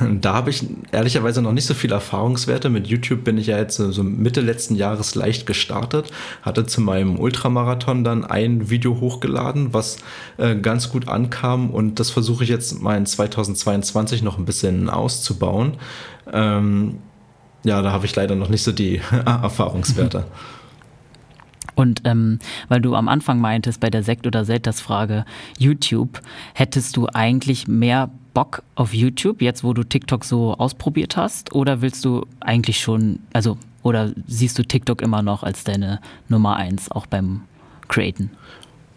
Und 0.00 0.24
da 0.24 0.34
habe 0.34 0.50
ich 0.50 0.64
ehrlicherweise 0.92 1.42
noch 1.42 1.52
nicht 1.52 1.66
so 1.66 1.74
viele 1.74 1.94
Erfahrungswerte. 1.94 2.70
Mit 2.70 2.86
YouTube 2.86 3.24
bin 3.24 3.36
ich 3.36 3.48
ja 3.48 3.58
jetzt 3.58 3.76
so 3.76 4.02
Mitte 4.04 4.40
letzten 4.40 4.76
Jahres 4.76 5.16
leicht 5.16 5.44
gestartet, 5.44 6.12
hatte 6.42 6.66
zu 6.66 6.80
meinem 6.80 7.18
Ultramarathon 7.18 8.04
dann 8.04 8.24
ein 8.24 8.70
Video 8.70 9.00
hochgeladen, 9.00 9.74
was 9.74 9.98
äh, 10.36 10.54
ganz 10.54 10.88
gut 10.90 11.08
ankam 11.08 11.70
und 11.70 11.98
das 11.98 12.10
versuche 12.10 12.44
ich 12.44 12.50
jetzt 12.50 12.80
mal 12.80 12.96
in 12.96 13.06
2022 13.06 14.22
noch 14.22 14.38
ein 14.38 14.44
bisschen 14.44 14.88
auszubauen. 14.88 15.78
Ähm, 16.32 16.98
Ja, 17.64 17.80
da 17.80 17.92
habe 17.92 18.04
ich 18.04 18.14
leider 18.14 18.34
noch 18.36 18.50
nicht 18.50 18.62
so 18.62 18.72
die 18.72 19.00
Erfahrungswerte. 19.24 20.26
Und 21.74 22.02
ähm, 22.04 22.38
weil 22.68 22.80
du 22.80 22.94
am 22.94 23.08
Anfang 23.08 23.40
meintest 23.40 23.80
bei 23.80 23.90
der 23.90 24.02
Sekt- 24.02 24.26
oder 24.26 24.44
Selters-Frage 24.44 25.24
YouTube, 25.58 26.20
hättest 26.54 26.96
du 26.96 27.08
eigentlich 27.12 27.66
mehr 27.68 28.10
Bock 28.34 28.62
auf 28.74 28.92
YouTube, 28.92 29.40
jetzt 29.40 29.64
wo 29.64 29.72
du 29.72 29.84
TikTok 29.84 30.24
so 30.24 30.54
ausprobiert 30.54 31.16
hast? 31.16 31.54
Oder 31.54 31.80
willst 31.80 32.04
du 32.04 32.26
eigentlich 32.40 32.80
schon, 32.80 33.20
also, 33.32 33.58
oder 33.82 34.12
siehst 34.26 34.58
du 34.58 34.62
TikTok 34.62 35.02
immer 35.02 35.22
noch 35.22 35.42
als 35.42 35.64
deine 35.64 36.00
Nummer 36.28 36.56
eins, 36.56 36.90
auch 36.90 37.06
beim 37.06 37.42
Createn? 37.88 38.30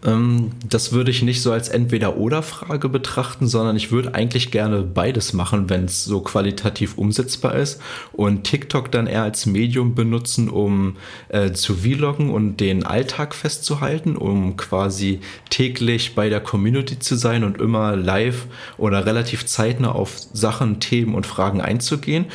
Ähm, 0.04 0.52
das 0.68 0.92
würde 0.92 1.10
ich 1.10 1.22
nicht 1.22 1.42
so 1.42 1.50
als 1.50 1.68
Entweder-Oder-Frage 1.68 2.88
betrachten, 2.88 3.48
sondern 3.48 3.76
ich 3.76 3.90
würde 3.90 4.14
eigentlich 4.14 4.50
gerne 4.50 4.82
beides 4.82 5.32
machen, 5.32 5.68
wenn 5.68 5.86
es 5.86 6.04
so 6.04 6.20
qualitativ 6.20 6.96
umsetzbar 6.96 7.56
ist. 7.56 7.80
Und 8.12 8.44
TikTok 8.44 8.92
dann 8.92 9.06
eher 9.06 9.22
als 9.22 9.46
Medium 9.46 9.94
benutzen, 9.94 10.48
um 10.48 10.96
äh, 11.28 11.52
zu 11.52 11.74
vloggen 11.74 12.30
und 12.30 12.58
den 12.58 12.84
Alltag 12.84 13.34
festzuhalten, 13.34 14.16
um 14.16 14.56
quasi 14.56 15.20
täglich 15.50 16.14
bei 16.14 16.28
der 16.28 16.40
Community 16.40 16.98
zu 16.98 17.16
sein 17.16 17.42
und 17.42 17.60
immer 17.60 17.96
live 17.96 18.46
oder 18.76 19.04
relativ 19.04 19.46
zeitnah 19.46 19.92
auf 19.92 20.16
Sachen, 20.32 20.80
Themen 20.80 21.14
und 21.14 21.26
Fragen 21.26 21.60
einzugehen. 21.60 22.26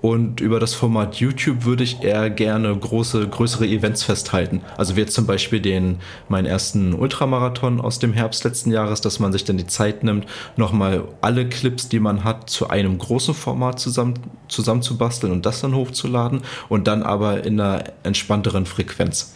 Und 0.00 0.40
über 0.40 0.60
das 0.60 0.74
Format 0.74 1.16
YouTube 1.16 1.64
würde 1.64 1.82
ich 1.82 2.02
eher 2.02 2.30
gerne 2.30 2.74
große, 2.76 3.26
größere 3.28 3.66
Events 3.66 4.04
festhalten. 4.04 4.62
Also 4.76 4.94
wie 4.94 5.00
jetzt 5.00 5.14
zum 5.14 5.26
Beispiel 5.26 5.60
den, 5.60 5.98
meinen 6.28 6.46
ersten 6.46 6.94
Ultramarathon 6.94 7.80
aus 7.80 7.98
dem 7.98 8.12
Herbst 8.12 8.44
letzten 8.44 8.70
Jahres, 8.70 9.00
dass 9.00 9.18
man 9.18 9.32
sich 9.32 9.44
dann 9.44 9.56
die 9.56 9.66
Zeit 9.66 10.04
nimmt, 10.04 10.26
nochmal 10.56 11.08
alle 11.20 11.48
Clips, 11.48 11.88
die 11.88 11.98
man 11.98 12.22
hat, 12.22 12.48
zu 12.48 12.68
einem 12.68 12.98
großen 12.98 13.34
Format 13.34 13.80
zusammen, 13.80 14.14
zusammenzubasteln 14.46 15.32
und 15.32 15.44
das 15.44 15.60
dann 15.60 15.74
hochzuladen 15.74 16.42
und 16.68 16.86
dann 16.86 17.02
aber 17.02 17.44
in 17.44 17.60
einer 17.60 17.84
entspannteren 18.04 18.66
Frequenz. 18.66 19.34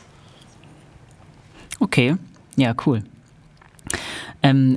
Okay, 1.81 2.17
ja, 2.57 2.75
cool. 2.87 3.03
Ähm, 4.43 4.77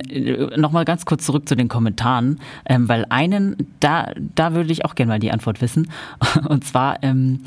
Nochmal 0.56 0.84
ganz 0.84 1.04
kurz 1.04 1.24
zurück 1.26 1.48
zu 1.48 1.56
den 1.56 1.68
Kommentaren, 1.68 2.40
ähm, 2.66 2.88
weil 2.88 3.06
einen, 3.10 3.56
da, 3.80 4.12
da 4.34 4.54
würde 4.54 4.72
ich 4.72 4.84
auch 4.84 4.94
gerne 4.94 5.12
mal 5.12 5.18
die 5.18 5.32
Antwort 5.32 5.60
wissen. 5.60 5.90
Und 6.48 6.64
zwar 6.64 7.02
ähm, 7.02 7.40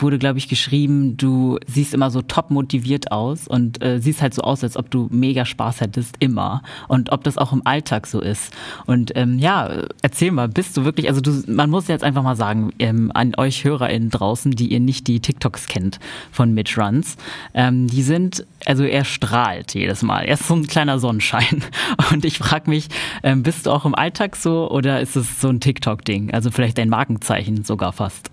wurde, 0.00 0.18
glaube 0.18 0.38
ich, 0.38 0.48
geschrieben, 0.48 1.16
du 1.16 1.58
siehst 1.66 1.94
immer 1.94 2.10
so 2.10 2.22
top 2.22 2.50
motiviert 2.50 3.12
aus 3.12 3.46
und 3.48 3.82
äh, 3.82 4.00
siehst 4.00 4.22
halt 4.22 4.34
so 4.34 4.42
aus, 4.42 4.62
als 4.62 4.76
ob 4.76 4.90
du 4.90 5.08
mega 5.10 5.44
Spaß 5.44 5.80
hättest, 5.80 6.16
immer. 6.20 6.62
Und 6.88 7.12
ob 7.12 7.24
das 7.24 7.38
auch 7.38 7.52
im 7.52 7.66
Alltag 7.66 8.06
so 8.06 8.20
ist. 8.20 8.52
Und 8.86 9.12
ähm, 9.14 9.38
ja, 9.38 9.70
erzähl 10.02 10.30
mal, 10.30 10.48
bist 10.48 10.76
du 10.76 10.84
wirklich, 10.84 11.08
also 11.08 11.20
du, 11.20 11.42
man 11.46 11.70
muss 11.70 11.88
jetzt 11.88 12.04
einfach 12.04 12.22
mal 12.22 12.36
sagen, 12.36 12.72
ähm, 12.78 13.10
an 13.14 13.34
euch 13.36 13.64
HörerInnen 13.64 14.10
draußen, 14.10 14.52
die 14.52 14.68
ihr 14.72 14.80
nicht 14.80 15.06
die 15.06 15.20
TikToks 15.20 15.68
kennt 15.68 16.00
von 16.30 16.54
Mitch 16.54 16.80
Runs, 16.80 17.16
ähm, 17.54 17.86
die 17.88 18.02
sind, 18.02 18.46
also 18.64 18.84
er 18.84 19.04
strahlt 19.04 19.74
jedes 19.74 20.02
Mal. 20.02 20.24
Er 20.24 20.34
ist 20.34 20.46
so 20.46 20.54
ein 20.54 20.66
kleiner 20.66 20.98
Sonnenschein 20.98 21.41
sein. 21.42 21.64
Und 22.12 22.24
ich 22.24 22.38
frage 22.38 22.70
mich, 22.70 22.88
ähm, 23.22 23.42
bist 23.42 23.66
du 23.66 23.70
auch 23.70 23.84
im 23.84 23.94
Alltag 23.94 24.36
so 24.36 24.70
oder 24.70 25.00
ist 25.00 25.16
es 25.16 25.40
so 25.40 25.48
ein 25.48 25.60
TikTok-Ding? 25.60 26.32
Also 26.32 26.50
vielleicht 26.50 26.78
ein 26.78 26.88
Markenzeichen 26.88 27.64
sogar 27.64 27.92
fast. 27.92 28.30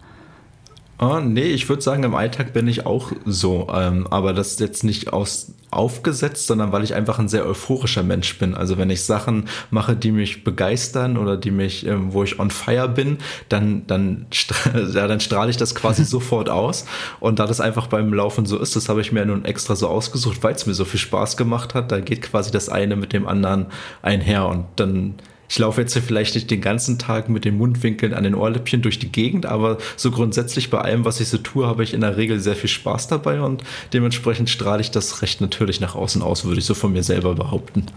Oh, 1.01 1.21
nee, 1.21 1.43
ich 1.43 1.69
würde 1.69 1.81
sagen, 1.81 2.03
im 2.03 2.13
Alltag 2.13 2.51
bin 2.51 2.67
ich 2.67 2.85
auch 2.85 3.13
so. 3.25 3.69
Ähm, 3.73 4.05
aber 4.07 4.33
das 4.33 4.49
ist 4.49 4.59
jetzt 4.59 4.83
nicht 4.83 5.13
aus, 5.13 5.53
aufgesetzt, 5.71 6.47
sondern 6.47 6.73
weil 6.73 6.83
ich 6.83 6.93
einfach 6.93 7.19
ein 7.19 7.29
sehr 7.29 7.45
euphorischer 7.45 8.03
Mensch 8.03 8.37
bin. 8.37 8.53
Also 8.53 8.77
wenn 8.77 8.89
ich 8.89 9.05
Sachen 9.05 9.47
mache, 9.71 9.95
die 9.95 10.11
mich 10.11 10.43
begeistern 10.43 11.17
oder 11.17 11.37
die 11.37 11.51
mich, 11.51 11.87
äh, 11.87 11.95
wo 12.11 12.23
ich 12.23 12.37
on 12.37 12.51
fire 12.51 12.89
bin, 12.89 13.19
dann, 13.47 13.87
dann, 13.87 14.25
ja, 14.93 15.07
dann 15.07 15.21
strahle 15.21 15.49
ich 15.49 15.55
das 15.55 15.73
quasi 15.73 16.03
sofort 16.05 16.49
aus. 16.49 16.85
Und 17.21 17.39
da 17.39 17.47
das 17.47 17.61
einfach 17.61 17.87
beim 17.87 18.13
Laufen 18.13 18.45
so 18.45 18.57
ist, 18.57 18.75
das 18.75 18.89
habe 18.89 18.99
ich 18.99 19.13
mir 19.13 19.25
nun 19.25 19.45
extra 19.45 19.77
so 19.77 19.87
ausgesucht, 19.87 20.43
weil 20.43 20.53
es 20.53 20.65
mir 20.65 20.73
so 20.73 20.83
viel 20.83 20.99
Spaß 20.99 21.37
gemacht 21.37 21.75
hat. 21.75 21.93
Da 21.93 22.01
geht 22.01 22.23
quasi 22.23 22.51
das 22.51 22.67
eine 22.67 22.97
mit 22.97 23.13
dem 23.13 23.25
anderen 23.25 23.67
einher 24.01 24.47
und 24.47 24.65
dann 24.75 25.15
ich 25.49 25.57
laufe 25.57 25.81
jetzt 25.81 25.93
hier 25.93 26.03
vielleicht 26.03 26.35
nicht 26.35 26.51
den 26.51 26.61
ganzen 26.61 26.99
Tag 26.99 27.27
mit 27.27 27.43
den 27.43 27.57
Mundwinkeln 27.57 28.13
an 28.13 28.23
den 28.23 28.35
Ohrläppchen 28.35 28.83
durch 28.83 28.99
die 28.99 29.11
Gegend, 29.11 29.47
aber 29.47 29.79
so 29.97 30.11
grundsätzlich 30.11 30.69
bei 30.69 30.79
allem, 30.79 31.05
was 31.05 31.19
ich 31.19 31.27
so 31.27 31.39
tue, 31.39 31.65
habe 31.65 31.83
ich 31.83 31.93
in 31.93 32.01
der 32.01 32.17
Regel 32.17 32.39
sehr 32.39 32.55
viel 32.55 32.69
Spaß 32.69 33.07
dabei 33.07 33.41
und 33.41 33.63
dementsprechend 33.91 34.49
strahle 34.49 34.81
ich 34.81 34.91
das 34.91 35.23
recht 35.23 35.41
natürlich 35.41 35.79
nach 35.79 35.95
außen 35.95 36.21
aus, 36.21 36.45
würde 36.45 36.59
ich 36.59 36.65
so 36.65 36.75
von 36.75 36.93
mir 36.93 37.03
selber 37.03 37.33
behaupten. 37.33 37.87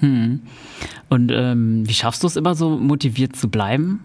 Hm. 0.00 0.42
Und 1.08 1.32
ähm, 1.34 1.88
wie 1.88 1.94
schaffst 1.94 2.22
du 2.22 2.26
es 2.26 2.36
immer 2.36 2.54
so 2.54 2.76
motiviert 2.76 3.34
zu 3.34 3.48
bleiben? 3.48 4.00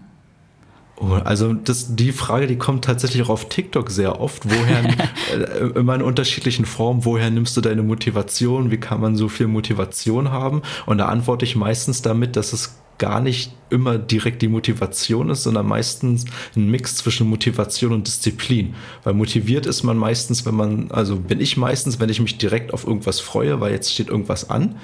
Oh, 1.02 1.14
also 1.24 1.54
das, 1.54 1.96
die 1.96 2.12
Frage, 2.12 2.46
die 2.46 2.58
kommt 2.58 2.84
tatsächlich 2.84 3.22
auch 3.22 3.30
auf 3.30 3.48
TikTok 3.48 3.90
sehr 3.90 4.20
oft. 4.20 4.42
Woher, 4.44 4.84
äh, 5.32 5.78
immer 5.78 5.94
in 5.94 6.02
unterschiedlichen 6.02 6.66
Formen, 6.66 7.06
woher 7.06 7.30
nimmst 7.30 7.56
du 7.56 7.62
deine 7.62 7.82
Motivation? 7.82 8.70
Wie 8.70 8.76
kann 8.76 9.00
man 9.00 9.16
so 9.16 9.28
viel 9.28 9.46
Motivation 9.46 10.30
haben? 10.30 10.60
Und 10.84 10.98
da 10.98 11.06
antworte 11.06 11.46
ich 11.46 11.56
meistens 11.56 12.02
damit, 12.02 12.36
dass 12.36 12.52
es 12.52 12.76
gar 12.98 13.22
nicht 13.22 13.54
immer 13.70 13.96
direkt 13.96 14.42
die 14.42 14.48
Motivation 14.48 15.30
ist, 15.30 15.44
sondern 15.44 15.66
meistens 15.66 16.26
ein 16.54 16.70
Mix 16.70 16.96
zwischen 16.96 17.26
Motivation 17.30 17.92
und 17.92 18.06
Disziplin. 18.06 18.74
Weil 19.02 19.14
motiviert 19.14 19.64
ist 19.64 19.82
man 19.82 19.96
meistens, 19.96 20.44
wenn 20.44 20.54
man, 20.54 20.90
also 20.90 21.16
bin 21.16 21.40
ich 21.40 21.56
meistens, 21.56 21.98
wenn 21.98 22.10
ich 22.10 22.20
mich 22.20 22.36
direkt 22.36 22.74
auf 22.74 22.86
irgendwas 22.86 23.20
freue, 23.20 23.58
weil 23.58 23.72
jetzt 23.72 23.90
steht 23.90 24.08
irgendwas 24.08 24.50
an. 24.50 24.76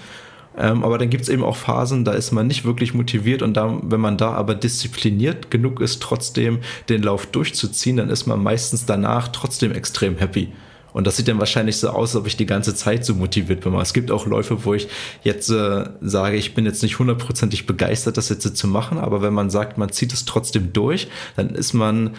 Ähm, 0.58 0.84
aber 0.84 0.98
dann 0.98 1.10
gibt 1.10 1.24
es 1.24 1.28
eben 1.28 1.44
auch 1.44 1.56
Phasen, 1.56 2.04
da 2.04 2.12
ist 2.12 2.32
man 2.32 2.46
nicht 2.46 2.64
wirklich 2.64 2.94
motiviert 2.94 3.42
und 3.42 3.54
da, 3.54 3.78
wenn 3.82 4.00
man 4.00 4.16
da 4.16 4.32
aber 4.32 4.54
diszipliniert 4.54 5.50
genug 5.50 5.80
ist, 5.80 6.02
trotzdem 6.02 6.60
den 6.88 7.02
Lauf 7.02 7.26
durchzuziehen, 7.26 7.98
dann 7.98 8.08
ist 8.08 8.26
man 8.26 8.42
meistens 8.42 8.86
danach 8.86 9.28
trotzdem 9.28 9.72
extrem 9.72 10.16
happy. 10.16 10.52
Und 10.96 11.06
das 11.06 11.18
sieht 11.18 11.28
dann 11.28 11.38
wahrscheinlich 11.38 11.76
so 11.76 11.90
aus, 11.90 12.14
als 12.14 12.16
ob 12.16 12.26
ich 12.26 12.38
die 12.38 12.46
ganze 12.46 12.74
Zeit 12.74 13.04
so 13.04 13.14
motiviert 13.14 13.60
bin. 13.60 13.74
Es 13.74 13.92
gibt 13.92 14.10
auch 14.10 14.26
Läufe, 14.26 14.64
wo 14.64 14.72
ich 14.72 14.88
jetzt 15.24 15.50
äh, 15.50 15.84
sage, 16.00 16.38
ich 16.38 16.54
bin 16.54 16.64
jetzt 16.64 16.82
nicht 16.82 16.98
hundertprozentig 16.98 17.66
begeistert, 17.66 18.16
das 18.16 18.30
jetzt 18.30 18.56
zu 18.56 18.66
machen, 18.66 18.96
aber 18.96 19.20
wenn 19.20 19.34
man 19.34 19.50
sagt, 19.50 19.76
man 19.76 19.90
zieht 19.92 20.14
es 20.14 20.24
trotzdem 20.24 20.72
durch, 20.72 21.08
dann 21.36 21.50
ist 21.50 21.74
man 21.74 22.12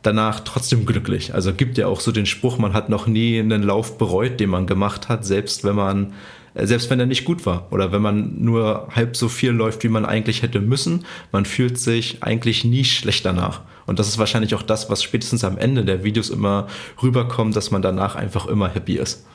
danach 0.00 0.40
trotzdem 0.40 0.86
glücklich. 0.86 1.34
Also 1.34 1.52
gibt 1.52 1.76
ja 1.76 1.86
auch 1.86 2.00
so 2.00 2.12
den 2.12 2.24
Spruch, 2.24 2.56
man 2.56 2.72
hat 2.72 2.88
noch 2.88 3.06
nie 3.06 3.38
einen 3.38 3.62
Lauf 3.62 3.98
bereut, 3.98 4.40
den 4.40 4.48
man 4.48 4.66
gemacht 4.66 5.10
hat, 5.10 5.26
selbst 5.26 5.62
wenn 5.62 5.76
man 5.76 6.14
selbst 6.54 6.88
wenn 6.90 7.00
er 7.00 7.06
nicht 7.06 7.24
gut 7.24 7.46
war 7.46 7.66
oder 7.72 7.92
wenn 7.92 8.02
man 8.02 8.34
nur 8.38 8.88
halb 8.94 9.16
so 9.16 9.28
viel 9.28 9.50
läuft, 9.50 9.82
wie 9.84 9.88
man 9.88 10.04
eigentlich 10.04 10.42
hätte 10.42 10.60
müssen, 10.60 11.04
man 11.32 11.44
fühlt 11.44 11.78
sich 11.78 12.22
eigentlich 12.22 12.64
nie 12.64 12.84
schlecht 12.84 13.24
danach. 13.24 13.62
Und 13.86 13.98
das 13.98 14.08
ist 14.08 14.18
wahrscheinlich 14.18 14.54
auch 14.54 14.62
das, 14.62 14.88
was 14.88 15.02
spätestens 15.02 15.44
am 15.44 15.58
Ende 15.58 15.84
der 15.84 16.04
Videos 16.04 16.30
immer 16.30 16.68
rüberkommt, 17.02 17.54
dass 17.56 17.70
man 17.70 17.82
danach 17.82 18.14
einfach 18.14 18.46
immer 18.46 18.68
happy 18.68 18.94
ist. 18.94 19.26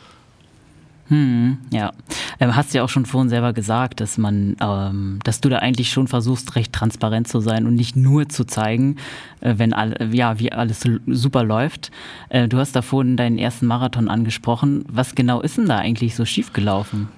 Hm, 1.09 1.57
ja. 1.71 1.91
Ähm, 2.39 2.55
hast 2.55 2.73
ja 2.73 2.83
auch 2.83 2.89
schon 2.89 3.07
vorhin 3.07 3.29
selber 3.29 3.51
gesagt, 3.51 3.99
dass 3.99 4.17
man, 4.19 4.55
ähm, 4.61 5.19
dass 5.23 5.41
du 5.41 5.49
da 5.49 5.57
eigentlich 5.57 5.91
schon 5.91 6.07
versuchst, 6.07 6.55
recht 6.55 6.71
transparent 6.71 7.27
zu 7.27 7.39
sein 7.39 7.65
und 7.65 7.73
nicht 7.73 7.95
nur 7.95 8.29
zu 8.29 8.45
zeigen, 8.45 8.97
äh, 9.41 9.55
wenn 9.57 9.73
all, 9.73 10.13
ja, 10.13 10.39
wie 10.39 10.51
alles 10.51 10.83
super 11.07 11.43
läuft. 11.43 11.89
Äh, 12.29 12.47
du 12.47 12.57
hast 12.57 12.75
da 12.75 12.83
vorhin 12.83 13.17
deinen 13.17 13.39
ersten 13.39 13.65
Marathon 13.65 14.07
angesprochen. 14.07 14.85
Was 14.87 15.15
genau 15.15 15.41
ist 15.41 15.57
denn 15.57 15.67
da 15.67 15.77
eigentlich 15.79 16.15
so 16.15 16.25
schiefgelaufen? 16.25 17.09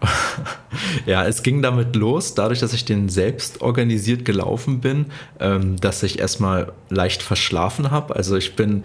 ja, 1.06 1.24
es 1.24 1.42
ging 1.42 1.62
damit 1.62 1.96
los, 1.96 2.34
dadurch, 2.34 2.60
dass 2.60 2.72
ich 2.72 2.84
den 2.84 3.08
selbst 3.08 3.60
organisiert 3.60 4.24
gelaufen 4.24 4.80
bin, 4.80 5.06
ähm, 5.40 5.76
dass 5.80 6.02
ich 6.02 6.18
erstmal 6.18 6.72
leicht 6.88 7.22
verschlafen 7.22 7.90
habe. 7.90 8.16
Also 8.16 8.36
ich 8.36 8.56
bin, 8.56 8.84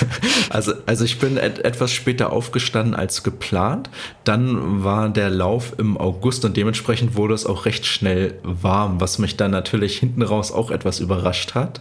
also, 0.50 0.72
also 0.86 1.04
ich 1.04 1.18
bin 1.18 1.36
et 1.36 1.64
etwas 1.64 1.92
später 1.92 2.32
aufgestanden 2.32 2.94
als 2.94 3.22
geplant. 3.22 3.90
Dann 4.24 4.84
war 4.84 5.08
der 5.08 5.30
Lauf 5.30 5.74
im 5.78 5.96
August 5.96 6.44
und 6.44 6.56
dementsprechend 6.56 7.16
wurde 7.16 7.34
es 7.34 7.46
auch 7.46 7.66
recht 7.66 7.86
schnell 7.86 8.34
warm, 8.42 9.00
was 9.00 9.18
mich 9.18 9.36
dann 9.36 9.50
natürlich 9.50 9.98
hinten 9.98 10.22
raus 10.22 10.52
auch 10.52 10.70
etwas 10.70 11.00
überrascht 11.00 11.54
hat. 11.54 11.80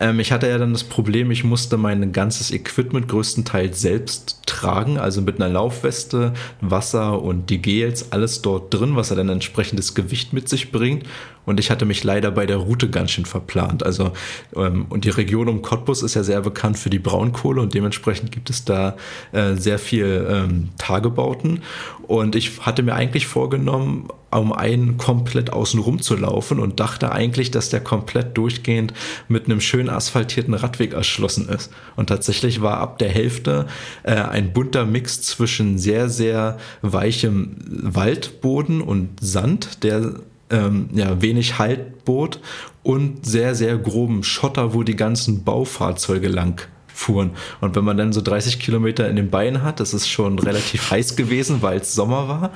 Ähm, 0.00 0.18
ich 0.18 0.32
hatte 0.32 0.48
ja 0.48 0.58
dann 0.58 0.72
das 0.72 0.84
Problem, 0.84 1.30
ich 1.30 1.44
musste 1.44 1.76
mein 1.76 2.12
ganzes 2.12 2.50
Equipment 2.50 3.06
größtenteils 3.06 3.80
selbst 3.80 4.40
tragen, 4.46 4.98
also 4.98 5.20
mit 5.20 5.40
einer 5.40 5.52
Laufweste, 5.52 6.32
Wasser 6.60 7.22
und 7.22 7.50
die 7.50 7.62
Gels, 7.62 8.10
alles 8.10 8.39
dort 8.42 8.72
drin, 8.72 8.96
was 8.96 9.10
ja 9.10 9.16
dann 9.16 9.28
entsprechendes 9.28 9.94
Gewicht 9.94 10.32
mit 10.32 10.48
sich 10.48 10.72
bringt. 10.72 11.06
Und 11.46 11.58
ich 11.58 11.70
hatte 11.70 11.84
mich 11.84 12.04
leider 12.04 12.30
bei 12.30 12.46
der 12.46 12.58
Route 12.58 12.90
ganz 12.90 13.12
schön 13.12 13.24
verplant. 13.24 13.84
Also, 13.84 14.12
ähm, 14.54 14.86
und 14.88 15.04
die 15.04 15.10
Region 15.10 15.48
um 15.48 15.62
Cottbus 15.62 16.02
ist 16.02 16.14
ja 16.14 16.22
sehr 16.22 16.40
bekannt 16.42 16.78
für 16.78 16.90
die 16.90 16.98
Braunkohle 16.98 17.60
und 17.60 17.74
dementsprechend 17.74 18.32
gibt 18.32 18.50
es 18.50 18.64
da 18.64 18.96
äh, 19.32 19.54
sehr 19.54 19.78
viel 19.78 20.26
ähm, 20.28 20.70
Tagebauten. 20.78 21.62
Und 22.02 22.34
ich 22.34 22.60
hatte 22.66 22.82
mir 22.82 22.94
eigentlich 22.94 23.26
vorgenommen, 23.26 24.08
um 24.32 24.52
einen 24.52 24.96
komplett 24.96 25.52
außen 25.52 25.80
rum 25.80 26.00
zu 26.00 26.16
laufen 26.16 26.60
und 26.60 26.80
dachte 26.80 27.12
eigentlich, 27.12 27.50
dass 27.50 27.68
der 27.68 27.80
komplett 27.80 28.36
durchgehend 28.36 28.92
mit 29.28 29.46
einem 29.46 29.60
schön 29.60 29.88
asphaltierten 29.88 30.54
Radweg 30.54 30.92
erschlossen 30.92 31.48
ist. 31.48 31.72
Und 31.96 32.08
tatsächlich 32.08 32.60
war 32.60 32.78
ab 32.78 32.98
der 32.98 33.10
Hälfte 33.10 33.66
äh, 34.02 34.14
ein 34.14 34.52
bunter 34.52 34.86
Mix 34.86 35.22
zwischen 35.22 35.78
sehr, 35.78 36.08
sehr 36.08 36.58
weichem 36.82 37.56
Waldboden 37.66 38.80
und 38.82 39.18
Sand, 39.20 39.82
der 39.84 40.14
ähm, 40.50 40.88
ja, 40.92 41.20
wenig 41.22 41.58
Halt 41.58 42.04
bot 42.04 42.40
und 42.82 43.24
sehr, 43.26 43.54
sehr 43.54 43.76
groben 43.78 44.22
Schotter, 44.22 44.74
wo 44.74 44.82
die 44.82 44.96
ganzen 44.96 45.44
Baufahrzeuge 45.44 46.28
lang 46.28 46.62
fuhren. 47.00 47.30
Und 47.60 47.74
wenn 47.76 47.84
man 47.84 47.96
dann 47.96 48.12
so 48.12 48.20
30 48.20 48.58
Kilometer 48.58 49.08
in 49.08 49.16
den 49.16 49.30
Beinen 49.30 49.62
hat, 49.62 49.80
das 49.80 49.94
ist 49.94 50.08
schon 50.08 50.38
relativ 50.38 50.90
heiß 50.90 51.16
gewesen, 51.16 51.62
weil 51.62 51.80
es 51.80 51.94
Sommer 51.94 52.28
war. 52.28 52.50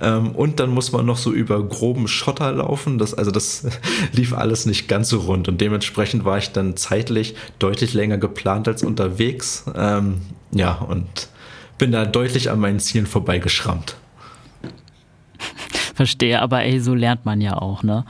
Ähm, 0.00 0.30
und 0.32 0.58
dann 0.58 0.70
muss 0.70 0.92
man 0.92 1.04
noch 1.04 1.18
so 1.18 1.32
über 1.32 1.62
groben 1.62 2.08
Schotter 2.08 2.52
laufen. 2.52 2.98
Das, 2.98 3.14
also 3.14 3.30
das 3.30 3.66
lief 4.12 4.32
alles 4.32 4.66
nicht 4.66 4.88
ganz 4.88 5.10
so 5.10 5.18
rund. 5.20 5.48
Und 5.48 5.60
dementsprechend 5.60 6.24
war 6.24 6.38
ich 6.38 6.50
dann 6.52 6.76
zeitlich 6.76 7.34
deutlich 7.58 7.94
länger 7.94 8.18
geplant 8.18 8.66
als 8.68 8.82
unterwegs. 8.82 9.64
Ähm, 9.76 10.22
ja, 10.52 10.72
und 10.74 11.28
bin 11.78 11.92
da 11.92 12.04
deutlich 12.04 12.50
an 12.50 12.60
meinen 12.60 12.80
Zielen 12.80 13.06
vorbeigeschrammt. 13.06 13.96
Verstehe, 15.94 16.40
aber 16.40 16.62
ey, 16.62 16.80
so 16.80 16.94
lernt 16.94 17.24
man 17.24 17.40
ja 17.40 17.56
auch, 17.56 17.82
ne? 17.82 18.04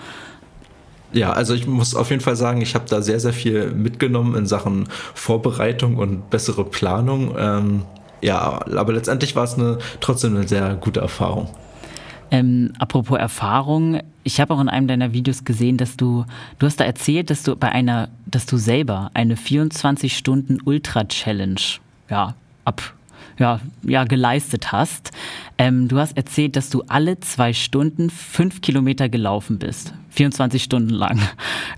Ja, 1.12 1.33
also 1.33 1.55
ich 1.55 1.66
muss 1.66 1.95
auf 1.95 2.11
jeden 2.11 2.22
Fall 2.22 2.37
sagen, 2.37 2.61
ich 2.61 2.74
habe 2.74 2.85
da 2.89 3.03
sehr, 3.03 3.18
sehr 3.18 3.33
viel 3.33 3.72
mitgenommen 3.72 4.37
in 4.37 4.47
Sachen 4.47 4.89
Vorbereitung 5.14 5.97
und 5.97 6.31
bessere 6.31 6.64
Planung. 6.64 7.35
Ähm, 7.37 7.83
ja, 8.20 8.61
aber 8.76 8.93
letztendlich 8.93 9.35
war 9.35 9.45
es 9.45 9.55
eine, 9.55 9.78
trotzdem 10.01 10.37
eine 10.37 10.47
sehr 10.47 10.74
gute 10.74 11.01
Erfahrung. 11.01 11.49
Ähm, 12.31 12.72
apropos 12.78 13.18
Erfahrung, 13.18 14.01
ich 14.22 14.41
habe 14.41 14.55
auch 14.55 14.61
in 14.61 14.68
einem 14.68 14.87
deiner 14.87 15.12
Videos 15.12 15.45
gesehen, 15.45 15.76
dass 15.78 15.97
du, 15.97 16.24
du 16.61 16.66
hast 16.66 16.78
da 16.78 16.85
erzählt, 16.85 17.31
dass 17.31 17.43
du 17.43 17.57
bei 17.57 17.72
einer, 17.72 18.09
dass 18.26 18.47
du 18.47 18.57
selber 18.57 19.11
eine 19.14 19.37
24 19.37 20.16
Stunden 20.16 20.59
Ultra 20.64 21.05
Challenge, 21.05 21.61
ja, 22.09 22.35
ab 22.64 22.95
ja, 23.39 23.61
ja, 23.83 24.05
geleistet 24.05 24.72
hast. 24.72 25.11
Ähm, 25.59 25.89
du 25.89 25.99
hast 25.99 26.16
erzählt, 26.16 26.57
dass 26.57 26.70
du 26.70 26.83
alle 26.89 27.20
zwei 27.20 27.53
Stunden 27.53 28.11
fünf 28.11 28.61
Kilometer 28.61 29.09
gelaufen 29.09 29.59
bist. 29.59 29.93
24 30.11 30.62
Stunden 30.62 30.91
lang. 30.91 31.20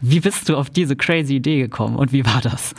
Wie 0.00 0.20
bist 0.20 0.48
du 0.48 0.56
auf 0.56 0.70
diese 0.70 0.96
crazy 0.96 1.36
Idee 1.36 1.58
gekommen 1.58 1.96
und 1.96 2.12
wie 2.12 2.24
war 2.24 2.40
das? 2.40 2.74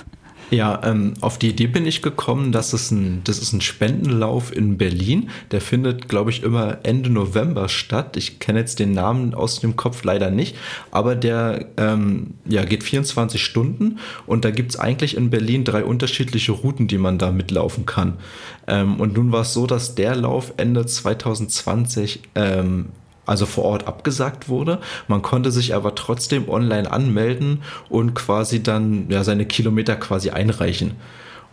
Ja, 0.53 0.81
ähm, 0.83 1.15
auf 1.19 1.39
die 1.39 1.49
Idee 1.49 1.65
bin 1.65 1.87
ich 1.87 2.03
gekommen, 2.03 2.51
dass 2.51 2.73
es 2.73 2.91
ein, 2.91 3.21
das 3.23 3.39
ist 3.39 3.53
ein 3.53 3.61
Spendenlauf 3.61 4.55
in 4.55 4.77
Berlin. 4.77 5.31
Der 5.49 5.61
findet, 5.61 6.09
glaube 6.09 6.29
ich, 6.29 6.43
immer 6.43 6.77
Ende 6.83 7.09
November 7.09 7.69
statt. 7.69 8.17
Ich 8.17 8.37
kenne 8.37 8.59
jetzt 8.59 8.77
den 8.77 8.91
Namen 8.91 9.33
aus 9.33 9.61
dem 9.61 9.75
Kopf 9.75 10.03
leider 10.03 10.29
nicht, 10.29 10.55
aber 10.91 11.15
der 11.15 11.65
ähm, 11.77 12.35
ja, 12.45 12.65
geht 12.65 12.83
24 12.83 13.43
Stunden 13.43 13.97
und 14.27 14.45
da 14.45 14.51
gibt 14.51 14.73
es 14.73 14.79
eigentlich 14.79 15.17
in 15.17 15.31
Berlin 15.31 15.63
drei 15.63 15.83
unterschiedliche 15.83 16.51
Routen, 16.51 16.87
die 16.87 16.99
man 16.99 17.17
da 17.17 17.31
mitlaufen 17.31 17.87
kann. 17.87 18.19
Ähm, 18.67 18.99
und 18.99 19.17
nun 19.17 19.31
war 19.31 19.41
es 19.41 19.53
so, 19.53 19.65
dass 19.65 19.95
der 19.95 20.15
Lauf 20.15 20.53
Ende 20.57 20.85
2020 20.85 22.19
ähm, 22.35 22.89
also 23.25 23.45
vor 23.45 23.65
Ort 23.65 23.87
abgesagt 23.87 24.49
wurde. 24.49 24.79
Man 25.07 25.21
konnte 25.21 25.51
sich 25.51 25.75
aber 25.75 25.95
trotzdem 25.95 26.49
online 26.49 26.91
anmelden 26.91 27.63
und 27.89 28.13
quasi 28.13 28.63
dann 28.63 29.05
ja, 29.09 29.23
seine 29.23 29.45
Kilometer 29.45 29.95
quasi 29.95 30.29
einreichen. 30.31 30.93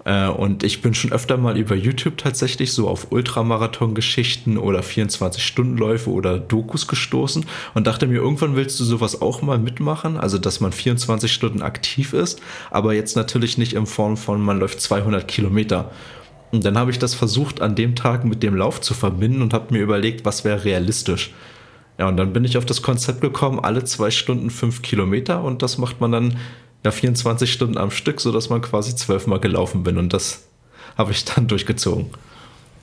Äh, 0.04 0.28
und 0.28 0.62
ich 0.62 0.82
bin 0.82 0.94
schon 0.94 1.12
öfter 1.12 1.36
mal 1.36 1.58
über 1.58 1.74
YouTube 1.74 2.16
tatsächlich 2.18 2.72
so 2.72 2.88
auf 2.88 3.12
Ultramarathon-Geschichten 3.12 4.56
oder 4.56 4.80
24-Stunden-Läufe 4.80 6.10
oder 6.10 6.38
Dokus 6.38 6.86
gestoßen 6.88 7.44
und 7.74 7.86
dachte 7.86 8.06
mir, 8.06 8.16
irgendwann 8.16 8.56
willst 8.56 8.80
du 8.80 8.84
sowas 8.84 9.20
auch 9.20 9.42
mal 9.42 9.58
mitmachen, 9.58 10.16
also 10.16 10.38
dass 10.38 10.60
man 10.60 10.72
24 10.72 11.32
Stunden 11.32 11.62
aktiv 11.62 12.12
ist, 12.12 12.40
aber 12.70 12.94
jetzt 12.94 13.16
natürlich 13.16 13.58
nicht 13.58 13.74
in 13.74 13.86
Form 13.86 14.16
von, 14.16 14.40
man 14.40 14.58
läuft 14.58 14.80
200 14.80 15.26
Kilometer. 15.28 15.90
Und 16.52 16.64
dann 16.64 16.76
habe 16.76 16.90
ich 16.90 16.98
das 16.98 17.14
versucht, 17.14 17.60
an 17.60 17.76
dem 17.76 17.94
Tag 17.94 18.24
mit 18.24 18.42
dem 18.42 18.56
Lauf 18.56 18.80
zu 18.80 18.94
verbinden 18.94 19.40
und 19.42 19.54
habe 19.54 19.72
mir 19.72 19.80
überlegt, 19.80 20.24
was 20.24 20.44
wäre 20.44 20.64
realistisch. 20.64 21.32
Ja, 22.00 22.08
und 22.08 22.16
dann 22.16 22.32
bin 22.32 22.46
ich 22.46 22.56
auf 22.56 22.64
das 22.64 22.80
Konzept 22.80 23.20
gekommen, 23.20 23.60
alle 23.60 23.84
zwei 23.84 24.10
Stunden 24.10 24.48
fünf 24.48 24.80
Kilometer 24.80 25.44
und 25.44 25.60
das 25.60 25.76
macht 25.76 26.00
man 26.00 26.10
dann 26.10 26.38
ja 26.82 26.92
24 26.92 27.52
Stunden 27.52 27.76
am 27.76 27.90
Stück, 27.90 28.22
sodass 28.22 28.48
man 28.48 28.62
quasi 28.62 28.96
zwölfmal 28.96 29.38
gelaufen 29.38 29.82
bin 29.82 29.98
und 29.98 30.14
das 30.14 30.48
habe 30.96 31.12
ich 31.12 31.26
dann 31.26 31.46
durchgezogen. 31.46 32.06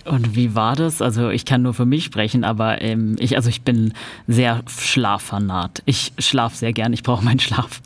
Und 0.05 0.35
wie 0.35 0.53
war 0.53 0.75
das? 0.75 1.01
Also 1.01 1.31
ich 1.31 1.45
kann 1.45 1.63
nur 1.63 1.73
für 1.73 1.87
mich 1.87 2.03
sprechen, 2.03 2.43
aber 2.43 2.83
ähm, 2.83 3.15
ich, 3.17 3.35
also 3.35 3.49
ich 3.49 3.63
bin 3.63 3.95
sehr 4.27 4.61
schlaffanat. 4.67 5.81
Ich 5.85 6.13
schlafe 6.19 6.55
sehr 6.55 6.71
gern, 6.71 6.93
ich 6.93 7.01
brauche 7.01 7.25
meinen 7.25 7.39
Schlaf. 7.39 7.81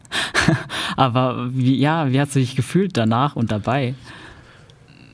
aber 0.97 1.47
wie, 1.53 1.77
ja, 1.77 2.11
wie 2.11 2.19
hast 2.19 2.36
du 2.36 2.39
dich 2.39 2.57
gefühlt 2.57 2.97
danach 2.97 3.38
und 3.38 3.53
dabei? 3.53 3.95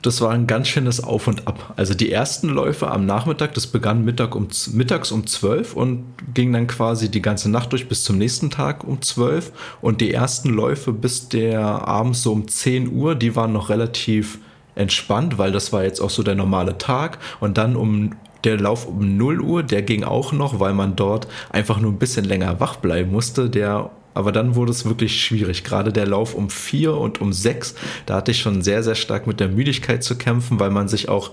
Das 0.07 0.21
war 0.21 0.31
ein 0.31 0.47
ganz 0.47 0.69
schönes 0.69 1.03
Auf 1.03 1.27
und 1.27 1.47
Ab. 1.47 1.73
Also 1.75 1.93
die 1.93 2.09
ersten 2.09 2.47
Läufe 2.47 2.89
am 2.89 3.05
Nachmittag, 3.05 3.53
das 3.55 3.67
begann 3.67 4.05
Mittag 4.05 4.35
um, 4.35 4.47
mittags 4.71 5.11
um 5.11 5.27
12 5.27 5.75
und 5.75 6.05
ging 6.33 6.53
dann 6.53 6.65
quasi 6.67 7.11
die 7.11 7.21
ganze 7.21 7.51
Nacht 7.51 7.73
durch 7.73 7.89
bis 7.89 8.05
zum 8.05 8.17
nächsten 8.17 8.49
Tag 8.49 8.85
um 8.85 9.01
12. 9.01 9.51
Und 9.81 9.99
die 9.99 10.13
ersten 10.13 10.49
Läufe 10.49 10.93
bis 10.93 11.27
der 11.27 11.61
abends 11.61 12.23
so 12.23 12.31
um 12.31 12.47
10 12.47 12.93
Uhr, 12.93 13.15
die 13.15 13.35
waren 13.35 13.51
noch 13.51 13.69
relativ 13.69 14.39
entspannt, 14.75 15.37
weil 15.37 15.51
das 15.51 15.73
war 15.73 15.83
jetzt 15.83 15.99
auch 15.99 16.09
so 16.09 16.23
der 16.23 16.35
normale 16.35 16.77
Tag. 16.77 17.19
Und 17.41 17.57
dann 17.57 17.75
um 17.75 18.11
der 18.45 18.57
Lauf 18.57 18.87
um 18.87 19.17
0 19.17 19.41
Uhr, 19.41 19.61
der 19.61 19.81
ging 19.81 20.05
auch 20.05 20.31
noch, 20.31 20.61
weil 20.61 20.73
man 20.73 20.95
dort 20.95 21.27
einfach 21.49 21.81
nur 21.81 21.91
ein 21.91 21.99
bisschen 21.99 22.23
länger 22.23 22.61
wach 22.61 22.77
bleiben 22.77 23.11
musste. 23.11 23.49
Der 23.49 23.91
aber 24.17 24.31
dann 24.31 24.55
wurde 24.55 24.71
es 24.71 24.85
wirklich 24.85 25.21
schwierig. 25.21 25.63
Gerade 25.63 25.93
der 25.93 26.07
Lauf 26.07 26.33
um 26.33 26.49
vier 26.49 26.95
und 26.95 27.21
um 27.21 27.33
sechs, 27.33 27.75
da 28.07 28.15
hatte 28.15 28.31
ich 28.31 28.39
schon 28.39 28.63
sehr, 28.63 28.81
sehr 28.81 28.95
stark 28.95 29.27
mit 29.27 29.39
der 29.39 29.47
Müdigkeit 29.47 30.03
zu 30.03 30.17
kämpfen, 30.17 30.59
weil 30.59 30.71
man 30.71 30.87
sich 30.87 31.07
auch 31.07 31.31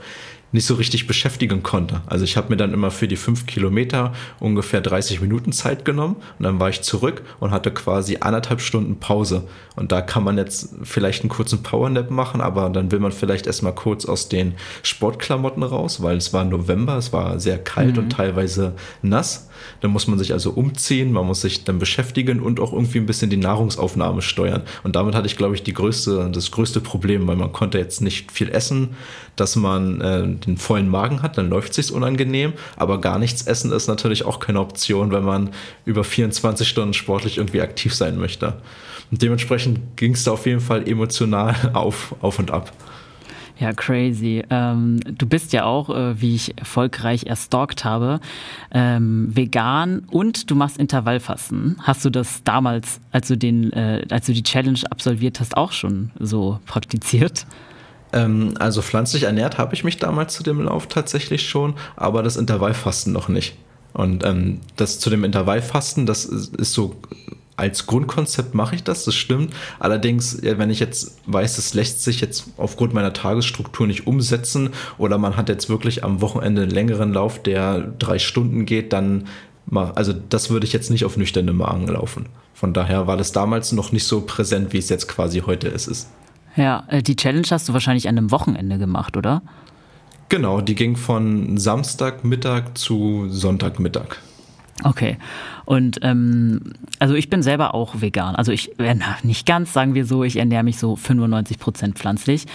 nicht 0.52 0.66
so 0.66 0.74
richtig 0.74 1.08
beschäftigen 1.08 1.64
konnte. 1.64 2.02
Also 2.06 2.24
ich 2.24 2.36
habe 2.36 2.50
mir 2.50 2.56
dann 2.56 2.72
immer 2.72 2.92
für 2.92 3.08
die 3.08 3.16
fünf 3.16 3.46
Kilometer 3.46 4.12
ungefähr 4.38 4.80
30 4.80 5.20
Minuten 5.20 5.50
Zeit 5.50 5.84
genommen 5.84 6.16
und 6.38 6.44
dann 6.44 6.60
war 6.60 6.68
ich 6.68 6.82
zurück 6.82 7.22
und 7.40 7.50
hatte 7.50 7.72
quasi 7.72 8.18
anderthalb 8.20 8.60
Stunden 8.60 9.00
Pause. 9.00 9.48
Und 9.74 9.90
da 9.90 10.00
kann 10.00 10.22
man 10.22 10.38
jetzt 10.38 10.74
vielleicht 10.84 11.22
einen 11.22 11.30
kurzen 11.30 11.62
Powernap 11.64 12.10
machen, 12.10 12.40
aber 12.40 12.68
dann 12.70 12.92
will 12.92 13.00
man 13.00 13.10
vielleicht 13.10 13.48
erstmal 13.48 13.74
kurz 13.74 14.04
aus 14.04 14.28
den 14.28 14.54
Sportklamotten 14.82 15.62
raus, 15.62 16.02
weil 16.02 16.18
es 16.18 16.32
war 16.32 16.44
November, 16.44 16.98
es 16.98 17.12
war 17.12 17.40
sehr 17.40 17.58
kalt 17.58 17.96
mhm. 17.96 18.04
und 18.04 18.10
teilweise 18.10 18.74
nass. 19.02 19.48
Dann 19.80 19.90
muss 19.90 20.06
man 20.06 20.18
sich 20.18 20.32
also 20.32 20.50
umziehen, 20.50 21.12
man 21.12 21.26
muss 21.26 21.40
sich 21.40 21.64
dann 21.64 21.78
beschäftigen 21.78 22.40
und 22.40 22.60
auch 22.60 22.72
irgendwie 22.72 22.98
ein 22.98 23.06
bisschen 23.06 23.30
die 23.30 23.36
Nahrungsaufnahme 23.36 24.22
steuern. 24.22 24.62
Und 24.82 24.96
damit 24.96 25.14
hatte 25.14 25.26
ich, 25.26 25.36
glaube 25.36 25.54
ich, 25.54 25.62
die 25.62 25.74
größte, 25.74 26.30
das 26.32 26.50
größte 26.50 26.80
Problem, 26.80 27.26
weil 27.26 27.36
man 27.36 27.52
konnte 27.52 27.78
jetzt 27.78 28.00
nicht 28.00 28.32
viel 28.32 28.48
essen, 28.48 28.90
dass 29.36 29.56
man 29.56 30.00
äh, 30.00 30.26
den 30.26 30.56
vollen 30.56 30.88
Magen 30.88 31.22
hat, 31.22 31.38
dann 31.38 31.50
läuft 31.50 31.70
es 31.70 31.76
sich 31.76 31.94
unangenehm, 31.94 32.52
aber 32.76 33.00
gar 33.00 33.18
nichts 33.18 33.42
essen 33.42 33.72
ist 33.72 33.88
natürlich 33.88 34.24
auch 34.24 34.38
keine 34.40 34.60
Option, 34.60 35.10
wenn 35.12 35.24
man 35.24 35.50
über 35.84 36.04
24 36.04 36.68
Stunden 36.68 36.94
sportlich 36.94 37.38
irgendwie 37.38 37.60
aktiv 37.60 37.94
sein 37.94 38.18
möchte. 38.18 38.54
Und 39.10 39.22
dementsprechend 39.22 39.96
ging 39.96 40.12
es 40.12 40.24
da 40.24 40.32
auf 40.32 40.46
jeden 40.46 40.60
Fall 40.60 40.88
emotional 40.88 41.54
auf, 41.74 42.14
auf 42.20 42.38
und 42.38 42.50
ab. 42.50 42.72
Ja, 43.58 43.72
crazy. 43.72 44.42
Ähm, 44.50 44.98
du 45.06 45.26
bist 45.26 45.52
ja 45.52 45.64
auch, 45.64 45.88
äh, 45.88 46.20
wie 46.20 46.34
ich 46.34 46.58
erfolgreich 46.58 47.26
erstalkt 47.26 47.84
habe, 47.84 48.20
ähm, 48.72 49.28
vegan 49.32 50.00
und 50.10 50.50
du 50.50 50.56
machst 50.56 50.76
Intervallfasten. 50.76 51.76
Hast 51.82 52.04
du 52.04 52.10
das 52.10 52.42
damals, 52.42 53.00
als 53.12 53.28
du 53.28 53.36
den, 53.36 53.72
äh, 53.72 54.04
als 54.10 54.26
du 54.26 54.32
die 54.32 54.42
Challenge 54.42 54.80
absolviert 54.90 55.38
hast, 55.38 55.56
auch 55.56 55.70
schon 55.70 56.10
so 56.18 56.58
praktiziert? 56.66 57.46
Ähm, 58.12 58.54
also 58.58 58.82
pflanzlich 58.82 59.22
ernährt 59.22 59.56
habe 59.56 59.74
ich 59.74 59.84
mich 59.84 59.98
damals 59.98 60.34
zu 60.34 60.42
dem 60.42 60.60
Lauf 60.60 60.88
tatsächlich 60.88 61.48
schon, 61.48 61.74
aber 61.94 62.24
das 62.24 62.36
Intervallfasten 62.36 63.12
noch 63.12 63.28
nicht. 63.28 63.56
Und 63.92 64.24
ähm, 64.24 64.60
das 64.74 64.98
zu 64.98 65.10
dem 65.10 65.22
Intervallfasten, 65.22 66.06
das 66.06 66.24
ist, 66.24 66.56
ist 66.56 66.72
so 66.72 66.96
als 67.56 67.86
Grundkonzept 67.86 68.54
mache 68.54 68.74
ich 68.74 68.82
das, 68.82 69.04
das 69.04 69.14
stimmt. 69.14 69.54
Allerdings, 69.78 70.40
wenn 70.42 70.70
ich 70.70 70.80
jetzt 70.80 71.18
weiß, 71.26 71.56
das 71.56 71.74
lässt 71.74 72.02
sich 72.02 72.20
jetzt 72.20 72.48
aufgrund 72.56 72.94
meiner 72.94 73.12
Tagesstruktur 73.12 73.86
nicht 73.86 74.06
umsetzen 74.06 74.70
oder 74.98 75.18
man 75.18 75.36
hat 75.36 75.48
jetzt 75.48 75.68
wirklich 75.68 76.02
am 76.04 76.20
Wochenende 76.20 76.62
einen 76.62 76.70
längeren 76.70 77.12
Lauf, 77.12 77.42
der 77.42 77.92
drei 77.98 78.18
Stunden 78.18 78.66
geht, 78.66 78.92
dann 78.92 79.28
also 79.72 80.12
das 80.12 80.50
würde 80.50 80.66
ich 80.66 80.72
jetzt 80.72 80.90
nicht 80.90 81.04
auf 81.04 81.16
nüchterne 81.16 81.52
Magen 81.52 81.86
laufen. 81.88 82.26
Von 82.52 82.74
daher 82.74 83.06
war 83.06 83.16
das 83.16 83.32
damals 83.32 83.72
noch 83.72 83.92
nicht 83.92 84.04
so 84.04 84.20
präsent, 84.20 84.72
wie 84.72 84.78
es 84.78 84.88
jetzt 84.88 85.08
quasi 85.08 85.40
heute 85.40 85.68
ist. 85.68 86.08
Ja, 86.56 86.84
äh, 86.88 87.02
die 87.02 87.16
Challenge 87.16 87.46
hast 87.50 87.68
du 87.68 87.72
wahrscheinlich 87.72 88.08
an 88.08 88.16
einem 88.16 88.30
Wochenende 88.30 88.78
gemacht, 88.78 89.16
oder? 89.16 89.42
Genau, 90.28 90.60
die 90.60 90.74
ging 90.74 90.96
von 90.96 91.58
Samstagmittag 91.58 92.74
zu 92.74 93.26
Sonntagmittag. 93.28 94.18
Okay. 94.82 95.18
Und 95.64 96.00
ähm, 96.02 96.74
also 96.98 97.14
ich 97.14 97.30
bin 97.30 97.42
selber 97.42 97.74
auch 97.74 98.00
vegan. 98.00 98.34
Also 98.34 98.52
ich 98.52 98.78
äh, 98.80 98.96
nicht 99.22 99.46
ganz, 99.46 99.72
sagen 99.72 99.94
wir 99.94 100.04
so, 100.04 100.24
ich 100.24 100.36
ernähre 100.36 100.64
mich 100.64 100.78
so 100.78 100.96
95 100.96 101.58
Prozent 101.58 101.98
pflanzlich. 101.98 102.46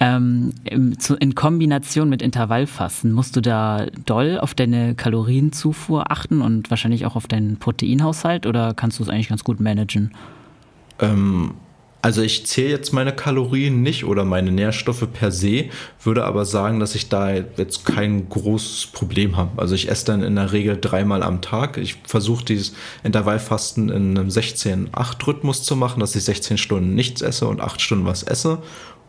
Ähm, 0.00 0.54
in 0.64 1.34
Kombination 1.34 2.08
mit 2.08 2.22
Intervallfasten 2.22 3.12
musst 3.12 3.36
du 3.36 3.40
da 3.40 3.86
doll 4.06 4.38
auf 4.40 4.54
deine 4.54 4.94
Kalorienzufuhr 4.94 6.10
achten 6.10 6.40
und 6.40 6.70
wahrscheinlich 6.70 7.04
auch 7.04 7.14
auf 7.14 7.26
deinen 7.26 7.58
Proteinhaushalt 7.58 8.46
oder 8.46 8.72
kannst 8.74 8.98
du 8.98 9.02
es 9.02 9.08
eigentlich 9.08 9.28
ganz 9.28 9.44
gut 9.44 9.60
managen? 9.60 10.12
Ähm, 10.98 11.52
Also 12.06 12.22
ich 12.22 12.46
zähle 12.46 12.68
jetzt 12.68 12.92
meine 12.92 13.12
Kalorien 13.12 13.82
nicht 13.82 14.04
oder 14.04 14.24
meine 14.24 14.52
Nährstoffe 14.52 15.08
per 15.12 15.32
se, 15.32 15.70
würde 16.00 16.24
aber 16.24 16.44
sagen, 16.44 16.78
dass 16.78 16.94
ich 16.94 17.08
da 17.08 17.34
jetzt 17.34 17.84
kein 17.84 18.28
großes 18.28 18.86
Problem 18.92 19.36
habe. 19.36 19.60
Also 19.60 19.74
ich 19.74 19.88
esse 19.88 20.04
dann 20.04 20.22
in 20.22 20.36
der 20.36 20.52
Regel 20.52 20.78
dreimal 20.80 21.24
am 21.24 21.42
Tag. 21.42 21.78
Ich 21.78 21.96
versuche 22.06 22.44
dieses 22.44 22.74
Intervallfasten 23.02 23.88
in 23.88 24.16
einem 24.16 24.28
16-8-Rhythmus 24.28 25.64
zu 25.64 25.74
machen, 25.74 25.98
dass 25.98 26.14
ich 26.14 26.22
16 26.22 26.58
Stunden 26.58 26.94
nichts 26.94 27.22
esse 27.22 27.48
und 27.48 27.60
8 27.60 27.80
Stunden 27.80 28.06
was 28.06 28.22
esse 28.22 28.58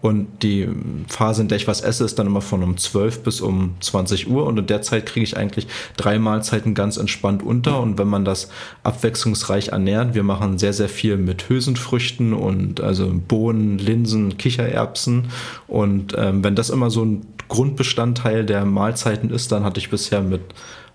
und 0.01 0.43
die 0.43 0.67
Phase, 1.07 1.41
in 1.41 1.47
der 1.47 1.57
ich 1.57 1.67
was 1.67 1.81
esse, 1.81 2.03
ist 2.05 2.19
dann 2.19 2.27
immer 2.27 2.41
von 2.41 2.61
um 2.61 2.77
12 2.77 3.23
bis 3.23 3.41
um 3.41 3.75
20 3.79 4.29
Uhr. 4.29 4.45
Und 4.45 4.59
in 4.59 4.67
der 4.67 4.83
Zeit 4.83 5.07
kriege 5.07 5.23
ich 5.23 5.35
eigentlich 5.35 5.67
drei 5.97 6.19
Mahlzeiten 6.19 6.75
ganz 6.75 6.97
entspannt 6.97 7.41
unter. 7.41 7.79
Und 7.79 7.97
wenn 7.97 8.07
man 8.07 8.23
das 8.23 8.49
abwechslungsreich 8.83 9.69
ernährt, 9.69 10.13
wir 10.13 10.23
machen 10.23 10.59
sehr, 10.59 10.73
sehr 10.73 10.89
viel 10.89 11.17
mit 11.17 11.49
Hülsenfrüchten 11.49 12.33
und 12.33 12.79
also 12.79 13.11
Bohnen, 13.27 13.79
Linsen, 13.79 14.37
Kichererbsen. 14.37 15.29
Und 15.67 16.13
ähm, 16.15 16.43
wenn 16.43 16.55
das 16.55 16.69
immer 16.69 16.91
so 16.91 17.03
ein 17.03 17.25
Grundbestandteil 17.47 18.45
der 18.45 18.65
Mahlzeiten 18.65 19.31
ist, 19.31 19.51
dann 19.51 19.63
hatte 19.63 19.79
ich 19.79 19.89
bisher 19.89 20.21
mit 20.21 20.41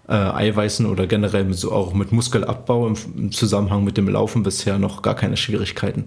äh, 0.09 0.13
Eiweißen 0.13 0.87
oder 0.87 1.09
generell 1.09 1.45
mit, 1.45 1.65
auch 1.65 1.93
mit 1.93 2.13
Muskelabbau 2.13 2.87
im, 2.87 2.97
im 3.17 3.33
Zusammenhang 3.33 3.83
mit 3.83 3.97
dem 3.97 4.09
Laufen 4.09 4.45
bisher 4.45 4.79
noch 4.79 5.03
gar 5.03 5.15
keine 5.15 5.37
Schwierigkeiten. 5.37 6.07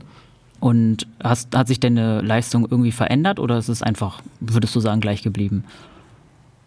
Und 0.60 1.08
hast, 1.24 1.56
hat 1.56 1.68
sich 1.68 1.80
deine 1.80 2.22
Leistung 2.22 2.68
irgendwie 2.70 2.92
verändert 2.92 3.40
oder 3.40 3.58
ist 3.58 3.70
es 3.70 3.84
einfach, 3.84 4.22
würdest 4.40 4.76
du 4.76 4.80
sagen, 4.80 5.02
gleich 5.02 5.22
geblieben? 5.22 5.64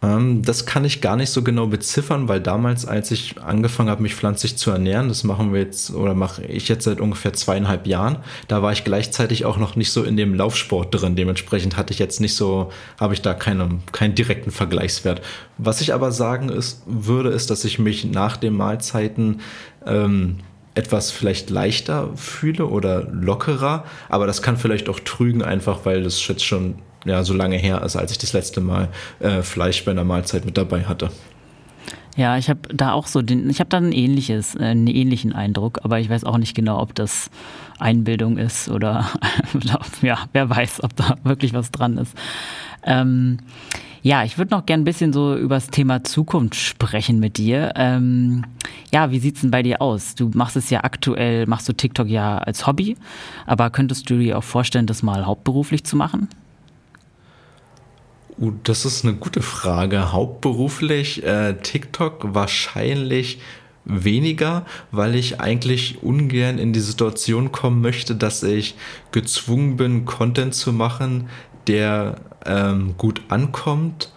Ähm, 0.01 0.43
das 0.43 0.65
kann 0.65 0.85
ich 0.85 1.01
gar 1.01 1.17
nicht 1.17 1.31
so 1.31 1.43
genau 1.43 1.67
beziffern, 1.67 2.29
weil 2.29 2.41
damals, 2.41 2.87
als 2.87 3.11
ich 3.11 3.41
angefangen 3.43 3.91
habe, 3.91 4.03
mich 4.03 4.15
pflanzlich 4.15 4.57
zu 4.57 4.71
ernähren, 4.71 5.09
das 5.09 5.25
machen 5.25 5.53
wir 5.53 5.61
jetzt 5.61 5.93
oder 5.93 6.15
mache 6.15 6.45
ich 6.45 6.69
jetzt 6.69 6.85
seit 6.85 7.01
ungefähr 7.01 7.33
zweieinhalb 7.33 7.87
Jahren, 7.87 8.19
da 8.47 8.63
war 8.63 8.71
ich 8.71 8.85
gleichzeitig 8.85 9.45
auch 9.45 9.57
noch 9.57 9.75
nicht 9.75 9.91
so 9.91 10.05
in 10.05 10.17
dem 10.17 10.35
Laufsport 10.35 10.95
drin. 10.95 11.17
Dementsprechend 11.17 11.77
hatte 11.77 11.93
ich 11.93 11.99
jetzt 11.99 12.21
nicht 12.21 12.37
so, 12.37 12.71
habe 13.01 13.15
ich 13.15 13.23
da 13.23 13.35
keine, 13.35 13.81
keinen 13.91 14.15
direkten 14.15 14.53
Vergleichswert. 14.53 15.21
Was 15.57 15.81
ich 15.81 15.93
aber 15.93 16.13
sagen 16.13 16.49
ist, 16.49 16.83
würde, 16.87 17.31
ist, 17.31 17.51
dass 17.51 17.65
ich 17.65 17.81
mich 17.81 18.05
nach 18.05 18.37
den 18.37 18.57
Mahlzeiten 18.57 19.41
ähm, 19.85 20.39
etwas 20.75 21.11
vielleicht 21.11 21.51
leichter 21.51 22.11
fühle 22.17 22.67
oder 22.67 23.03
lockerer, 23.11 23.85
aber 24.09 24.27
das 24.27 24.43
kann 24.43 24.57
vielleicht 24.57 24.89
auch 24.89 25.01
trügen, 25.01 25.43
einfach 25.43 25.81
weil 25.85 26.03
das 26.03 26.27
jetzt 26.29 26.45
schon 26.45 26.77
ja, 27.05 27.25
so 27.25 27.35
lange 27.35 27.57
her 27.57 27.83
ist, 27.83 27.97
als 27.97 28.13
ich 28.13 28.19
das 28.19 28.33
letzte 28.33 28.61
Mal 28.61 28.89
äh, 29.21 29.43
Fleisch 29.43 29.85
bei 29.85 29.91
einer 29.91 30.05
Mahlzeit 30.05 30.45
mit 30.45 30.57
dabei 30.57 30.85
hatte. 30.85 31.11
Ja, 32.17 32.37
ich 32.37 32.51
habe 32.51 32.61
da 32.75 32.93
auch 32.93 33.07
so 33.07 33.23
den, 33.23 33.49
ich 33.49 33.61
habe 33.61 33.71
da 33.71 33.77
ein 33.77 33.93
ähnliches, 33.93 34.57
äh, 34.57 34.65
einen 34.65 34.89
ähnlichen 34.89 35.33
Eindruck, 35.33 35.79
aber 35.85 36.01
ich 36.01 36.11
weiß 36.11 36.25
auch 36.25 36.39
nicht 36.39 36.55
genau, 36.55 36.81
ob 36.81 36.95
das 36.95 37.31
Einbildung 37.79 38.39
ist 38.39 38.69
oder 38.69 39.09
ja, 40.03 40.19
wer 40.33 40.51
weiß, 40.51 40.83
ob 40.83 40.97
da 40.97 41.17
wirklich 41.23 41.55
was 41.55 41.71
dran 41.71 41.97
ist. 41.97 42.15
Ähm, 42.85 43.39
ja, 44.03 44.25
ich 44.25 44.39
würde 44.39 44.55
noch 44.55 44.67
gern 44.67 44.81
ein 44.81 44.85
bisschen 44.85 45.13
so 45.13 45.37
über 45.37 45.57
das 45.57 45.69
Thema 45.69 46.05
Zukunft 46.05 46.55
sprechen 46.57 47.21
mit 47.21 47.37
dir. 47.37 47.73
Ähm, 47.77 48.45
ja, 48.93 49.11
wie 49.11 49.19
sieht's 49.19 49.41
denn 49.41 49.51
bei 49.51 49.63
dir 49.63 49.83
aus? 49.83 50.15
Du 50.15 50.31
machst 50.35 50.57
es 50.57 50.71
ja 50.71 50.85
aktuell, 50.85 51.47
machst 51.47 51.69
du 51.69 51.73
TikTok 51.73 52.09
ja 52.09 52.39
als 52.39 52.67
Hobby, 52.67 52.97
aber 53.47 53.71
könntest 53.71 54.09
du 54.11 54.19
dir 54.19 54.39
auch 54.39 54.45
vorstellen, 54.45 54.87
das 54.87 55.03
mal 55.03 55.27
hauptberuflich 55.27 55.85
zu 55.85 55.97
machen? 55.97 56.29
Uh, 58.39 58.53
das 58.63 58.85
ist 58.85 59.05
eine 59.05 59.15
gute 59.15 59.43
Frage. 59.43 60.13
Hauptberuflich 60.13 61.25
äh, 61.25 61.55
TikTok 61.55 62.35
wahrscheinlich 62.35 63.41
weniger, 63.89 64.67
weil 64.93 65.15
ich 65.15 65.41
eigentlich 65.41 66.03
ungern 66.03 66.59
in 66.59 66.73
die 66.73 66.81
Situation 66.81 67.51
kommen 67.51 67.81
möchte, 67.81 68.15
dass 68.15 68.43
ich 68.43 68.75
gezwungen 69.13 69.77
bin, 69.77 70.05
Content 70.05 70.55
zu 70.55 70.73
machen, 70.73 71.29
der 71.69 72.17
ähm, 72.47 72.95
gut 72.97 73.23
ankommt, 73.29 74.11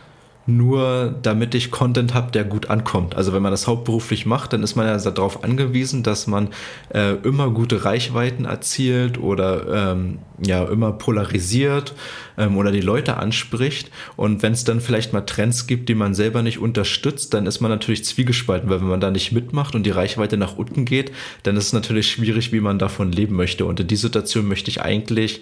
nur 0.47 1.13
damit 1.21 1.53
ich 1.53 1.69
Content 1.69 2.13
habe, 2.13 2.31
der 2.31 2.43
gut 2.43 2.69
ankommt. 2.69 3.15
Also 3.15 3.31
wenn 3.31 3.43
man 3.43 3.51
das 3.51 3.67
hauptberuflich 3.67 4.25
macht, 4.25 4.53
dann 4.53 4.63
ist 4.63 4.75
man 4.75 4.87
ja 4.87 4.97
darauf 4.97 5.43
angewiesen, 5.43 6.01
dass 6.01 6.25
man 6.25 6.49
äh, 6.93 7.13
immer 7.23 7.51
gute 7.51 7.85
Reichweiten 7.85 8.45
erzielt 8.45 9.19
oder 9.19 9.91
ähm, 9.91 10.19
ja 10.43 10.63
immer 10.63 10.93
polarisiert 10.93 11.93
ähm, 12.37 12.57
oder 12.57 12.71
die 12.71 12.81
Leute 12.81 13.17
anspricht. 13.17 13.91
Und 14.15 14.41
wenn 14.41 14.53
es 14.53 14.63
dann 14.63 14.81
vielleicht 14.81 15.13
mal 15.13 15.21
Trends 15.21 15.67
gibt, 15.67 15.89
die 15.89 15.95
man 15.95 16.15
selber 16.15 16.41
nicht 16.41 16.57
unterstützt, 16.57 17.33
dann 17.35 17.45
ist 17.45 17.61
man 17.61 17.69
natürlich 17.69 18.03
zwiegespalten, 18.03 18.69
weil 18.69 18.81
wenn 18.81 18.87
man 18.87 19.01
da 19.01 19.11
nicht 19.11 19.31
mitmacht 19.31 19.75
und 19.75 19.85
die 19.85 19.91
Reichweite 19.91 20.37
nach 20.37 20.57
unten 20.57 20.85
geht, 20.85 21.11
dann 21.43 21.55
ist 21.55 21.67
es 21.67 21.73
natürlich 21.73 22.11
schwierig, 22.11 22.51
wie 22.51 22.61
man 22.61 22.79
davon 22.79 23.11
leben 23.11 23.35
möchte. 23.35 23.65
Und 23.65 23.79
in 23.79 23.87
die 23.87 23.95
Situation 23.95 24.47
möchte 24.47 24.71
ich 24.71 24.81
eigentlich 24.81 25.41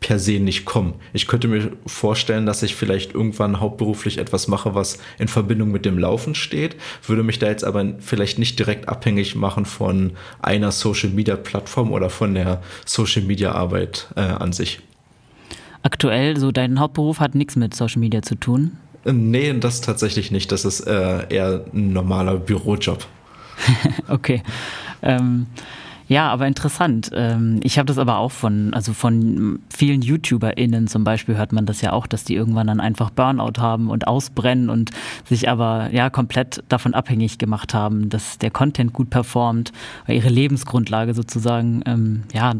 per 0.00 0.18
se 0.18 0.40
nicht 0.40 0.64
kommen. 0.64 0.94
Ich 1.12 1.26
könnte 1.26 1.46
mir 1.46 1.72
vorstellen, 1.86 2.46
dass 2.46 2.62
ich 2.62 2.74
vielleicht 2.74 3.14
irgendwann 3.14 3.60
hauptberuflich 3.60 4.16
etwas 4.18 4.48
mache, 4.48 4.74
was 4.74 4.98
in 5.18 5.28
Verbindung 5.28 5.70
mit 5.70 5.84
dem 5.84 5.98
Laufen 5.98 6.34
steht, 6.34 6.76
würde 7.06 7.22
mich 7.22 7.38
da 7.38 7.48
jetzt 7.48 7.64
aber 7.64 7.84
vielleicht 8.00 8.38
nicht 8.38 8.58
direkt 8.58 8.88
abhängig 8.88 9.34
machen 9.34 9.66
von 9.66 10.12
einer 10.40 10.72
Social-Media-Plattform 10.72 11.92
oder 11.92 12.08
von 12.08 12.34
der 12.34 12.62
Social-Media-Arbeit 12.86 14.08
äh, 14.16 14.20
an 14.20 14.52
sich. 14.52 14.80
Aktuell, 15.82 16.38
so 16.38 16.50
dein 16.50 16.80
Hauptberuf 16.80 17.20
hat 17.20 17.34
nichts 17.34 17.56
mit 17.56 17.74
Social 17.74 18.00
Media 18.00 18.22
zu 18.22 18.34
tun? 18.34 18.78
Äh, 19.04 19.12
nee, 19.12 19.52
das 19.58 19.82
tatsächlich 19.82 20.30
nicht. 20.30 20.50
Das 20.50 20.64
ist 20.64 20.80
äh, 20.80 21.26
eher 21.28 21.64
ein 21.74 21.92
normaler 21.92 22.36
Bürojob. 22.36 23.06
okay. 24.08 24.42
Ähm, 25.02 25.46
ja, 26.10 26.28
aber 26.28 26.48
interessant. 26.48 27.12
Ähm, 27.14 27.60
ich 27.62 27.78
habe 27.78 27.86
das 27.86 27.96
aber 27.96 28.18
auch 28.18 28.32
von, 28.32 28.74
also 28.74 28.92
von 28.94 29.60
vielen 29.72 30.02
YouTuberInnen 30.02 30.88
zum 30.88 31.04
Beispiel 31.04 31.36
hört 31.36 31.52
man 31.52 31.66
das 31.66 31.82
ja 31.82 31.92
auch, 31.92 32.08
dass 32.08 32.24
die 32.24 32.34
irgendwann 32.34 32.66
dann 32.66 32.80
einfach 32.80 33.10
Burnout 33.10 33.60
haben 33.60 33.88
und 33.88 34.08
ausbrennen 34.08 34.70
und 34.70 34.90
sich 35.24 35.48
aber 35.48 35.88
ja 35.92 36.10
komplett 36.10 36.64
davon 36.68 36.94
abhängig 36.94 37.38
gemacht 37.38 37.74
haben, 37.74 38.08
dass 38.08 38.38
der 38.38 38.50
Content 38.50 38.92
gut 38.92 39.08
performt, 39.10 39.70
weil 40.08 40.16
ihre 40.16 40.30
Lebensgrundlage 40.30 41.14
sozusagen, 41.14 41.84
ähm, 41.86 42.24
ja, 42.32 42.54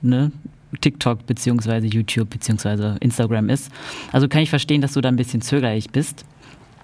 ne, 0.00 0.32
TikTok 0.80 1.26
beziehungsweise 1.26 1.86
YouTube 1.86 2.30
beziehungsweise 2.30 2.96
Instagram 3.00 3.50
ist. 3.50 3.70
Also 4.12 4.28
kann 4.28 4.40
ich 4.40 4.48
verstehen, 4.48 4.80
dass 4.80 4.94
du 4.94 5.02
da 5.02 5.10
ein 5.10 5.16
bisschen 5.16 5.42
zögerlich 5.42 5.90
bist. 5.90 6.24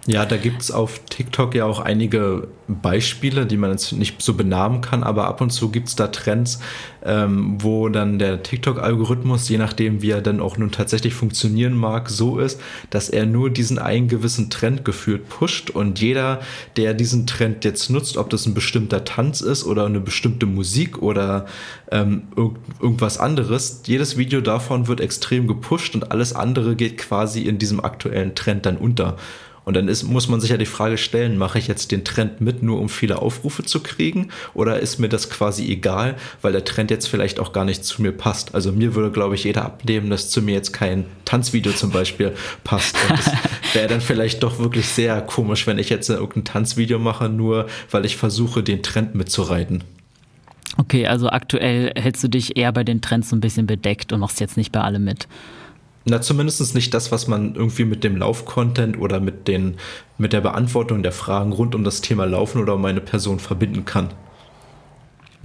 Ja, 0.07 0.25
da 0.25 0.39
gibt 0.39 0.63
es 0.63 0.71
auf 0.71 1.01
TikTok 1.11 1.55
ja 1.55 1.67
auch 1.67 1.79
einige 1.79 2.49
Beispiele, 2.69 3.45
die 3.45 3.59
man 3.59 3.73
jetzt 3.73 3.93
nicht 3.93 4.23
so 4.23 4.33
benamen 4.33 4.81
kann, 4.81 5.03
aber 5.03 5.27
ab 5.27 5.43
und 5.43 5.51
zu 5.51 5.71
gibt 5.71 5.89
es 5.89 5.97
da 5.97 6.07
Trends, 6.07 6.59
ähm, 7.05 7.59
wo 7.61 7.91
dann 7.91 8.19
der 8.19 8.43
TikTok-Algorithmus, 8.43 9.49
je 9.51 9.59
nachdem 9.59 10.01
wie 10.01 10.11
er 10.11 10.23
dann 10.23 10.41
auch 10.41 10.57
nun 10.57 10.71
tatsächlich 10.71 11.13
funktionieren 11.13 11.75
mag, 11.75 12.09
so 12.09 12.39
ist, 12.39 12.61
dass 12.89 13.11
er 13.11 13.27
nur 13.27 13.51
diesen 13.51 13.79
einen 13.79 14.09
gewissen 14.09 14.49
Trend 14.49 14.87
gefühlt 14.87 15.29
pusht 15.29 15.69
und 15.69 16.01
jeder, 16.01 16.41
der 16.79 16.95
diesen 16.95 17.27
Trend 17.27 17.67
jetzt 17.67 17.91
nutzt, 17.91 18.17
ob 18.17 18.31
das 18.31 18.47
ein 18.47 18.55
bestimmter 18.55 19.05
Tanz 19.05 19.43
ist 19.43 19.67
oder 19.67 19.85
eine 19.85 20.01
bestimmte 20.01 20.47
Musik 20.47 21.03
oder 21.03 21.45
ähm, 21.93 22.23
irg 22.37 22.55
irgendwas 22.81 23.19
anderes, 23.19 23.83
jedes 23.85 24.17
Video 24.17 24.41
davon 24.41 24.89
wird 24.89 25.01
extrem 25.01 25.47
gepusht 25.47 25.95
und 25.95 26.11
alles 26.11 26.35
andere 26.35 26.75
geht 26.75 26.97
quasi 26.97 27.43
in 27.43 27.59
diesem 27.59 27.85
aktuellen 27.85 28.35
Trend 28.35 28.65
dann 28.65 28.79
unter. 28.79 29.17
Und 29.71 29.75
dann 29.75 29.87
ist, 29.87 30.03
muss 30.03 30.27
man 30.27 30.41
sich 30.41 30.51
ja 30.51 30.57
die 30.57 30.67
Frage 30.67 30.99
stellen, 30.99 31.39
mache 31.39 31.61
ich 31.61 31.69
jetzt 31.69 31.93
den 31.93 32.03
Trend 32.03 32.41
mit, 32.41 32.61
nur 32.61 32.81
um 32.81 32.89
viele 32.89 33.23
Aufrufe 33.23 33.63
zu 33.63 33.79
kriegen? 33.79 34.31
Oder 34.53 34.81
ist 34.81 34.99
mir 34.99 35.09
das 35.09 35.31
quasi 35.31 35.71
egal, 35.71 36.17
weil 36.43 36.51
der 36.51 36.65
Trend 36.65 36.91
jetzt 36.91 37.07
vielleicht 37.07 37.39
auch 37.39 37.53
gar 37.53 37.65
nicht 37.65 37.85
zu 37.85 38.03
mir 38.03 38.11
passt? 38.11 38.53
Also 38.53 38.73
mir 38.73 38.97
würde, 38.97 39.13
glaube 39.13 39.37
ich, 39.37 39.45
jeder 39.45 39.65
abnehmen, 39.65 40.11
dass 40.11 40.29
zu 40.29 40.43
mir 40.43 40.55
jetzt 40.55 40.73
kein 40.73 41.05
Tanzvideo 41.25 41.71
zum 41.71 41.93
Beispiel 41.93 42.33
passt. 42.65 42.97
Und 43.09 43.17
das 43.17 43.33
wäre 43.73 43.87
dann 43.87 44.01
vielleicht 44.01 44.43
doch 44.43 44.59
wirklich 44.59 44.89
sehr 44.89 45.21
komisch, 45.21 45.69
wenn 45.69 45.79
ich 45.79 45.89
jetzt 45.89 46.11
irgendein 46.11 46.47
Tanzvideo 46.47 46.99
mache, 46.99 47.29
nur 47.29 47.69
weil 47.93 48.05
ich 48.05 48.17
versuche, 48.17 48.65
den 48.65 48.83
Trend 48.83 49.15
mitzureiten. 49.15 49.85
Okay, 50.79 51.07
also 51.07 51.31
aktuell 51.31 51.93
hältst 51.97 52.25
du 52.25 52.29
dich 52.29 52.57
eher 52.57 52.73
bei 52.73 52.83
den 52.83 53.03
Trends 53.03 53.31
so 53.31 53.37
ein 53.37 53.41
bisschen 53.41 53.69
bedeckt 53.69 54.13
und 54.13 54.19
machst 54.19 54.41
jetzt 54.41 54.57
nicht 54.57 54.73
bei 54.73 54.81
allem 54.81 55.05
mit. 55.05 55.29
Na, 56.05 56.21
zumindest 56.21 56.75
nicht 56.75 56.95
das, 56.95 57.13
was 57.13 57.29
man 57.29 57.55
irgendwie 57.55 57.85
mit 57.85 58.05
dem 58.05 58.17
Lauf-Content 58.17 58.99
oder 58.99 59.21
mit, 59.21 59.49
den, 59.49 59.77
mit 60.17 60.33
der 60.33 60.41
Beantwortung 60.41 61.03
der 61.03 61.13
Fragen 61.13 61.53
rund 61.53 61.75
um 61.75 61.85
das 61.85 62.01
Thema 62.01 62.25
Laufen 62.25 62.63
oder 62.63 62.77
um 62.77 62.83
meine 62.83 63.03
Person 63.03 63.39
verbinden 63.39 63.85
kann. 63.85 64.09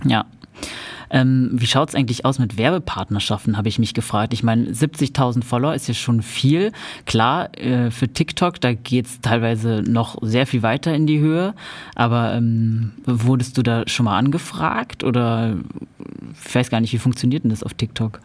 Ja. 0.05 0.25
Ähm, 1.11 1.51
wie 1.53 1.67
schaut 1.67 1.89
es 1.89 1.95
eigentlich 1.95 2.25
aus 2.25 2.39
mit 2.39 2.57
Werbepartnerschaften, 2.57 3.57
habe 3.57 3.69
ich 3.69 3.79
mich 3.79 3.93
gefragt. 3.93 4.33
Ich 4.33 4.43
meine, 4.43 4.71
70.000 4.71 5.43
Follower 5.43 5.73
ist 5.73 5.87
ja 5.87 5.93
schon 5.93 6.21
viel. 6.21 6.71
Klar, 7.05 7.55
äh, 7.57 7.91
für 7.91 8.07
TikTok, 8.07 8.59
da 8.59 8.73
geht 8.73 9.05
es 9.05 9.21
teilweise 9.21 9.83
noch 9.85 10.17
sehr 10.21 10.47
viel 10.47 10.63
weiter 10.63 10.93
in 10.95 11.05
die 11.05 11.19
Höhe. 11.19 11.53
Aber 11.95 12.33
ähm, 12.33 12.93
wurdest 13.05 13.57
du 13.57 13.61
da 13.61 13.83
schon 13.87 14.05
mal 14.05 14.17
angefragt? 14.17 15.03
Oder 15.03 15.55
ich 16.43 16.55
weiß 16.55 16.69
gar 16.69 16.81
nicht, 16.81 16.93
wie 16.93 16.97
funktioniert 16.97 17.43
denn 17.43 17.51
das 17.51 17.63
auf 17.63 17.73
TikTok? 17.73 18.19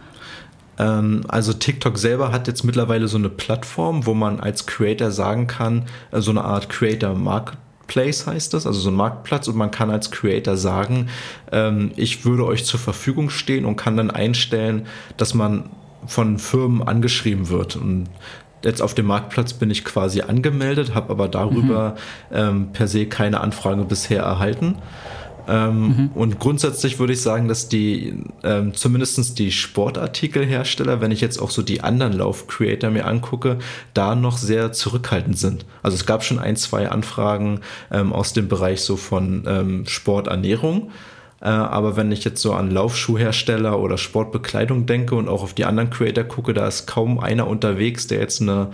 Ähm, 0.81 1.23
also 1.29 1.53
TikTok 1.53 1.99
selber 1.99 2.33
hat 2.33 2.49
jetzt 2.49 2.65
mittlerweile 2.65 3.07
so 3.07 3.19
eine 3.19 3.29
Plattform, 3.29 4.07
wo 4.07 4.15
man 4.15 4.41
als 4.41 4.67
Creator 4.67 5.11
sagen 5.11 5.47
kann, 5.47 5.85
äh, 6.11 6.21
so 6.21 6.31
eine 6.31 6.43
Art 6.43 6.69
Creator 6.69 7.15
Market 7.15 7.59
Marketplace 7.91 8.27
heißt 8.27 8.55
das, 8.55 8.67
also 8.67 8.79
so 8.79 8.91
ein 8.91 8.95
Marktplatz 8.95 9.49
und 9.49 9.57
man 9.57 9.71
kann 9.71 9.91
als 9.91 10.11
Creator 10.11 10.57
sagen, 10.57 11.09
ähm, 11.53 11.93
ich 11.97 12.25
würde 12.25 12.47
euch 12.47 12.65
zur 12.65 12.79
Verfügung 12.79 13.31
stehen 13.31 13.65
und 13.65 13.77
kann 13.77 13.97
dann 13.97 14.11
einstellen, 14.11 14.87
dass 15.17 15.35
man 15.35 15.65
von 16.07 16.39
Firmen 16.39 16.87
angeschrieben 16.87 17.49
wird. 17.49 17.77
Und 17.77 18.09
jetzt 18.65 18.81
auf 18.81 18.95
dem 18.95 19.07
Marktplatz 19.07 19.53
bin 19.55 19.71
ich 19.71 19.85
quasi 19.85 20.23
angemeldet, 20.23 20.95
habe 20.95 21.11
aber 21.11 21.29
darüber 21.29 21.97
mhm. 22.31 22.37
ähm, 22.37 22.73
per 22.73 22.87
se 22.87 23.07
keine 23.07 23.41
Anfrage 23.41 23.85
bisher 23.85 24.23
erhalten. 24.23 24.77
Ähm, 25.51 25.83
mhm. 25.83 26.11
Und 26.15 26.39
grundsätzlich 26.39 27.01
würde 27.01 27.13
ich 27.13 27.21
sagen, 27.21 27.49
dass 27.49 27.69
die 27.69 28.15
ähm, 28.45 28.73
zumindest 28.73 29.39
die 29.39 29.51
Sportartikelhersteller, 29.51 31.01
wenn 31.01 31.11
ich 31.11 31.21
jetzt 31.21 31.43
auch 31.43 31.51
so 31.51 31.63
die 31.63 31.81
anderen 31.81 32.13
Lauf-Creator 32.13 32.91
mir 32.91 33.05
angucke, 33.05 33.59
da 33.93 34.15
noch 34.15 34.39
sehr 34.39 34.71
zurückhaltend 34.71 35.37
sind. 35.37 35.67
Also 35.83 35.97
es 35.97 36.07
gab 36.07 36.23
schon 36.23 36.39
ein, 36.39 36.55
zwei 36.55 36.89
Anfragen 36.89 37.61
ähm, 37.91 38.13
aus 38.13 38.33
dem 38.33 38.47
Bereich 38.47 38.83
so 38.83 38.97
von 38.97 39.45
ähm, 39.49 39.87
Sporternährung. 39.87 40.93
Äh, 41.41 41.49
aber 41.49 41.97
wenn 41.97 42.13
ich 42.13 42.25
jetzt 42.25 42.43
so 42.43 42.53
an 42.53 42.71
Laufschuhhersteller 42.71 43.79
oder 43.79 43.99
Sportbekleidung 43.99 44.87
denke 44.87 45.15
und 45.15 45.29
auch 45.29 45.43
auf 45.43 45.55
die 45.55 45.65
anderen 45.65 45.91
Creator 45.91 46.25
gucke, 46.25 46.53
da 46.53 46.69
ist 46.69 46.87
kaum 46.87 47.19
einer 47.19 47.47
unterwegs, 47.47 48.07
der 48.07 48.21
jetzt 48.21 48.43
eine, 48.43 48.71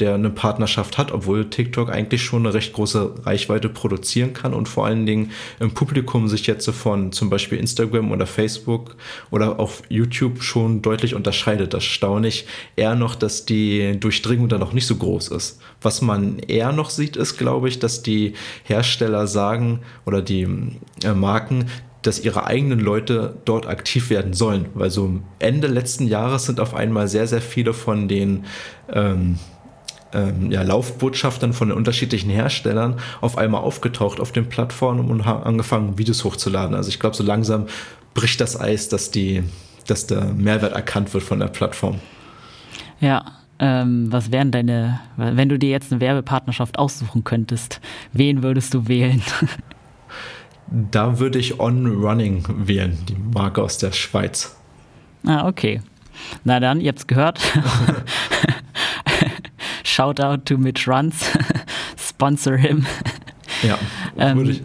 der 0.00 0.14
eine 0.14 0.28
Partnerschaft 0.28 0.98
hat, 0.98 1.12
obwohl 1.12 1.48
TikTok 1.48 1.90
eigentlich 1.90 2.22
schon 2.22 2.44
eine 2.44 2.54
recht 2.54 2.74
große 2.74 3.24
Reichweite 3.24 3.70
produzieren 3.70 4.34
kann 4.34 4.52
und 4.52 4.68
vor 4.68 4.84
allen 4.84 5.06
Dingen 5.06 5.30
im 5.60 5.72
Publikum 5.72 6.28
sich 6.28 6.46
jetzt 6.46 6.68
von 6.70 7.12
zum 7.12 7.30
Beispiel 7.30 7.58
Instagram 7.58 8.12
oder 8.12 8.26
Facebook 8.26 8.96
oder 9.30 9.58
auf 9.58 9.82
YouTube 9.88 10.42
schon 10.42 10.82
deutlich 10.82 11.14
unterscheidet. 11.14 11.72
Das 11.72 11.84
staune 11.84 12.28
ich 12.28 12.46
eher 12.76 12.96
noch, 12.96 13.14
dass 13.14 13.46
die 13.46 13.98
Durchdringung 13.98 14.48
da 14.50 14.58
noch 14.58 14.74
nicht 14.74 14.86
so 14.86 14.96
groß 14.96 15.28
ist. 15.28 15.60
Was 15.80 16.02
man 16.02 16.38
eher 16.38 16.72
noch 16.72 16.90
sieht, 16.90 17.16
ist, 17.16 17.38
glaube 17.38 17.68
ich, 17.68 17.78
dass 17.78 18.02
die 18.02 18.34
Hersteller 18.64 19.26
sagen 19.26 19.80
oder 20.04 20.20
die 20.20 20.46
äh, 21.02 21.14
Marken, 21.14 21.66
dass 22.02 22.20
ihre 22.20 22.46
eigenen 22.46 22.80
Leute 22.80 23.34
dort 23.44 23.66
aktiv 23.66 24.10
werden 24.10 24.32
sollen. 24.32 24.66
Weil 24.74 24.90
so 24.90 25.20
Ende 25.38 25.68
letzten 25.68 26.06
Jahres 26.06 26.46
sind 26.46 26.60
auf 26.60 26.74
einmal 26.74 27.08
sehr, 27.08 27.26
sehr 27.26 27.42
viele 27.42 27.74
von 27.74 28.08
den 28.08 28.44
ähm, 28.92 29.38
ähm, 30.12 30.50
ja, 30.50 30.62
Laufbotschaftern 30.62 31.52
von 31.52 31.68
den 31.68 31.76
unterschiedlichen 31.76 32.30
Herstellern 32.30 32.98
auf 33.20 33.38
einmal 33.38 33.60
aufgetaucht 33.62 34.20
auf 34.20 34.32
den 34.32 34.48
Plattformen 34.48 35.10
und 35.10 35.24
haben 35.24 35.42
angefangen, 35.44 35.98
Videos 35.98 36.24
hochzuladen. 36.24 36.74
Also 36.74 36.88
ich 36.88 36.98
glaube, 36.98 37.16
so 37.16 37.22
langsam 37.22 37.66
bricht 38.14 38.40
das 38.40 38.58
Eis, 38.58 38.88
dass, 38.88 39.10
die, 39.10 39.44
dass 39.86 40.06
der 40.06 40.24
Mehrwert 40.24 40.72
erkannt 40.72 41.12
wird 41.14 41.22
von 41.22 41.38
der 41.38 41.48
Plattform. 41.48 42.00
Ja, 43.00 43.24
ähm, 43.58 44.06
was 44.10 44.32
wären 44.32 44.50
deine, 44.50 45.00
wenn 45.16 45.48
du 45.48 45.58
dir 45.58 45.70
jetzt 45.70 45.92
eine 45.92 46.00
Werbepartnerschaft 46.00 46.78
aussuchen 46.78 47.24
könntest, 47.24 47.80
wen 48.12 48.42
würdest 48.42 48.74
du 48.74 48.88
wählen? 48.88 49.22
Da 50.70 51.18
würde 51.18 51.38
ich 51.38 51.58
On 51.58 51.86
Running 51.86 52.44
wählen, 52.48 52.96
die 53.08 53.16
Marke 53.16 53.62
aus 53.62 53.78
der 53.78 53.92
Schweiz. 53.92 54.56
Ah, 55.26 55.48
okay. 55.48 55.80
Na 56.44 56.60
dann, 56.60 56.80
ihr 56.80 56.88
habt's 56.88 57.06
gehört. 57.06 57.40
Shoutout 59.84 60.44
to 60.44 60.58
Mitch 60.58 60.88
Runs. 60.90 61.24
Sponsor 61.98 62.56
him. 62.56 62.86
Ja, 63.62 63.78
ähm, 64.16 64.36
würde 64.38 64.50
ich. 64.52 64.62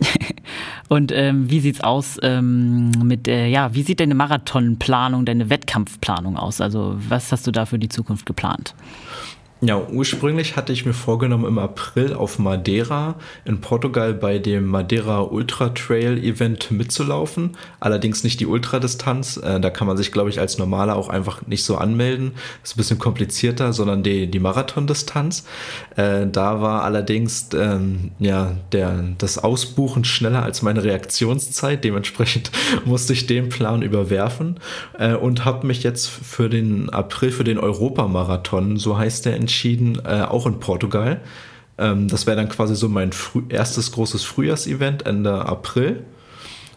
Und 0.88 1.12
ähm, 1.12 1.50
wie 1.50 1.60
sieht's 1.60 1.82
aus 1.82 2.18
ähm, 2.22 2.90
mit, 3.02 3.28
äh, 3.28 3.48
ja, 3.48 3.74
wie 3.74 3.82
sieht 3.82 4.00
deine 4.00 4.14
Marathonplanung, 4.14 5.26
deine 5.26 5.50
Wettkampfplanung 5.50 6.38
aus? 6.38 6.62
Also, 6.62 6.96
was 7.08 7.30
hast 7.30 7.46
du 7.46 7.50
da 7.50 7.66
für 7.66 7.78
die 7.78 7.90
Zukunft 7.90 8.24
geplant? 8.24 8.74
Ja, 9.60 9.82
ursprünglich 9.90 10.54
hatte 10.54 10.72
ich 10.72 10.86
mir 10.86 10.92
vorgenommen, 10.92 11.44
im 11.44 11.58
April 11.58 12.14
auf 12.14 12.38
Madeira 12.38 13.16
in 13.44 13.60
Portugal 13.60 14.14
bei 14.14 14.38
dem 14.38 14.66
Madeira 14.66 15.20
Ultra 15.22 15.70
Trail 15.70 16.16
Event 16.16 16.70
mitzulaufen. 16.70 17.56
Allerdings 17.80 18.22
nicht 18.22 18.38
die 18.38 18.46
Ultradistanz. 18.46 19.36
Äh, 19.36 19.58
da 19.58 19.70
kann 19.70 19.88
man 19.88 19.96
sich, 19.96 20.12
glaube 20.12 20.30
ich, 20.30 20.38
als 20.38 20.58
Normaler 20.58 20.94
auch 20.94 21.08
einfach 21.08 21.44
nicht 21.48 21.64
so 21.64 21.76
anmelden. 21.76 22.34
Ist 22.62 22.76
ein 22.76 22.76
bisschen 22.76 23.00
komplizierter, 23.00 23.72
sondern 23.72 24.04
die, 24.04 24.30
die 24.30 24.38
Marathondistanz. 24.38 25.44
Äh, 25.96 26.28
da 26.30 26.60
war 26.60 26.84
allerdings 26.84 27.48
ähm, 27.52 28.12
ja, 28.20 28.52
der, 28.70 29.02
das 29.18 29.38
Ausbuchen 29.38 30.04
schneller 30.04 30.44
als 30.44 30.62
meine 30.62 30.84
Reaktionszeit. 30.84 31.82
Dementsprechend 31.82 32.52
musste 32.84 33.12
ich 33.12 33.26
den 33.26 33.48
Plan 33.48 33.82
überwerfen 33.82 34.60
äh, 34.96 35.14
und 35.14 35.44
habe 35.44 35.66
mich 35.66 35.82
jetzt 35.82 36.08
für 36.08 36.48
den 36.48 36.90
April, 36.90 37.32
für 37.32 37.42
den 37.42 37.58
Europamarathon, 37.58 38.76
so 38.76 38.96
heißt 38.96 39.26
der 39.26 39.34
in 39.34 39.47
entschieden, 39.48 39.98
äh, 40.04 40.22
auch 40.22 40.46
in 40.46 40.60
Portugal. 40.60 41.20
Ähm, 41.78 42.08
das 42.08 42.26
wäre 42.26 42.36
dann 42.36 42.48
quasi 42.48 42.76
so 42.76 42.88
mein 42.88 43.12
früh 43.12 43.42
erstes 43.48 43.92
großes 43.92 44.24
Frühjahrsevent 44.24 45.06
Ende 45.06 45.46
April. 45.46 46.04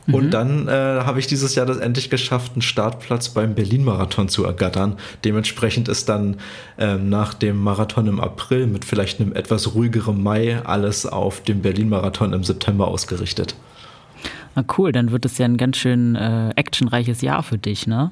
Mhm. 0.07 0.13
Und 0.13 0.31
dann 0.31 0.67
äh, 0.67 0.71
habe 0.71 1.19
ich 1.19 1.27
dieses 1.27 1.53
Jahr 1.55 1.65
das 1.65 1.77
endlich 1.77 2.09
geschafft, 2.09 2.53
einen 2.53 2.61
Startplatz 2.61 3.29
beim 3.29 3.53
Berlin-Marathon 3.53 4.29
zu 4.29 4.45
ergattern. 4.45 4.95
Dementsprechend 5.25 5.89
ist 5.89 6.07
dann 6.09 6.37
ähm, 6.77 7.09
nach 7.09 7.33
dem 7.33 7.61
Marathon 7.61 8.07
im 8.07 8.19
April 8.19 8.67
mit 8.67 8.85
vielleicht 8.85 9.19
einem 9.19 9.33
etwas 9.33 9.75
ruhigeren 9.75 10.23
Mai 10.23 10.61
alles 10.63 11.05
auf 11.05 11.43
dem 11.43 11.61
Berlin-Marathon 11.61 12.33
im 12.33 12.43
September 12.43 12.87
ausgerichtet. 12.87 13.55
Na 14.55 14.63
cool, 14.77 14.91
dann 14.91 15.11
wird 15.11 15.25
es 15.25 15.37
ja 15.37 15.45
ein 15.45 15.57
ganz 15.57 15.77
schön 15.77 16.15
äh, 16.15 16.49
actionreiches 16.55 17.21
Jahr 17.21 17.43
für 17.43 17.57
dich, 17.57 17.87
ne? 17.87 18.11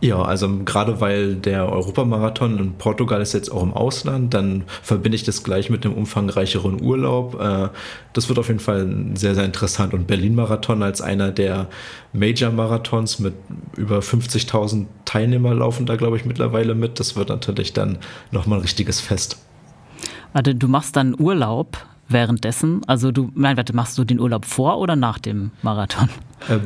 Ja, 0.00 0.22
also 0.22 0.48
gerade 0.64 1.00
weil 1.00 1.34
der 1.34 1.72
Europamarathon 1.72 2.58
in 2.58 2.72
Portugal 2.74 3.20
ist 3.20 3.32
jetzt 3.32 3.50
auch 3.50 3.64
im 3.64 3.72
Ausland, 3.72 4.32
dann 4.32 4.62
verbinde 4.82 5.16
ich 5.16 5.24
das 5.24 5.42
gleich 5.42 5.70
mit 5.70 5.84
einem 5.84 5.94
umfangreicheren 5.94 6.80
Urlaub. 6.80 7.40
Äh, 7.40 7.68
das 8.12 8.28
wird 8.28 8.38
auf 8.38 8.46
jeden 8.46 8.60
Fall 8.60 8.88
sehr, 9.14 9.34
sehr 9.34 9.44
interessant. 9.44 9.94
Und 9.94 10.06
Berlin-Marathon 10.06 10.84
als 10.84 11.00
einer 11.00 11.32
der 11.32 11.66
Major-Marathons 12.12 13.18
mit 13.18 13.34
über 13.76 13.98
50.000 13.98 14.86
Teilnehmer 15.04 15.52
laufen 15.52 15.84
da, 15.84 15.96
glaube 15.96 16.16
ich, 16.16 16.24
mittlerweile 16.24 16.76
mit. 16.76 17.00
Das 17.00 17.16
wird 17.16 17.30
natürlich 17.30 17.72
dann 17.72 17.98
nochmal 18.30 18.60
ein 18.60 18.62
richtiges 18.62 19.00
Fest. 19.00 19.38
Warte, 20.32 20.54
du 20.54 20.68
machst 20.68 20.94
dann 20.94 21.16
Urlaub 21.18 21.76
währenddessen? 22.08 22.82
Also 22.86 23.12
du, 23.12 23.30
nein, 23.34 23.56
warte, 23.56 23.74
machst 23.74 23.98
du 23.98 24.04
den 24.04 24.20
Urlaub 24.20 24.44
vor 24.44 24.78
oder 24.78 24.96
nach 24.96 25.18
dem 25.18 25.50
Marathon? 25.62 26.08
Äh, 26.48 26.58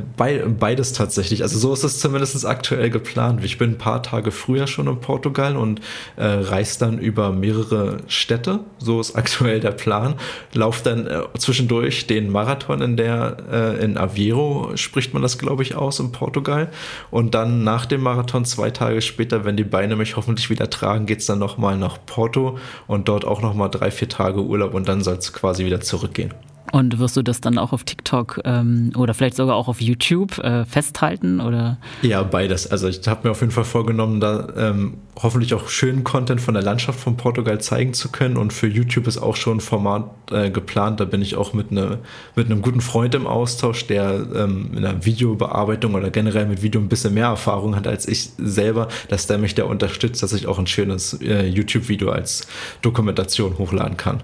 beides 0.59 0.93
tatsächlich. 0.93 1.43
Also 1.43 1.59
so 1.59 1.73
ist 1.73 1.83
es 1.83 1.99
zumindest 1.99 2.45
aktuell 2.45 2.91
geplant. 2.91 3.43
Ich 3.43 3.57
bin 3.57 3.71
ein 3.71 3.79
paar 3.79 4.03
Tage 4.03 4.31
früher 4.31 4.67
schon 4.67 4.87
in 4.87 5.01
Portugal 5.01 5.57
und 5.57 5.81
äh, 6.17 6.25
reise 6.25 6.79
dann 6.79 6.99
über 6.99 7.33
mehrere 7.33 7.99
Städte. 8.07 8.61
So 8.79 9.01
ist 9.01 9.17
aktuell 9.17 9.61
der 9.61 9.71
Plan. 9.71 10.15
Lauf 10.53 10.83
dann 10.83 11.07
äh, 11.07 11.23
zwischendurch 11.39 12.07
den 12.07 12.31
Marathon 12.31 12.83
in 12.83 12.97
der 12.97 13.37
äh, 13.51 13.85
in 13.85 13.97
Aveiro 13.97 14.73
spricht 14.75 15.15
man 15.15 15.23
das 15.23 15.39
glaube 15.39 15.63
ich 15.63 15.75
aus 15.75 16.01
in 16.01 16.13
Portugal 16.13 16.71
und 17.11 17.35
dann 17.35 17.65
nach 17.65 17.87
dem 17.87 18.03
Marathon 18.03 18.45
zwei 18.45 18.71
Tage 18.71 19.01
später, 19.01 19.45
wenn 19.45 19.57
die 19.57 19.65
Beine 19.65 19.97
mich 19.97 20.17
hoffentlich 20.17 20.51
wieder 20.51 20.69
tragen, 20.69 21.07
geht 21.07 21.21
es 21.21 21.27
dann 21.27 21.39
noch 21.39 21.57
mal 21.57 21.79
nach 21.79 21.99
Porto 22.05 22.59
und 22.87 23.09
dort 23.09 23.25
auch 23.25 23.41
noch 23.41 23.55
mal 23.55 23.69
drei 23.69 23.91
vier 23.91 24.09
Tage 24.09 24.43
Urlaub 24.43 24.75
und 24.75 24.87
dann 24.89 25.03
soll 25.03 25.19
quasi 25.33 25.65
wieder 25.65 25.81
zurückgehen. 25.81 26.33
Und 26.73 26.99
wirst 26.99 27.19
du 27.19 27.23
das 27.23 27.43
dann 27.43 27.59
auch 27.59 27.75
auf 27.75 27.85
TikTok 27.85 28.41
ähm, 28.45 28.93
oder 28.97 29.13
vielleicht 29.13 29.37
sogar 29.37 29.57
auch 29.57 29.69
auf 29.69 29.83
YouTube 29.83 30.39
äh, 30.39 30.65
festhalten? 30.65 31.41
Oder? 31.41 31.77
Ja, 32.01 32.23
beides. 32.23 32.67
Also 32.71 32.89
ich 32.89 33.07
habe 33.07 33.29
mir 33.29 33.33
auf 33.33 33.41
jeden 33.43 33.53
Fall 33.53 33.65
vorgenommen, 33.65 34.21
da 34.21 34.49
ähm, 34.57 34.95
hoffentlich 35.23 35.53
auch 35.53 35.69
schönen 35.69 36.03
Content 36.03 36.41
von 36.41 36.55
der 36.55 36.63
Landschaft 36.63 36.99
von 36.99 37.19
Portugal 37.19 37.61
zeigen 37.61 37.93
zu 37.93 38.11
können. 38.11 38.39
Und 38.39 38.55
für 38.55 38.69
YouTube 38.69 39.07
ist 39.07 39.19
auch 39.19 39.37
schon 39.37 39.59
ein 39.59 39.61
Format 39.61 40.11
äh, 40.31 40.51
geplant. 40.51 40.99
Da 40.99 41.05
bin 41.05 41.21
ich 41.21 41.37
auch 41.37 41.53
mit, 41.53 41.73
ne, 41.73 41.99
mit 42.37 42.47
einem 42.47 42.63
guten 42.63 42.81
Freund 42.81 43.15
im 43.15 43.27
Austausch, 43.27 43.87
der 43.87 44.27
ähm, 44.35 44.71
in 44.75 44.81
der 44.81 45.05
Videobearbeitung 45.05 45.95
oder 45.95 46.09
generell 46.09 46.47
mit 46.47 46.63
Video 46.63 46.81
ein 46.81 46.89
bisschen 46.89 47.13
mehr 47.13 47.27
Erfahrung 47.27 47.77
hat 47.77 47.87
als 47.87 48.09
ich 48.09 48.31
selber, 48.39 48.89
dass 49.09 49.27
der 49.27 49.37
mich 49.37 49.55
da 49.55 49.65
unterstützt, 49.65 50.23
dass 50.23 50.33
ich 50.33 50.47
auch 50.47 50.59
ein 50.59 50.67
schönes 50.67 51.21
äh, 51.21 51.47
YouTube-Video 51.47 52.11
als 52.11 52.47
Dokumentation 52.81 53.59
hochladen 53.59 53.99
kann. 53.99 54.23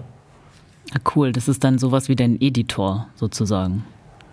Ah, 0.93 0.99
cool, 1.15 1.31
das 1.31 1.47
ist 1.47 1.63
dann 1.63 1.77
sowas 1.77 2.09
wie 2.09 2.15
dein 2.15 2.41
Editor 2.41 3.07
sozusagen. 3.15 3.83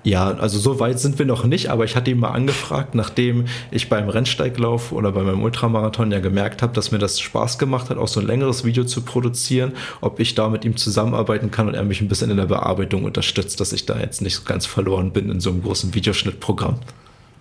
Ja, 0.06 0.28
also 0.34 0.60
so 0.60 0.78
weit 0.78 1.00
sind 1.00 1.18
wir 1.18 1.26
noch 1.26 1.44
nicht, 1.44 1.68
aber 1.68 1.84
ich 1.84 1.96
hatte 1.96 2.12
ihn 2.12 2.20
mal 2.20 2.30
angefragt, 2.30 2.94
nachdem 2.94 3.46
ich 3.72 3.88
beim 3.88 4.08
Rennsteiglauf 4.08 4.92
oder 4.92 5.10
bei 5.10 5.24
meinem 5.24 5.42
Ultramarathon 5.42 6.12
ja 6.12 6.20
gemerkt 6.20 6.62
habe, 6.62 6.72
dass 6.72 6.92
mir 6.92 6.98
das 6.98 7.18
Spaß 7.18 7.58
gemacht 7.58 7.90
hat, 7.90 7.98
auch 7.98 8.06
so 8.06 8.20
ein 8.20 8.26
längeres 8.26 8.64
Video 8.64 8.84
zu 8.84 9.00
produzieren, 9.00 9.72
ob 10.00 10.20
ich 10.20 10.36
da 10.36 10.48
mit 10.48 10.64
ihm 10.64 10.76
zusammenarbeiten 10.76 11.50
kann 11.50 11.66
und 11.66 11.74
er 11.74 11.82
mich 11.82 12.00
ein 12.00 12.06
bisschen 12.06 12.30
in 12.30 12.36
der 12.36 12.46
Bearbeitung 12.46 13.02
unterstützt, 13.02 13.58
dass 13.58 13.72
ich 13.72 13.84
da 13.84 13.98
jetzt 13.98 14.22
nicht 14.22 14.46
ganz 14.46 14.64
verloren 14.64 15.10
bin 15.10 15.28
in 15.28 15.40
so 15.40 15.50
einem 15.50 15.64
großen 15.64 15.92
Videoschnittprogramm. 15.92 16.78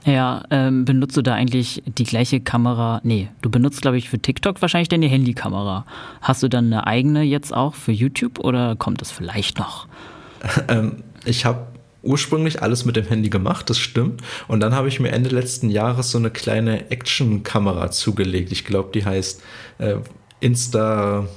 Ja, 0.05 0.43
ähm, 0.51 0.85
benutzt 0.85 1.17
du 1.17 1.23
da 1.23 1.33
eigentlich 1.33 1.81
die 1.85 2.03
gleiche 2.03 2.39
Kamera? 2.39 3.01
Nee, 3.03 3.29
du 3.41 3.49
benutzt, 3.49 3.81
glaube 3.81 3.97
ich, 3.97 4.07
für 4.09 4.19
TikTok 4.19 4.61
wahrscheinlich 4.61 4.89
deine 4.89 5.07
Handykamera. 5.07 5.85
Hast 6.21 6.43
du 6.43 6.47
dann 6.47 6.65
eine 6.65 6.85
eigene 6.85 7.23
jetzt 7.23 7.53
auch 7.53 7.73
für 7.73 7.91
YouTube 7.91 8.39
oder 8.39 8.75
kommt 8.75 9.01
das 9.01 9.11
vielleicht 9.11 9.59
noch? 9.59 9.87
Ähm, 10.67 11.03
ich 11.25 11.43
habe 11.43 11.65
ursprünglich 12.03 12.61
alles 12.61 12.85
mit 12.85 12.95
dem 12.95 13.07
Handy 13.07 13.29
gemacht, 13.29 13.67
das 13.69 13.79
stimmt. 13.79 14.21
Und 14.47 14.59
dann 14.59 14.75
habe 14.75 14.87
ich 14.87 14.99
mir 14.99 15.11
Ende 15.11 15.29
letzten 15.29 15.71
Jahres 15.71 16.11
so 16.11 16.19
eine 16.19 16.29
kleine 16.29 16.91
Action-Kamera 16.91 17.89
zugelegt. 17.89 18.51
Ich 18.51 18.63
glaube, 18.63 18.91
die 18.93 19.03
heißt 19.03 19.41
äh, 19.79 19.95
Insta 20.39 21.27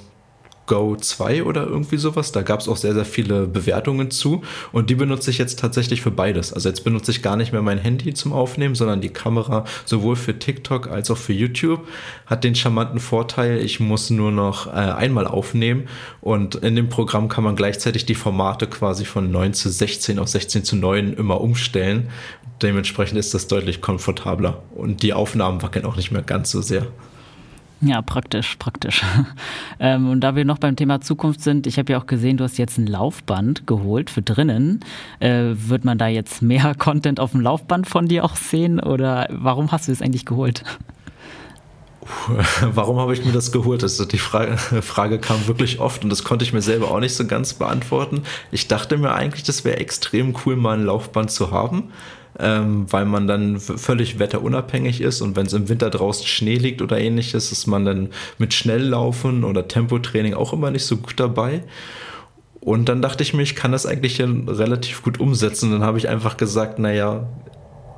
Go 0.69 0.95
2 0.95 1.43
oder 1.43 1.67
irgendwie 1.67 1.97
sowas. 1.97 2.31
Da 2.31 2.43
gab 2.43 2.61
es 2.61 2.69
auch 2.69 2.77
sehr, 2.77 2.95
sehr 2.95 3.05
viele 3.05 3.49
Bewertungen 3.49 4.13
zu. 4.13 4.43
Und 4.71 4.91
die 4.91 4.95
benutze 4.95 5.31
ich 5.31 5.39
jetzt 5.39 5.59
tatsächlich 5.59 6.03
für 6.03 6.13
beides. 6.13 6.53
Also 6.53 6.69
jetzt 6.69 6.85
benutze 6.85 7.11
ich 7.11 7.23
gar 7.23 7.37
nicht 7.37 7.53
mehr 7.53 7.63
mein 7.63 7.79
Handy 7.79 8.15
zum 8.15 8.33
Aufnehmen, 8.33 8.77
sondern 8.77 9.01
die 9.01 9.09
Kamera 9.09 9.65
sowohl 9.85 10.15
für 10.15 10.39
TikTok 10.39 10.89
als 10.89 11.11
auch 11.11 11.17
für 11.17 11.33
YouTube. 11.33 11.89
Hat 12.27 12.45
den 12.45 12.55
charmanten 12.55 13.01
Vorteil, 13.01 13.59
ich 13.59 13.81
muss 13.81 14.11
nur 14.11 14.31
noch 14.31 14.69
äh, 14.69 14.71
einmal 14.71 15.27
aufnehmen. 15.27 15.89
Und 16.21 16.55
in 16.55 16.77
dem 16.77 16.89
Programm 16.89 17.29
kann 17.29 17.43
man 17.43 17.57
gleichzeitig 17.57 18.07
die 18.07 18.15
Formate 18.15 18.69
quasi 18.69 19.05
von 19.05 19.33
9 19.33 19.55
zu 19.55 19.71
16 19.71 20.19
auf 20.19 20.29
16 20.29 20.63
zu 20.63 20.77
9 20.77 21.15
immer 21.15 21.41
umstellen. 21.41 22.11
Dementsprechend 22.63 23.19
ist 23.19 23.35
das 23.35 23.47
deutlich 23.47 23.81
komfortabler. 23.81 24.63
Und 24.75 25.03
die 25.03 25.15
Aufnahmen 25.15 25.63
wackeln 25.63 25.87
auch 25.87 25.97
nicht 25.97 26.11
mehr 26.11 26.23
ganz 26.23 26.51
so 26.51 26.61
sehr. 26.61 26.87
Ja, 27.81 28.03
praktisch, 28.03 28.57
praktisch. 28.57 29.03
Ähm, 29.81 30.11
und 30.11 30.23
da 30.23 30.35
wir 30.35 30.45
noch 30.45 30.59
beim 30.59 30.75
Thema 30.75 31.01
Zukunft 31.01 31.41
sind, 31.41 31.69
ich 31.69 31.79
habe 31.79 31.93
ja 31.93 32.01
auch 32.01 32.07
gesehen, 32.07 32.37
du 32.37 32.43
hast 32.43 32.59
jetzt 32.59 32.79
ein 32.79 32.89
Laufband 32.89 33.69
geholt 33.69 34.11
für 34.11 34.23
drinnen. 34.23 34.81
Äh, 35.21 35.53
wird 35.55 35.85
man 35.85 35.99
da 35.99 36.09
jetzt 36.09 36.43
mehr 36.43 36.75
Content 36.79 37.21
auf 37.21 37.31
dem 37.31 37.43
Laufband 37.43 37.87
von 37.87 38.09
dir 38.09 38.25
auch 38.25 38.35
sehen 38.35 38.81
oder 38.81 39.29
warum 39.31 39.71
hast 39.71 39.87
du 39.87 39.93
es 39.93 40.03
eigentlich 40.03 40.27
geholt? 40.27 40.65
Warum 42.63 42.97
habe 42.99 43.13
ich 43.13 43.25
mir 43.25 43.33
das 43.33 43.53
geholt? 43.53 43.83
Also 43.83 44.07
die 44.07 44.19
Frage, 44.19 44.57
Frage, 44.57 45.19
kam 45.19 45.47
wirklich 45.47 45.79
oft 45.79 46.05
und 46.05 46.11
das 46.11 46.25
konnte 46.25 46.43
ich 46.45 46.55
mir 46.55 46.63
selber 46.63 46.91
auch 46.91 47.01
nicht 47.01 47.15
so 47.15 47.27
ganz 47.27 47.53
beantworten. 47.53 48.23
Ich 48.51 48.67
dachte 48.67 48.97
mir 48.97 49.15
eigentlich, 49.15 49.43
das 49.43 49.65
wäre 49.65 49.77
extrem 49.77 50.35
cool, 50.45 50.57
mal 50.57 50.79
ein 50.79 50.87
Laufband 50.87 51.31
zu 51.31 51.51
haben 51.51 51.93
ähm, 52.39 52.87
weil 52.91 53.05
man 53.05 53.27
dann 53.27 53.59
völlig 53.59 54.19
wetterunabhängig 54.19 55.01
ist 55.01 55.21
und 55.21 55.37
wenn 55.37 55.47
es 55.47 55.53
im 55.53 55.69
Winter 55.69 55.91
draußen 55.91 56.27
Schnee 56.27 56.57
liegt 56.57 56.83
oder 56.83 56.99
ähnliches, 56.99 57.53
ist 57.53 57.67
man 57.67 57.85
dann 57.85 58.11
mit 58.39 58.55
Schnelllaufen 58.55 59.45
oder 59.45 59.67
Tempotraining 59.67 60.35
auch 60.35 60.53
immer 60.53 60.71
nicht 60.71 60.85
so 60.85 60.97
gut 60.97 61.19
dabei. 61.19 61.63
Und 62.61 62.89
dann 62.89 63.03
dachte 63.03 63.23
ich 63.23 63.35
mir, 63.35 63.43
ich 63.43 63.55
kann 63.55 63.73
das 63.73 63.87
eigentlich 63.87 64.21
relativ 64.21 65.03
gut 65.03 65.21
umsetzen. 65.21 65.71
Dann 65.71 65.83
habe 65.83 65.99
ich 65.99 66.09
einfach 66.09 66.37
gesagt, 66.37 66.79
naja, 66.79 67.27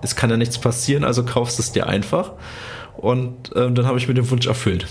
es 0.03 0.17
kann 0.17 0.31
ja 0.31 0.37
nichts 0.37 0.59
passieren, 0.59 1.05
also 1.05 1.25
kaufst 1.25 1.59
es 1.59 1.73
dir 1.73 1.87
einfach. 1.87 2.33
Und 2.97 3.55
äh, 3.57 3.71
dann 3.71 3.87
habe 3.87 3.99
ich 3.99 4.09
mir 4.09 4.15
den 4.15 4.31
Wunsch 4.31 4.47
erfüllt. 4.47 4.87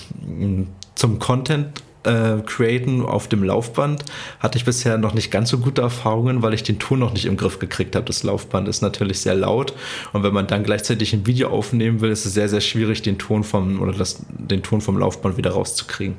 Zum 0.95 1.19
Content 1.19 1.67
äh, 2.03 2.41
createn 2.45 3.03
auf 3.03 3.27
dem 3.27 3.43
Laufband 3.43 4.03
hatte 4.39 4.57
ich 4.57 4.65
bisher 4.65 4.97
noch 4.97 5.13
nicht 5.13 5.31
ganz 5.31 5.49
so 5.49 5.57
gute 5.57 5.81
Erfahrungen, 5.81 6.41
weil 6.41 6.53
ich 6.53 6.63
den 6.63 6.79
Ton 6.79 6.99
noch 6.99 7.13
nicht 7.13 7.25
im 7.25 7.37
Griff 7.37 7.59
gekriegt 7.59 7.95
habe. 7.95 8.05
Das 8.05 8.23
Laufband 8.23 8.67
ist 8.67 8.81
natürlich 8.81 9.19
sehr 9.21 9.35
laut 9.35 9.73
und 10.13 10.23
wenn 10.23 10.33
man 10.33 10.47
dann 10.47 10.63
gleichzeitig 10.63 11.13
ein 11.13 11.25
Video 11.25 11.49
aufnehmen 11.49 12.01
will, 12.01 12.11
ist 12.11 12.25
es 12.25 12.33
sehr, 12.33 12.49
sehr 12.49 12.61
schwierig, 12.61 13.01
den 13.01 13.17
Ton 13.17 13.43
vom 13.43 13.81
oder 13.81 13.91
das, 13.91 14.25
den 14.29 14.63
Ton 14.63 14.81
vom 14.81 14.97
Laufband 14.97 15.37
wieder 15.37 15.51
rauszukriegen. 15.51 16.15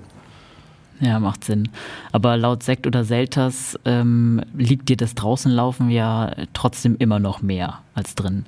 Ja, 1.00 1.18
macht 1.18 1.44
Sinn. 1.44 1.70
Aber 2.12 2.36
laut 2.36 2.62
Sekt 2.62 2.86
oder 2.86 3.04
Selters 3.04 3.78
ähm, 3.86 4.42
liegt 4.54 4.90
dir 4.90 4.98
das 4.98 5.14
Draußenlaufen 5.14 5.88
ja 5.88 6.32
trotzdem 6.52 6.96
immer 6.98 7.18
noch 7.18 7.40
mehr 7.40 7.78
als 7.94 8.14
drin. 8.14 8.44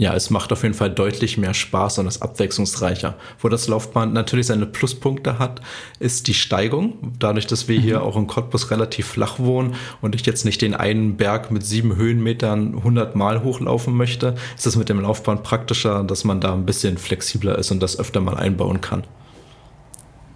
Ja, 0.00 0.14
es 0.14 0.30
macht 0.30 0.52
auf 0.52 0.62
jeden 0.62 0.76
Fall 0.76 0.90
deutlich 0.90 1.38
mehr 1.38 1.54
Spaß 1.54 1.98
und 1.98 2.06
ist 2.06 2.22
abwechslungsreicher. 2.22 3.16
Wo 3.40 3.48
das 3.48 3.66
Laufband 3.66 4.14
natürlich 4.14 4.46
seine 4.46 4.64
Pluspunkte 4.64 5.40
hat, 5.40 5.60
ist 5.98 6.28
die 6.28 6.34
Steigung. 6.34 7.14
Dadurch, 7.18 7.48
dass 7.48 7.66
wir 7.66 7.80
hier 7.80 7.98
mhm. 7.98 8.04
auch 8.04 8.16
in 8.16 8.28
Cottbus 8.28 8.70
relativ 8.70 9.08
flach 9.08 9.40
wohnen 9.40 9.74
und 10.00 10.14
ich 10.14 10.24
jetzt 10.24 10.44
nicht 10.44 10.62
den 10.62 10.74
einen 10.74 11.16
Berg 11.16 11.50
mit 11.50 11.66
sieben 11.66 11.96
Höhenmetern 11.96 12.76
100 12.76 13.16
Mal 13.16 13.42
hochlaufen 13.42 13.92
möchte, 13.96 14.36
ist 14.56 14.68
es 14.68 14.76
mit 14.76 14.88
dem 14.88 15.00
Laufband 15.00 15.42
praktischer, 15.42 16.04
dass 16.04 16.22
man 16.22 16.40
da 16.40 16.54
ein 16.54 16.64
bisschen 16.64 16.96
flexibler 16.96 17.58
ist 17.58 17.72
und 17.72 17.80
das 17.80 17.98
öfter 17.98 18.20
mal 18.20 18.36
einbauen 18.36 18.80
kann. 18.80 19.02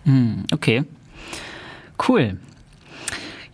Hm, 0.02 0.44
okay. 0.52 0.82
Cool. 2.08 2.36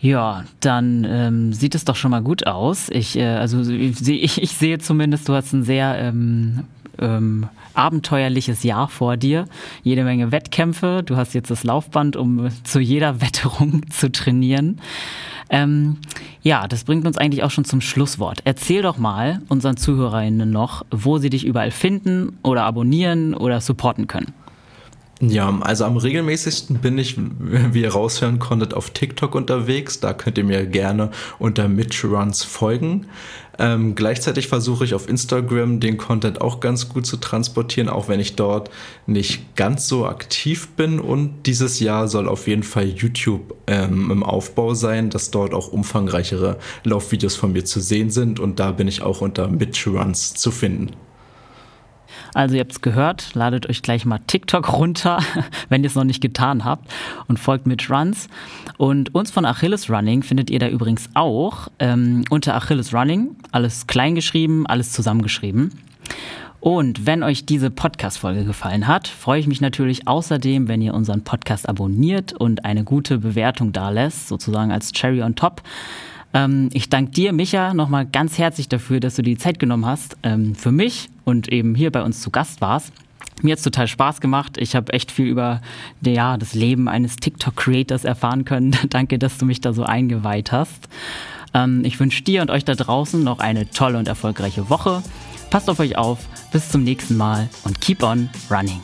Ja, 0.00 0.44
dann 0.60 1.04
ähm, 1.08 1.52
sieht 1.52 1.74
es 1.74 1.84
doch 1.84 1.96
schon 1.96 2.12
mal 2.12 2.22
gut 2.22 2.46
aus. 2.46 2.88
Ich, 2.90 3.16
äh, 3.18 3.26
also 3.26 3.60
ich, 3.68 4.42
ich, 4.42 4.52
sehe 4.52 4.78
zumindest, 4.78 5.28
du 5.28 5.34
hast 5.34 5.52
ein 5.52 5.64
sehr 5.64 5.98
ähm, 5.98 6.64
ähm, 7.00 7.48
abenteuerliches 7.74 8.62
Jahr 8.62 8.88
vor 8.88 9.16
dir. 9.16 9.46
Jede 9.82 10.04
Menge 10.04 10.30
Wettkämpfe. 10.30 11.02
Du 11.04 11.16
hast 11.16 11.34
jetzt 11.34 11.50
das 11.50 11.64
Laufband, 11.64 12.16
um 12.16 12.48
zu 12.62 12.78
jeder 12.78 13.20
Wetterung 13.20 13.82
zu 13.90 14.12
trainieren. 14.12 14.80
Ähm, 15.50 15.96
ja, 16.42 16.68
das 16.68 16.84
bringt 16.84 17.06
uns 17.06 17.18
eigentlich 17.18 17.42
auch 17.42 17.50
schon 17.50 17.64
zum 17.64 17.80
Schlusswort. 17.80 18.40
Erzähl 18.44 18.82
doch 18.82 18.98
mal 18.98 19.40
unseren 19.48 19.76
ZuhörerInnen 19.76 20.50
noch, 20.50 20.84
wo 20.90 21.18
sie 21.18 21.30
dich 21.30 21.44
überall 21.44 21.70
finden 21.70 22.38
oder 22.42 22.64
abonnieren 22.64 23.34
oder 23.34 23.60
supporten 23.60 24.06
können. 24.06 24.32
Ja, 25.20 25.52
also 25.62 25.84
am 25.84 25.96
regelmäßigsten 25.96 26.78
bin 26.78 26.96
ich, 26.96 27.16
wie 27.18 27.82
ihr 27.82 27.92
raushören 27.92 28.38
konntet, 28.38 28.72
auf 28.72 28.90
TikTok 28.90 29.34
unterwegs. 29.34 29.98
Da 29.98 30.12
könnt 30.12 30.38
ihr 30.38 30.44
mir 30.44 30.64
gerne 30.64 31.10
unter 31.40 31.68
Mitch 31.68 32.06
Runs 32.06 32.44
folgen. 32.44 33.06
Ähm, 33.58 33.96
gleichzeitig 33.96 34.46
versuche 34.46 34.84
ich 34.84 34.94
auf 34.94 35.08
Instagram 35.08 35.80
den 35.80 35.96
Content 35.96 36.40
auch 36.40 36.60
ganz 36.60 36.88
gut 36.88 37.04
zu 37.04 37.16
transportieren, 37.16 37.88
auch 37.88 38.08
wenn 38.08 38.20
ich 38.20 38.36
dort 38.36 38.70
nicht 39.06 39.56
ganz 39.56 39.88
so 39.88 40.06
aktiv 40.06 40.68
bin. 40.76 41.00
Und 41.00 41.46
dieses 41.46 41.80
Jahr 41.80 42.06
soll 42.06 42.28
auf 42.28 42.46
jeden 42.46 42.62
Fall 42.62 42.86
YouTube 42.86 43.56
ähm, 43.66 44.12
im 44.12 44.22
Aufbau 44.22 44.74
sein, 44.74 45.10
dass 45.10 45.32
dort 45.32 45.52
auch 45.52 45.72
umfangreichere 45.72 46.58
Laufvideos 46.84 47.34
von 47.34 47.52
mir 47.52 47.64
zu 47.64 47.80
sehen 47.80 48.10
sind. 48.10 48.38
Und 48.38 48.60
da 48.60 48.70
bin 48.70 48.86
ich 48.86 49.02
auch 49.02 49.20
unter 49.20 49.48
Mitch 49.48 49.90
Runs 49.90 50.34
zu 50.34 50.52
finden. 50.52 50.92
Also 52.38 52.54
ihr 52.54 52.60
habt 52.60 52.70
es 52.70 52.82
gehört, 52.82 53.34
ladet 53.34 53.68
euch 53.68 53.82
gleich 53.82 54.04
mal 54.04 54.20
TikTok 54.24 54.72
runter, 54.72 55.18
wenn 55.70 55.82
ihr 55.82 55.88
es 55.88 55.96
noch 55.96 56.04
nicht 56.04 56.20
getan 56.20 56.64
habt 56.64 56.88
und 57.26 57.36
folgt 57.36 57.66
mit 57.66 57.90
Runs. 57.90 58.28
Und 58.76 59.12
uns 59.12 59.32
von 59.32 59.44
Achilles 59.44 59.90
Running 59.90 60.22
findet 60.22 60.48
ihr 60.48 60.60
da 60.60 60.68
übrigens 60.68 61.08
auch 61.14 61.66
ähm, 61.80 62.22
unter 62.30 62.54
Achilles 62.54 62.94
Running, 62.94 63.34
alles 63.50 63.88
klein 63.88 64.14
geschrieben, 64.14 64.68
alles 64.68 64.92
zusammengeschrieben. 64.92 65.72
Und 66.60 67.06
wenn 67.06 67.24
euch 67.24 67.44
diese 67.44 67.72
Podcast-Folge 67.72 68.44
gefallen 68.44 68.86
hat, 68.86 69.08
freue 69.08 69.40
ich 69.40 69.48
mich 69.48 69.60
natürlich 69.60 70.06
außerdem, 70.06 70.68
wenn 70.68 70.80
ihr 70.80 70.94
unseren 70.94 71.24
Podcast 71.24 71.68
abonniert 71.68 72.34
und 72.34 72.64
eine 72.64 72.84
gute 72.84 73.18
Bewertung 73.18 73.72
da 73.72 73.90
lässt, 73.90 74.28
sozusagen 74.28 74.70
als 74.70 74.92
Cherry 74.92 75.24
on 75.24 75.34
top. 75.34 75.60
Ähm, 76.38 76.68
ich 76.72 76.88
danke 76.88 77.10
dir, 77.10 77.32
Micha, 77.32 77.74
nochmal 77.74 78.06
ganz 78.06 78.38
herzlich 78.38 78.68
dafür, 78.68 79.00
dass 79.00 79.16
du 79.16 79.22
die 79.22 79.36
Zeit 79.36 79.58
genommen 79.58 79.86
hast 79.86 80.16
ähm, 80.22 80.54
für 80.54 80.70
mich 80.70 81.10
und 81.24 81.48
eben 81.48 81.74
hier 81.74 81.90
bei 81.90 82.02
uns 82.02 82.20
zu 82.20 82.30
Gast 82.30 82.60
warst. 82.60 82.92
Mir 83.42 83.52
hat 83.52 83.58
es 83.58 83.64
total 83.64 83.88
Spaß 83.88 84.20
gemacht. 84.20 84.56
Ich 84.56 84.76
habe 84.76 84.92
echt 84.92 85.10
viel 85.10 85.26
über 85.26 85.60
ja, 86.00 86.36
das 86.36 86.54
Leben 86.54 86.88
eines 86.88 87.16
TikTok-Creators 87.16 88.04
erfahren 88.04 88.44
können. 88.44 88.76
Danke, 88.90 89.18
dass 89.18 89.38
du 89.38 89.46
mich 89.46 89.60
da 89.60 89.72
so 89.72 89.82
eingeweiht 89.82 90.52
hast. 90.52 90.88
Ähm, 91.54 91.84
ich 91.84 91.98
wünsche 91.98 92.22
dir 92.22 92.42
und 92.42 92.50
euch 92.50 92.64
da 92.64 92.74
draußen 92.74 93.22
noch 93.22 93.40
eine 93.40 93.68
tolle 93.70 93.98
und 93.98 94.06
erfolgreiche 94.06 94.70
Woche. 94.70 95.02
Passt 95.50 95.68
auf 95.68 95.80
euch 95.80 95.96
auf. 95.96 96.28
Bis 96.52 96.68
zum 96.68 96.84
nächsten 96.84 97.16
Mal 97.16 97.48
und 97.64 97.80
keep 97.80 98.02
on 98.02 98.30
running. 98.48 98.80